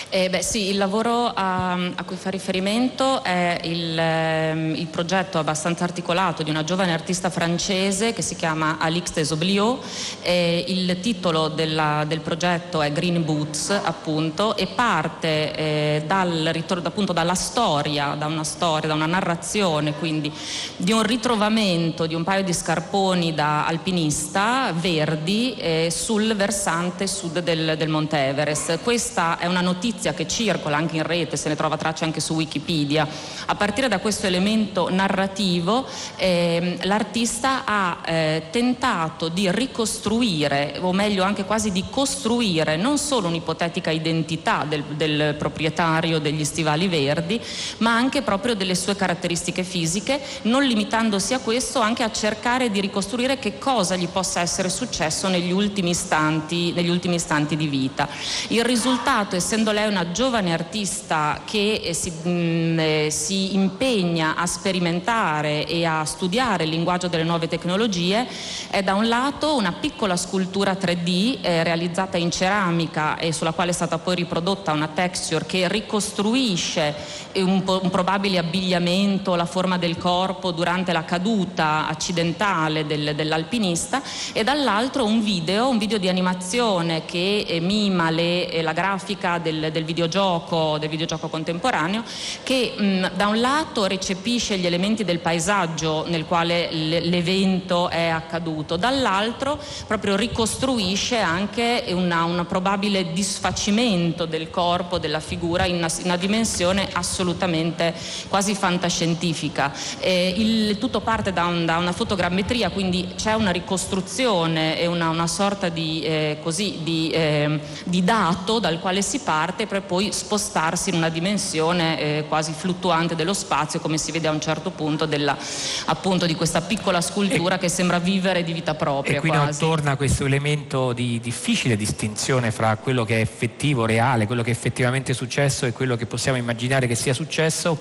[0.09, 5.37] Eh, beh, sì, il lavoro a, a cui fa riferimento è il, ehm, il progetto
[5.37, 9.83] abbastanza articolato di una giovane artista francese che si chiama Alix Desobliot.
[10.21, 16.85] Eh, il titolo della- del progetto è Green Boots, appunto, e parte eh, dal ritor-
[16.85, 20.31] appunto dalla storia, da una storia, da una narrazione, quindi
[20.77, 27.39] di un ritrovamento di un paio di scarponi da alpinista verdi eh, sul versante sud
[27.39, 28.79] del, del Monte Everest.
[28.81, 32.33] Questa è una notizia che circola anche in rete, se ne trova traccia anche su
[32.33, 33.07] Wikipedia.
[33.45, 35.85] A partire da questo elemento narrativo
[36.17, 43.27] ehm, l'artista ha eh, tentato di ricostruire, o meglio anche quasi di costruire, non solo
[43.27, 47.39] un'ipotetica identità del, del proprietario degli stivali verdi,
[47.77, 52.81] ma anche proprio delle sue caratteristiche fisiche, non limitandosi a questo anche a cercare di
[52.81, 58.07] ricostruire che cosa gli possa essere successo negli ultimi istanti, negli ultimi istanti di vita.
[58.49, 64.45] Il risultato, essendo lei una giovane artista che eh, si, mh, eh, si impegna a
[64.45, 68.27] sperimentare e a studiare il linguaggio delle nuove tecnologie,
[68.69, 73.71] è da un lato una piccola scultura 3D eh, realizzata in ceramica e sulla quale
[73.71, 76.95] è stata poi riprodotta una texture che ricostruisce
[77.31, 84.01] eh, un, un probabile abbigliamento, la forma del corpo durante la caduta accidentale del- dell'alpinista
[84.33, 89.37] e dall'altro un video, un video di animazione che eh, mima le- eh, la grafica
[89.37, 92.03] del, del videogioco, del videogioco contemporaneo
[92.43, 98.77] che mh, da un lato recepisce gli elementi del paesaggio nel quale l'evento è accaduto,
[98.77, 106.17] dall'altro proprio ricostruisce anche una probabile disfacimento del corpo, della figura in una, in una
[106.17, 107.93] dimensione assolutamente
[108.27, 109.71] quasi fantascientifica.
[109.99, 115.09] Eh, il tutto parte da, un- da una fotogrammetria, quindi c'è una ricostruzione e una,
[115.09, 120.11] una sorta di, eh, così, di, eh, di dato dal quale si parte per poi
[120.11, 124.69] spostarsi in una dimensione eh, quasi fluttuante dello spazio, come si vede a un certo
[124.69, 125.37] punto della,
[125.85, 129.17] appunto di questa piccola scultura che sembra vivere di vita propria.
[129.17, 129.59] E qui quasi.
[129.59, 134.53] torna questo elemento di difficile distinzione fra quello che è effettivo, reale, quello che è
[134.53, 137.77] effettivamente successo e quello che possiamo immaginare che sia successo.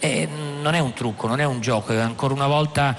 [0.00, 0.28] Eh,
[0.62, 2.96] non è un trucco, non è un gioco, è ancora una volta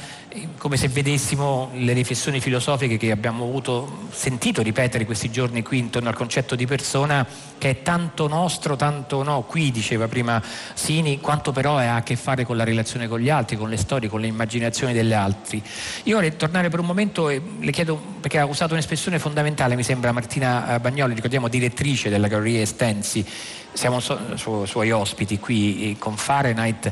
[0.58, 6.08] come se vedessimo le riflessioni filosofiche che abbiamo avuto, sentito ripetere questi giorni qui intorno
[6.08, 7.26] al concetto di persona
[7.58, 10.42] che è tanto nostro, tanto no, qui diceva prima
[10.76, 13.78] Sini, quanto però ha a che fare con la relazione con gli altri, con le
[13.78, 15.62] storie, con le immaginazioni degli altri.
[16.04, 19.84] Io vorrei tornare per un momento e le chiedo, perché ha usato un'espressione fondamentale, mi
[19.84, 23.26] sembra Martina eh, Bagnoli, ricordiamo direttrice della Galleria Estensi,
[23.74, 26.92] siamo su- su- suoi ospiti qui eh, con Fahrenheit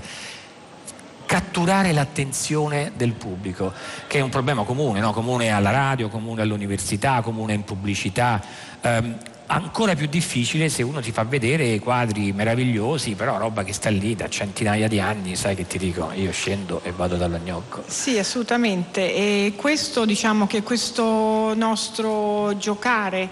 [1.27, 3.71] catturare l'attenzione del pubblico,
[4.07, 5.11] che è un problema comune, no?
[5.11, 8.41] comune alla radio, comune all'università, comune in pubblicità.
[8.81, 9.17] Ehm,
[9.47, 14.15] ancora più difficile se uno ti fa vedere quadri meravigliosi, però roba che sta lì
[14.15, 17.83] da centinaia di anni, sai che ti dico, io scendo e vado dallo gnocco.
[17.85, 19.13] Sì, assolutamente.
[19.13, 23.29] E questo, diciamo che questo nostro giocare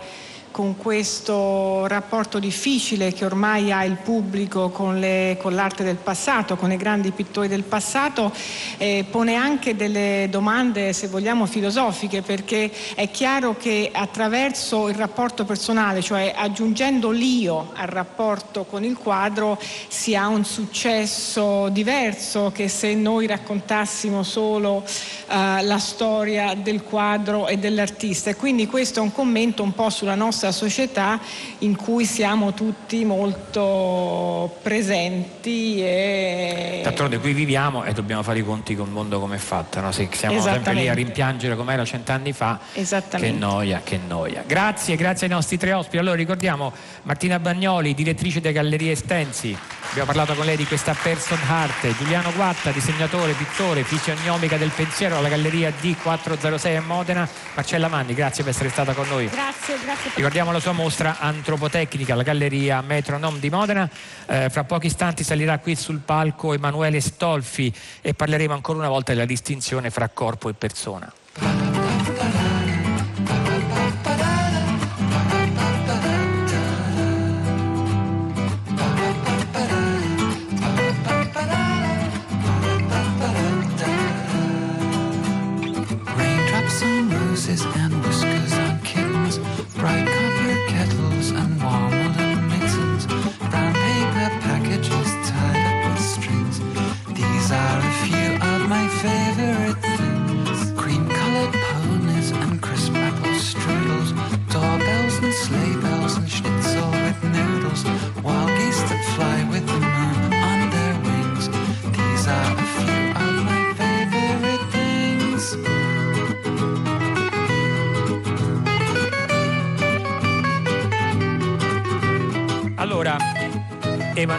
[0.55, 6.55] con questo rapporto difficile che ormai ha il pubblico con, le- con l'arte del passato,
[6.55, 8.31] con i grandi pittori del passato,
[8.77, 15.43] eh, pone anche delle domande, se vogliamo, filosofiche, perché è chiaro che attraverso il rapporto
[15.43, 19.59] personale, cioè aggiungendo l'io al rapporto con il quadro,
[19.89, 27.47] si ha un successo diverso che se noi raccontassimo solo eh, la storia del quadro
[27.47, 28.29] e dell'artista.
[28.29, 31.19] E quindi questo è un commento un po' sulla nostra nostra società
[31.59, 38.75] in cui siamo tutti molto presenti e D'altronde qui viviamo e dobbiamo fare i conti
[38.75, 39.91] con il mondo come è fatto, no?
[39.91, 44.43] Se siamo sempre lì a rimpiangere come era cent'anni fa, che noia, che noia.
[44.45, 45.97] Grazie, grazie ai nostri tre ospiti.
[45.97, 46.71] Allora ricordiamo
[47.03, 49.57] Martina Bagnoli, direttrice delle Gallerie Estensi,
[49.95, 55.15] abbiamo parlato con lei di questa person art, Giuliano Guatta, disegnatore, pittore, fisionomica del pensiero
[55.15, 59.29] alla Galleria D406 a Modena, Marcella Manni, grazie per essere stata con noi.
[59.29, 60.11] Grazie, grazie.
[60.15, 63.89] Ricordiamo la sua mostra antropotecnica alla Galleria Metronom di Modena.
[64.25, 69.13] Eh, fra pochi istanti salirà qui sul palco Emanuele Stolfi e parleremo ancora una volta
[69.13, 71.74] della distinzione fra corpo e persona.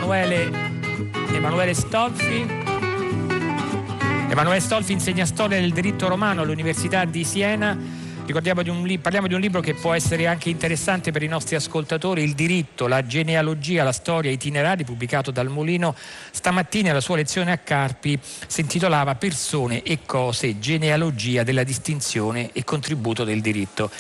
[0.07, 0.53] Emanuele,
[1.35, 2.47] Emanuele Stolfi.
[4.31, 7.77] Emanuele Stolfi insegna storia del diritto romano all'Università di Siena.
[8.25, 11.57] Di un li- parliamo di un libro che può essere anche interessante per i nostri
[11.57, 15.93] ascoltatori, Il diritto, la genealogia, la storia, itinerari, pubblicato dal Mulino.
[16.31, 18.17] Stamattina la sua lezione a Carpi
[18.47, 23.91] si intitolava Persone e cose, genealogia della distinzione e contributo del diritto.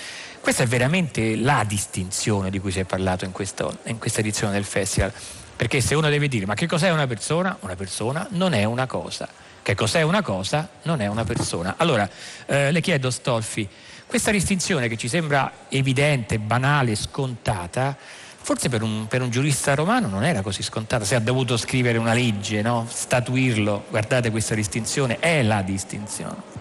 [0.41, 4.53] Questa è veramente la distinzione di cui si è parlato in, questo- in questa edizione
[4.53, 5.12] del festival.
[5.57, 7.57] Perché se uno deve dire ma che cos'è una persona?
[7.61, 9.27] Una persona non è una cosa.
[9.62, 10.69] Che cos'è una cosa?
[10.83, 11.74] Non è una persona.
[11.78, 12.09] Allora,
[12.47, 13.66] eh, le chiedo Stolfi,
[14.07, 20.07] questa distinzione che ci sembra evidente, banale, scontata, forse per un, per un giurista romano
[20.07, 22.87] non era così scontata, se ha dovuto scrivere una legge, no?
[22.89, 26.55] statuirlo, guardate questa distinzione, è la distinzione.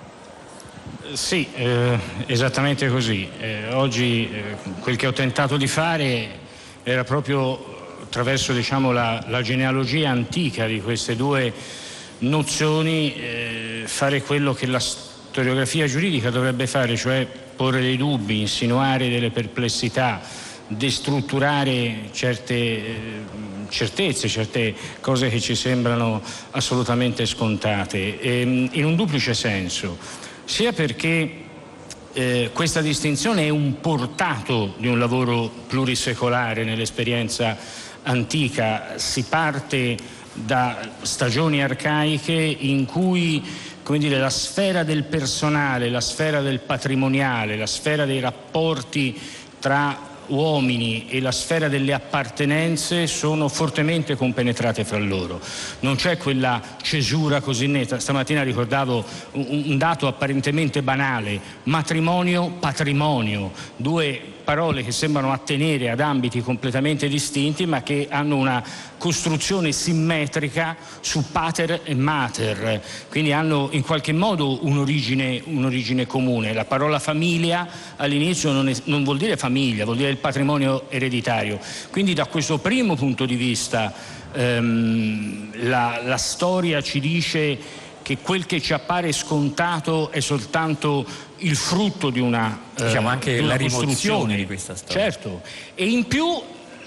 [1.13, 3.30] Sì, eh, esattamente così.
[3.39, 6.39] Eh, oggi eh, quel che ho tentato di fare
[6.81, 7.74] era proprio
[8.06, 11.52] attraverso diciamo, la, la genealogia antica di queste due
[12.19, 19.10] nozioni eh, fare quello che la storiografia giuridica dovrebbe fare, cioè porre dei dubbi, insinuare
[19.10, 20.22] delle perplessità,
[20.68, 22.94] destrutturare certe eh,
[23.69, 26.22] certezze, certe cose che ci sembrano
[26.52, 29.98] assolutamente scontate, ehm, in un duplice senso,
[30.45, 31.44] sia perché
[32.14, 37.57] eh, questa distinzione è un portato di un lavoro plurisecolare nell'esperienza
[38.06, 39.98] antica, si parte
[40.34, 43.44] da stagioni arcaiche in cui
[43.86, 49.15] come dire, la sfera del personale, la sfera del patrimoniale, la sfera dei rapporti
[49.60, 55.40] tra uomini e la sfera delle appartenenze sono fortemente compenetrate fra loro.
[55.82, 57.99] Non c'è quella cesura così netta.
[57.99, 66.41] Stamattina ricordavo un, dato apparentemente banale, matrimonio, patrimonio, due parole che sembrano attenere ad ambiti
[66.41, 68.63] completamente distinti ma che hanno una
[68.97, 76.53] costruzione simmetrica su pater e mater, quindi hanno in qualche modo un'origine, un'origine comune.
[76.53, 77.67] La parola famiglia
[77.97, 81.59] all'inizio non, è- non vuol dire famiglia, vuol dire il patrimonio ereditario.
[81.91, 83.91] Quindi da questo primo punto di vista
[84.31, 91.03] ehm, la, la storia ci dice che quel che ci appare scontato è soltanto
[91.38, 94.36] il frutto di una, eh, Diciamo anche di una la costruzione.
[94.36, 95.02] di questa storia.
[95.02, 95.41] Certo,
[95.73, 96.27] e in più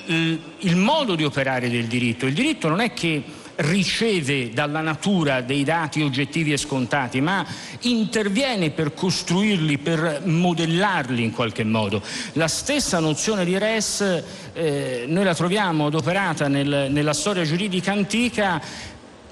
[0.07, 2.25] il, il modo di operare del diritto.
[2.25, 3.25] Il diritto non è che
[3.57, 7.45] riceve dalla natura dei dati oggettivi e scontati, ma
[7.81, 12.01] interviene per costruirli, per modellarli in qualche modo.
[12.35, 14.23] La stessa nozione di res
[14.53, 18.63] eh, noi la troviamo adoperata nel- nella storia giuridica antica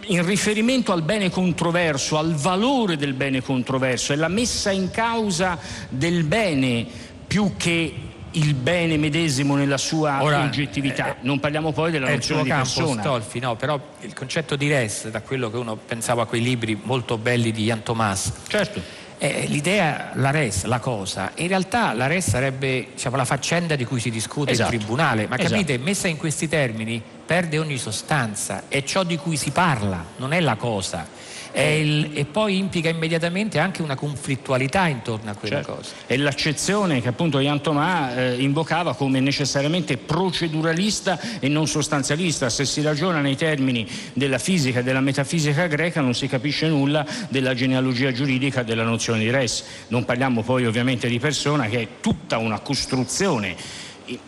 [0.09, 5.59] in riferimento al bene controverso, al valore del bene controverso, è la messa in causa
[5.89, 6.87] del bene
[7.27, 7.95] più che
[8.31, 11.17] il bene medesimo nella sua Ora, oggettività.
[11.23, 13.01] non parliamo poi della nozione di campo, persona.
[13.01, 16.79] Stolfi, no, però il concetto di res, da quello che uno pensava a quei libri
[16.83, 18.81] molto belli di Jan Thomas, certo.
[19.19, 24.01] l'idea, la res, la cosa, in realtà la res sarebbe diciamo, la faccenda di cui
[24.01, 24.73] si discute Esatto.
[24.73, 25.53] in tribunale, ma Esatto.
[25.55, 30.33] capite, messa in questi termini perde ogni sostanza, è ciò di cui si parla, non
[30.33, 31.25] è la cosa.
[31.51, 35.77] È il- e poi implica immediatamente anche una conflittualità intorno a quella Certo.
[35.77, 35.91] cosa.
[36.07, 42.51] È l'accezione che appunto Jan Thomas eh, invocava come necessariamente proceduralista e non sostanzialista.
[42.51, 47.07] Se si ragiona nei termini della fisica e della metafisica greca non si capisce nulla
[47.31, 49.65] della genealogia giuridica della nozione di res.
[49.89, 53.57] Non parliamo poi ovviamente di persona che è tutta una costruzione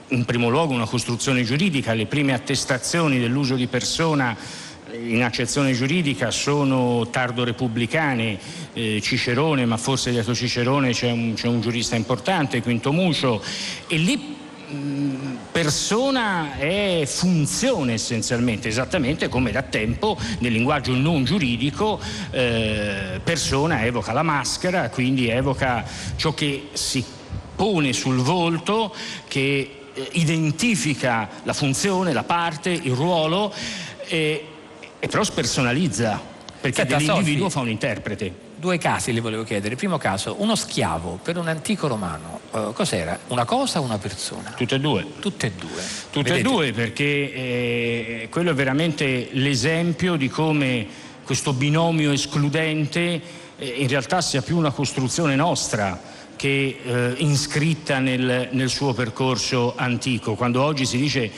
[0.08, 4.36] in primo luogo una costruzione giuridica, le prime attestazioni dell'uso di persona
[4.92, 8.38] in accezione giuridica sono tardo repubblicane,
[8.72, 13.42] eh, Cicerone, ma forse dietro Cicerone c'è un, c'è un giurista importante, Quinto Mucio,
[13.86, 22.00] e lì mh, persona è funzione essenzialmente, esattamente come da tempo nel linguaggio non giuridico
[22.30, 25.84] eh, persona evoca la maschera, quindi evoca
[26.16, 27.04] ciò che si
[27.58, 28.94] pone sul volto,
[29.26, 33.52] che eh, identifica la funzione, la parte, il ruolo
[34.06, 34.46] e,
[35.00, 36.22] e però spersonalizza,
[36.60, 38.46] perché Senta, dell'individuo Sofi, fa un interprete.
[38.54, 39.74] Due casi le volevo chiedere.
[39.74, 43.18] Primo caso, uno schiavo per un antico romano, eh, cos'era?
[43.28, 44.52] Una cosa o una persona?
[44.56, 45.04] Tutte e due.
[45.18, 45.82] Tutte e due.
[46.10, 46.38] Tutte Vedete?
[46.38, 50.86] e due perché eh, quello è veramente l'esempio di come
[51.24, 53.20] questo binomio escludente
[53.58, 59.74] eh, in realtà sia più una costruzione nostra che eh, iscritta nel, nel suo percorso
[59.76, 60.36] antico.
[60.36, 61.30] Quando oggi si dice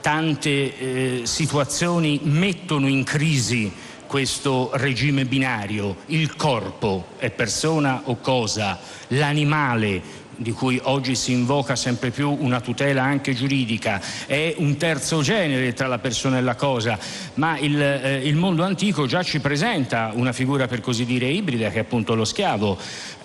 [0.00, 3.72] tante eh, situazioni mettono in crisi
[4.06, 8.76] questo regime binario, il corpo è persona o cosa,
[9.08, 10.02] l'animale
[10.40, 15.74] di cui oggi si invoca sempre più una tutela anche giuridica, è un terzo genere
[15.74, 16.98] tra la persona e la cosa,
[17.34, 21.68] ma il, eh, il mondo antico già ci presenta una figura per così dire ibrida
[21.68, 22.78] che è appunto lo schiavo,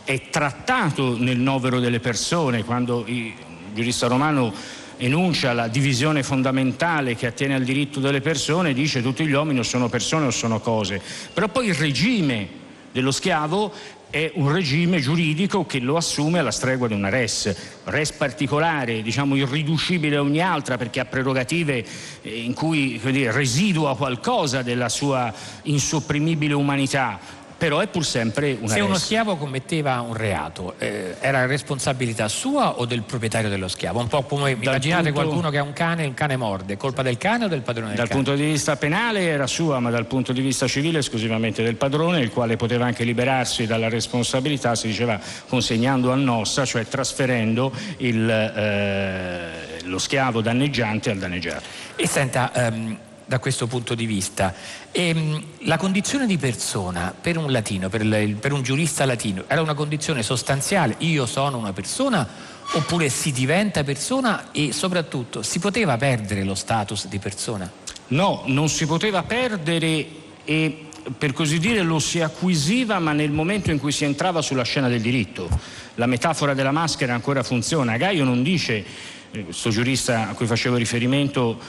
[0.06, 3.34] è trattato nel novero delle persone quando il
[3.73, 4.53] giurista romano
[4.98, 9.64] enuncia la divisione fondamentale che attiene al diritto delle persone, dice tutti gli uomini o
[9.64, 11.02] sono persone o sono cose,
[11.34, 13.73] però poi il regime dello schiavo
[14.10, 17.53] è un regime giuridico che lo assume alla stregua di una res,
[17.84, 21.84] res particolare, diciamo irriducibile a ogni altra perché ha prerogative
[22.22, 25.34] eh, in cui dire, residua qualcosa della sua
[25.64, 27.19] insopprimibile umanità,
[27.66, 32.78] però è pur sempre una Se uno schiavo commetteva un reato, eh, era responsabilità sua
[32.78, 34.00] o del proprietario dello schiavo?
[34.00, 37.02] Un po' come immaginate punto- qualcuno che ha un cane e il cane morde, colpa
[37.02, 38.22] del cane o del padrone del Dal cane?
[38.22, 42.20] punto di vista penale era sua, ma dal punto di vista civile esclusivamente del padrone,
[42.20, 48.30] il quale poteva anche liberarsi dalla responsabilità, si diceva consegnando a nossa, cioè trasferendo il,
[48.30, 51.64] eh, lo schiavo danneggiante al danneggiato.
[51.96, 54.53] E senta, ehm, da questo punto di vista,
[54.91, 59.61] ehm, la condizione di persona per un latino, per, il- per un giurista latino, era
[59.61, 60.95] una condizione sostanziale?
[60.99, 62.27] Io sono una persona
[62.73, 67.69] oppure si diventa persona e soprattutto si poteva perdere lo status di persona?
[68.07, 70.07] No, non si poteva perdere
[70.45, 70.80] e
[71.18, 74.88] per così dire lo si acquisiva ma nel momento in cui si entrava sulla scena
[74.88, 75.47] del diritto.
[75.95, 77.97] La metafora della maschera ancora funziona.
[77.97, 78.84] Gaio non dice,
[79.31, 81.60] eh, questo giurista a cui facevo riferimento,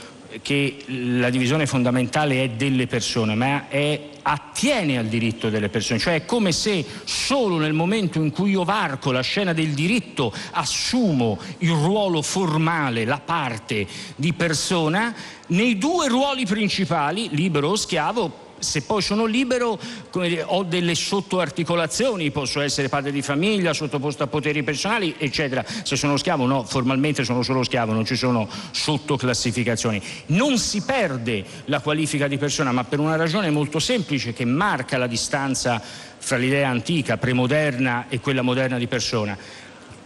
[0.43, 6.15] che la divisione fondamentale è delle persone, ma è, attiene al diritto delle persone, cioè
[6.15, 11.39] è come se solo nel momento in cui io varco la scena del diritto assumo
[11.59, 13.87] il ruolo formale, la parte
[14.17, 15.15] di persona,
[15.49, 19.79] nei due ruoli principali, libero o schiavo, se poi sono libero
[20.13, 25.65] dire, ho delle sottoarticolazioni, posso essere padre di famiglia, sottoposto a poteri personali, eccetera.
[25.85, 30.03] Se sono schiavo no, formalmente sono solo schiavo, non ci sono sottoclassificazioni.
[30.27, 34.99] Non si perde la qualifica di persona, ma per una ragione molto semplice che marca
[34.99, 35.81] la distanza
[36.19, 39.37] fra l'idea antica, premoderna e quella moderna di persona,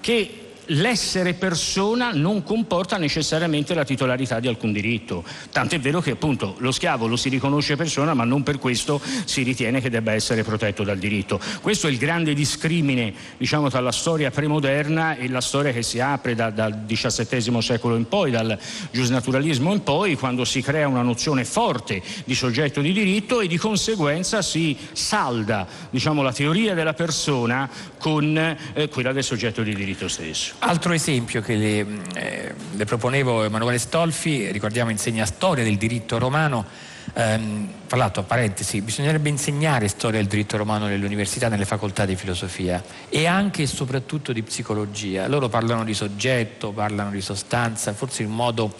[0.01, 0.40] che
[0.71, 5.25] l'essere persona non comporta necessariamente la titolarità di alcun diritto.
[5.51, 9.43] Tant'è vero che appunto lo schiavo lo si riconosce persona, ma non per questo si
[9.43, 11.41] ritiene che debba essere protetto dal diritto.
[11.61, 16.01] Questo è il grande discrimine, diciamo, tra la storia premoderna e la storia che si
[16.01, 18.59] apre da- dal XVII secolo in poi, dal
[18.91, 23.57] giusnaturalismo in poi, quando si crea una nozione forte di soggetto di diritto e di
[23.57, 27.69] conseguenza si salda, diciamo, la teoria della persona
[27.99, 30.55] con eh, quella del soggetto di diritto stesso.
[30.62, 36.66] Altro esempio che le, eh, le proponevo Emanuele Stolfi, ricordiamo insegna storia del diritto romano,
[37.15, 42.15] ehm, tra l'altro, parentesi, bisognerebbe insegnare storia del diritto romano nelle università, nelle facoltà di
[42.15, 45.27] filosofia e anche e soprattutto di psicologia.
[45.28, 48.74] Loro parlano di soggetto, parlano di sostanza, forse in modo,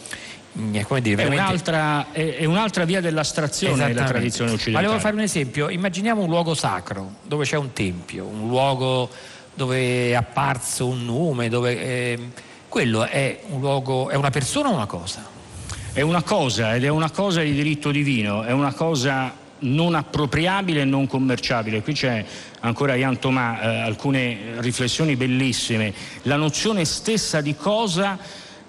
[0.59, 1.44] mm, come dire, È veramente...
[1.44, 4.85] un'altra, è- è un'altra via dell'astrazione della tradizione occidentale.
[4.85, 9.09] volevo fare un esempio, immaginiamo un luogo sacro dove c'è un tempio, un luogo
[9.61, 12.31] dove è apparso un nome, dove ehm,
[12.66, 15.39] quello è un luogo, è una persona o una cosa?
[15.93, 20.82] è una cosa ed è una cosa di diritto divino, è una cosa non appropriabile
[20.82, 21.82] e non commerciabile.
[21.82, 22.24] Qui c'è
[22.61, 25.93] ancora Ian Tomà, eh, alcune riflessioni bellissime.
[26.23, 28.19] La nozione stessa di cosa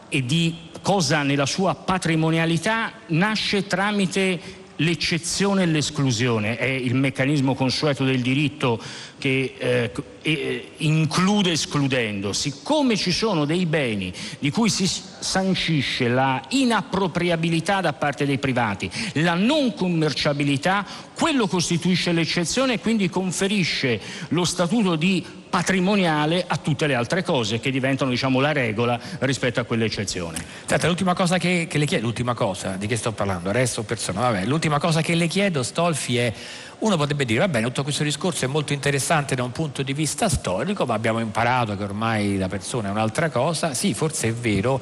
[0.09, 8.03] e di cosa nella sua patrimonialità nasce tramite l'eccezione e l'esclusione, è il meccanismo consueto
[8.03, 8.79] del diritto
[9.17, 9.91] che eh,
[10.21, 12.33] eh, include escludendo.
[12.33, 18.89] Siccome ci sono dei beni di cui si sancisce la inappropriabilità da parte dei privati,
[19.13, 20.85] la non commerciabilità,
[21.15, 23.99] quello costituisce l'eccezione e quindi conferisce
[24.29, 29.59] lo statuto di patrimoniale a tutte le altre cose che diventano diciamo, la regola rispetto
[29.59, 30.43] a quell'eccezione.
[30.65, 34.21] Senta, l'ultima cosa che, che le chiedo, l'ultima cosa di che sto parlando, resto persona,
[34.21, 36.33] vabbè, l'ultima cosa che le chiedo, Stolfi, è
[36.79, 40.29] uno potrebbe dire, va tutto questo discorso è molto interessante da un punto di vista
[40.29, 43.73] storico, ma abbiamo imparato che ormai la persona è un'altra cosa.
[43.73, 44.81] Sì, forse è vero.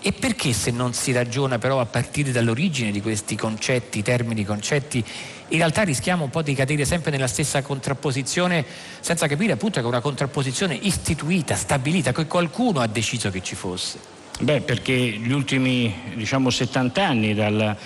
[0.00, 5.04] E perché se non si ragiona però a partire dall'origine di questi concetti, termini, concetti,
[5.48, 8.64] in realtà rischiamo un po' di cadere sempre nella stessa contrapposizione
[9.00, 13.54] senza capire appunto che è una contrapposizione istituita, stabilita, che qualcuno ha deciso che ci
[13.54, 13.98] fosse.
[14.40, 17.76] Beh, perché gli ultimi diciamo 70 anni dal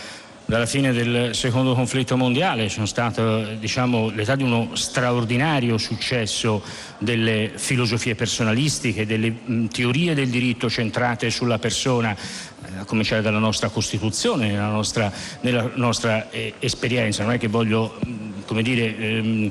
[0.48, 6.62] dalla fine del secondo conflitto mondiale sono stato diciamo, l'età di uno straordinario successo
[6.96, 12.16] delle filosofie personalistiche, delle mh, teorie del diritto centrate sulla persona,
[12.78, 17.22] a cominciare dalla nostra Costituzione, nella nostra, nella nostra eh, esperienza.
[17.22, 17.98] Non è che voglio
[18.48, 19.50] come dire, ehm,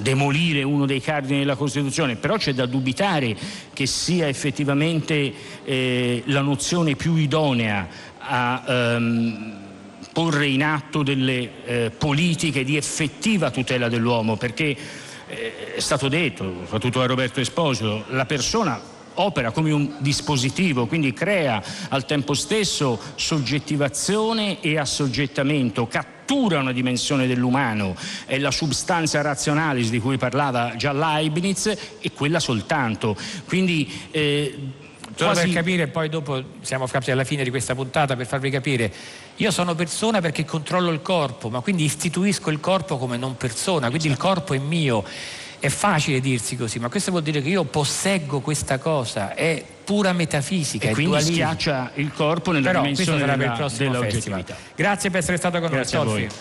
[0.00, 3.36] demolire uno dei cardini della Costituzione, però c'è da dubitare
[3.74, 5.32] che sia effettivamente
[5.64, 7.86] eh, la nozione più idonea
[8.18, 9.56] a ehm,
[10.14, 14.74] porre in atto delle eh, politiche di effettiva tutela dell'uomo, perché
[15.28, 18.80] eh, è stato detto, soprattutto da Roberto Esposito, la persona
[19.16, 27.26] opera come un dispositivo, quindi crea al tempo stesso soggettivazione e assoggettamento, cattura una dimensione
[27.26, 27.94] dell'umano,
[28.26, 31.66] è la substanza razionalis di cui parlava già Leibniz
[32.00, 33.16] e quella soltanto.
[33.46, 34.58] Quindi eh,
[35.16, 35.46] Solo quasi...
[35.46, 38.92] per capire, poi dopo siamo capiti alla fine di questa puntata per farvi capire,
[39.36, 43.88] io sono persona perché controllo il corpo, ma quindi istituisco il corpo come non persona,
[43.88, 45.04] quindi il corpo è mio.
[45.66, 50.12] È facile dirsi così, ma questo vuol dire che io posseggo questa cosa, è pura
[50.12, 50.90] metafisica.
[50.90, 51.34] E quindi dualismo.
[51.34, 54.54] schiaccia il corpo nella Però dimensione sarà per della, il prossimo dell'oggettività.
[54.54, 54.72] festival.
[54.76, 56.20] Grazie per essere stato con Grazie noi.
[56.20, 56.34] Solfi.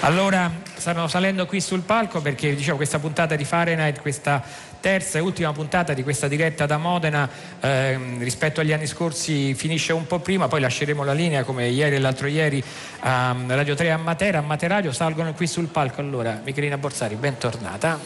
[0.00, 4.42] Allora, stanno salendo qui sul palco perché dicevo questa puntata di Fahrenheit, questa
[4.86, 9.92] terza e ultima puntata di questa diretta da Modena ehm, rispetto agli anni scorsi finisce
[9.92, 12.62] un po' prima, poi lasceremo la linea come ieri e l'altro ieri
[13.00, 16.00] a Radio 3 a Matera, a Materadio salgono qui sul palco.
[16.00, 17.98] Allora, Michelina Borsari, bentornata.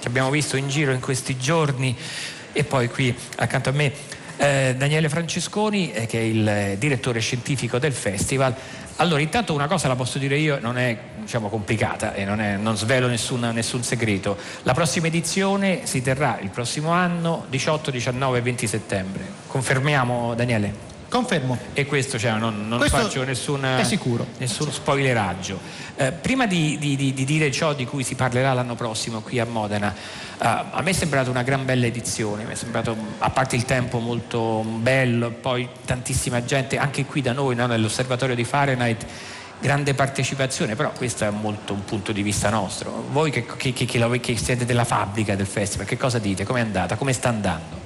[0.00, 1.96] Ci abbiamo visto in giro in questi giorni
[2.52, 3.92] e poi qui accanto a me
[4.38, 8.52] eh, Daniele Francesconi eh, che è il eh, direttore scientifico del festival.
[8.96, 12.56] Allora, intanto una cosa la posso dire io, non è diciamo, complicata e non, è,
[12.56, 14.36] non svelo nessun, nessun, segreto.
[14.62, 19.26] La prossima edizione si terrà il prossimo anno 18, 19 e 20 settembre.
[19.46, 20.90] Confermiamo Daniele?
[21.12, 21.58] Confermo.
[21.74, 23.60] E questo cioè, non, non Questo faccio nessun,
[24.38, 25.60] nessun spoileraggio.
[25.94, 29.38] Eh, prima di, di, di, di dire ciò di cui si parlerà l'anno prossimo qui
[29.38, 29.96] a Modena, eh,
[30.38, 33.98] a me è sembrata una gran bella edizione, mi è sembrato, a parte il tempo
[33.98, 39.04] molto bello, poi tantissima gente, anche qui da noi, no, nell'osservatorio di Fahrenheit,
[39.62, 43.06] grande partecipazione, però questo è molto un punto di vista nostro.
[43.12, 46.44] Voi che, che, che, che siete della fabbrica del festival, che cosa dite?
[46.44, 46.96] Come è andata?
[46.96, 47.80] Come sta andando?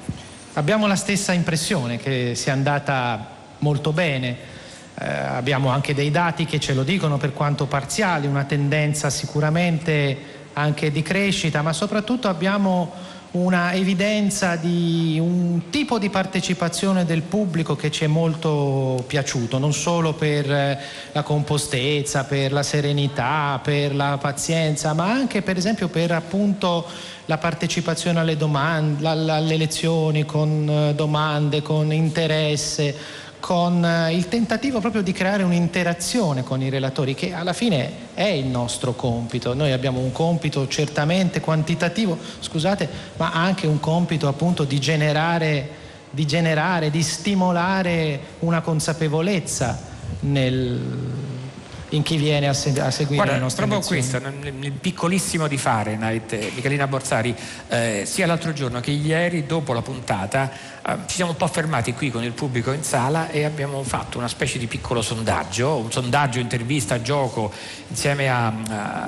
[0.55, 4.55] Abbiamo la stessa impressione che sia andata molto bene.
[4.99, 10.35] Eh, abbiamo anche dei dati che ce lo dicono per quanto parziali, una tendenza sicuramente
[10.55, 12.91] anche di crescita, ma soprattutto abbiamo
[13.37, 19.73] una evidenza di un tipo di partecipazione del pubblico che ci è molto piaciuto, non
[19.75, 20.79] solo per eh,
[21.13, 26.87] la compostezza, per la serenità, per la pazienza, ma anche per esempio per appunto
[27.27, 34.81] la partecipazione alle domande, alle lezioni con eh, domande, con interesse con eh, il tentativo
[34.81, 39.55] proprio di creare un'interazione con i relatori, che alla fine è il nostro compito.
[39.55, 45.69] Noi abbiamo un compito certamente quantitativo, scusate, ma anche un compito appunto di generare,
[46.11, 49.79] di, generare, di stimolare una consapevolezza
[50.21, 50.81] nel,
[51.91, 55.47] in chi viene a, se- a seguire Guarda, le nostre proprio questo, nel, nel piccolissimo
[55.47, 57.35] di Fahrenheit, eh, Michelina Borsari,
[57.69, 60.51] eh, sia l'altro giorno che ieri, dopo la puntata,
[60.85, 64.19] eh, ci siamo un po' fermati qui con il pubblico in sala e abbiamo fatto
[64.19, 67.53] una specie di piccolo sondaggio, un sondaggio, intervista, gioco,
[67.89, 68.47] insieme a,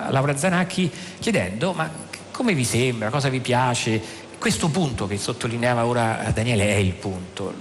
[0.06, 2.06] a Laura Zanacchi, chiedendo ma
[2.38, 4.00] come vi sembra, cosa vi piace?
[4.38, 7.54] Questo punto che sottolineava ora Daniele è il punto,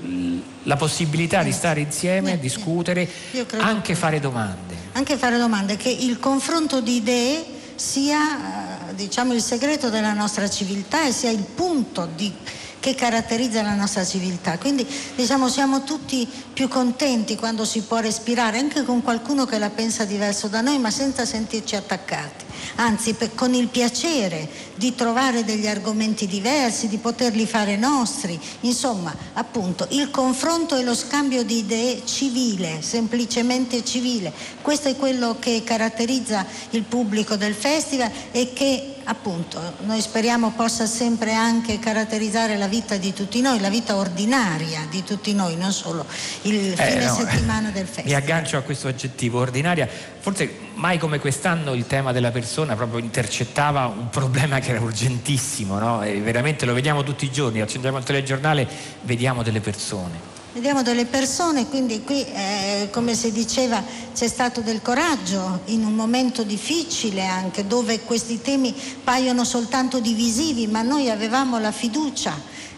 [0.64, 3.10] la possibilità di stare insieme, discutere,
[3.58, 4.76] anche fare domande.
[4.92, 7.44] Anche fare domande, che il confronto di idee
[7.74, 12.34] sia eh, diciamo, il segreto della nostra civiltà e sia il punto di-
[12.80, 14.58] che caratterizza la nostra civiltà.
[14.58, 19.70] Quindi diciamo, siamo tutti più contenti quando si può respirare anche con qualcuno che la
[19.70, 22.46] pensa diverso da noi, ma senza sentirci attaccati.
[22.76, 28.40] Anzi, per- con il piacere di trovare degli argomenti diversi, di poterli fare nostri.
[28.62, 34.32] Insomma, appunto, il confronto e lo scambio di idee civile, semplicemente civile.
[34.62, 40.86] Questo è quello che caratterizza il pubblico del festival e che appunto noi speriamo possa
[40.86, 45.72] sempre anche caratterizzare la vita di tutti noi, la vita ordinaria di tutti noi, non
[45.72, 46.06] solo
[46.44, 48.12] il fine Eh, no, settimana del festival.
[48.12, 49.88] Mi aggancio a questo aggettivo, ordinaria.
[50.20, 55.80] Forse mai come quest'anno il tema della persona proprio intercettava un problema che era urgentissimo,
[55.80, 56.00] no?
[56.00, 58.68] Veramente lo vediamo tutti i giorni, accendiamo il telegiornale,
[59.04, 60.37] vediamo delle persone.
[60.58, 65.94] Vediamo delle persone, quindi qui eh, come si diceva c'è stato del coraggio in un
[65.94, 68.74] momento difficile anche dove questi temi
[69.04, 72.34] paiono soltanto divisivi, ma noi avevamo la fiducia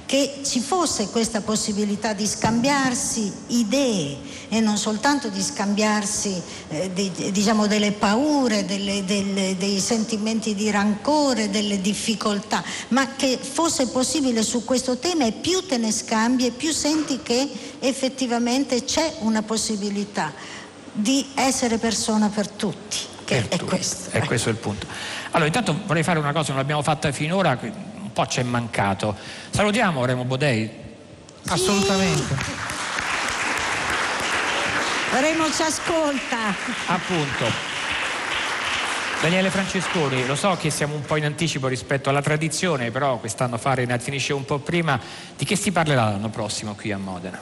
[0.09, 4.17] che ci fosse questa possibilità di scambiarsi idee
[4.49, 10.71] e non soltanto di scambiarsi eh, di- diciamo delle paure, delle- delle- dei sentimenti di
[10.71, 16.47] rancore, delle difficoltà, ma che fosse possibile su questo tema e più te ne scambi
[16.47, 20.33] e più senti che effettivamente c'è una possibilità
[20.91, 22.97] di essere persona per tutti.
[23.25, 24.09] Che è questo.
[24.09, 24.87] E questo è il punto.
[25.29, 27.71] Allora, intanto vorrei fare una cosa, non l'abbiamo fatta finora, che
[28.19, 29.15] po' ci è mancato.
[29.49, 30.69] Salutiamo Remo Bodei.
[31.47, 32.35] Assolutamente.
[35.21, 36.53] Remo ci ascolta.
[36.87, 37.67] Appunto.
[39.21, 43.57] Daniele Francesconi, lo so che siamo un po' in anticipo rispetto alla tradizione, però quest'anno
[43.57, 44.99] Fahrenheit finisce un po' prima.
[45.37, 47.39] Di che si parlerà l'anno prossimo qui a Modena?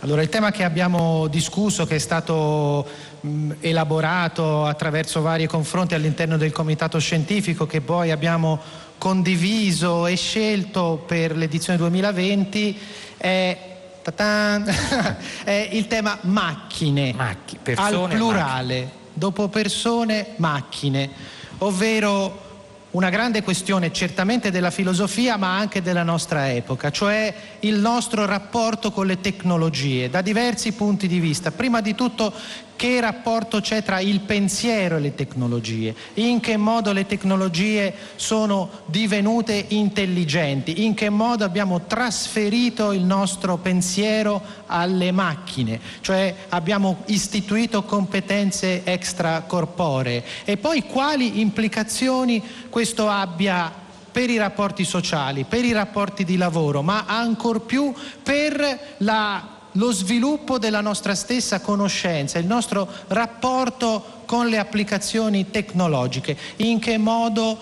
[0.00, 2.86] Allora, il tema che abbiamo discusso, che è stato
[3.20, 8.60] mh, elaborato attraverso vari confronti all'interno del comitato scientifico, che poi abbiamo
[8.98, 12.78] condiviso e scelto per l'edizione 2020,
[13.16, 13.56] è,
[15.44, 17.14] è il tema macchine,
[17.62, 21.10] persone, al plurale, dopo persone, macchine,
[21.58, 22.46] ovvero
[22.90, 28.90] una grande questione certamente della filosofia ma anche della nostra epoca, cioè il nostro rapporto
[28.90, 31.50] con le tecnologie da diversi punti di vista.
[31.50, 32.32] Prima di tutto
[32.78, 38.70] che rapporto c'è tra il pensiero e le tecnologie, in che modo le tecnologie sono
[38.86, 47.82] divenute intelligenti, in che modo abbiamo trasferito il nostro pensiero alle macchine, cioè abbiamo istituito
[47.82, 50.22] competenze extracorporee.
[50.44, 52.40] E poi quali implicazioni
[52.70, 53.72] questo abbia
[54.12, 57.92] per i rapporti sociali, per i rapporti di lavoro, ma ancor più
[58.22, 66.36] per la- lo sviluppo della nostra stessa conoscenza, il nostro rapporto con le applicazioni tecnologiche,
[66.56, 67.56] in che modo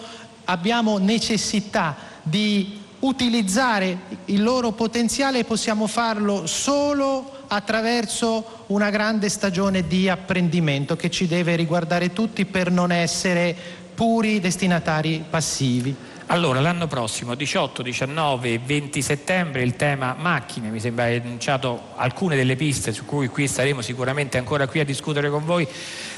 [0.45, 9.87] abbiamo necessità di utilizzare il loro potenziale e possiamo farlo solo attraverso una grande stagione
[9.87, 13.55] di apprendimento che ci deve riguardare tutti per non essere
[13.95, 15.95] puri destinatari passivi.
[16.29, 21.91] Allora, l'anno prossimo, 18, 19 e 20 settembre, il tema macchine, mi sembra hai enunciato
[21.95, 25.67] alcune delle piste su cui qui staremo sicuramente ancora qui a discutere con voi.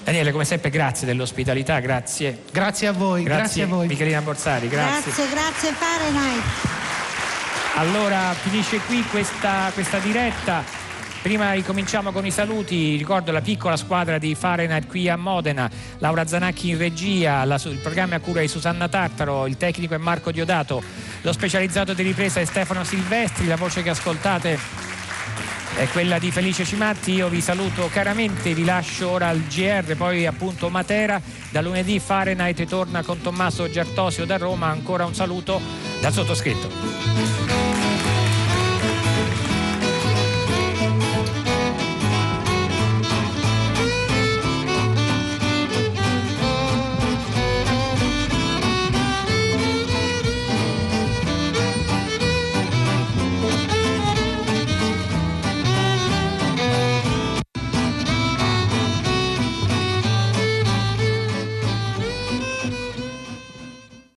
[0.02, 2.44] Daniele, come sempre, grazie dell'ospitalità, grazie.
[2.50, 3.86] Grazie a voi, grazie a voi.
[3.86, 5.12] Michelina Borsari, grazie.
[5.12, 6.42] Grazie, grazie Fahrenheit.
[7.74, 10.87] Allora finisce qui questa, questa diretta.
[11.22, 15.68] Prima ricominciamo con i saluti, ricordo la piccola squadra di Fahrenheit qui a Modena,
[15.98, 19.98] Laura Zanacchi in regia, la- il programma a cura di Susanna Tartaro, il tecnico è
[19.98, 20.82] Marco Diodato,
[21.22, 24.58] lo specializzato di ripresa è Stefano Silvestri, la voce che ascoltate
[25.76, 30.24] è quella di Felice Cimatti, io vi saluto caramente, vi lascio ora al GR, poi
[30.24, 31.20] appunto Matera,
[31.50, 35.60] da lunedì Fahrenheit torna con Tommaso Giartosio da Roma, ancora un saluto
[36.00, 37.57] dal sottoscritto.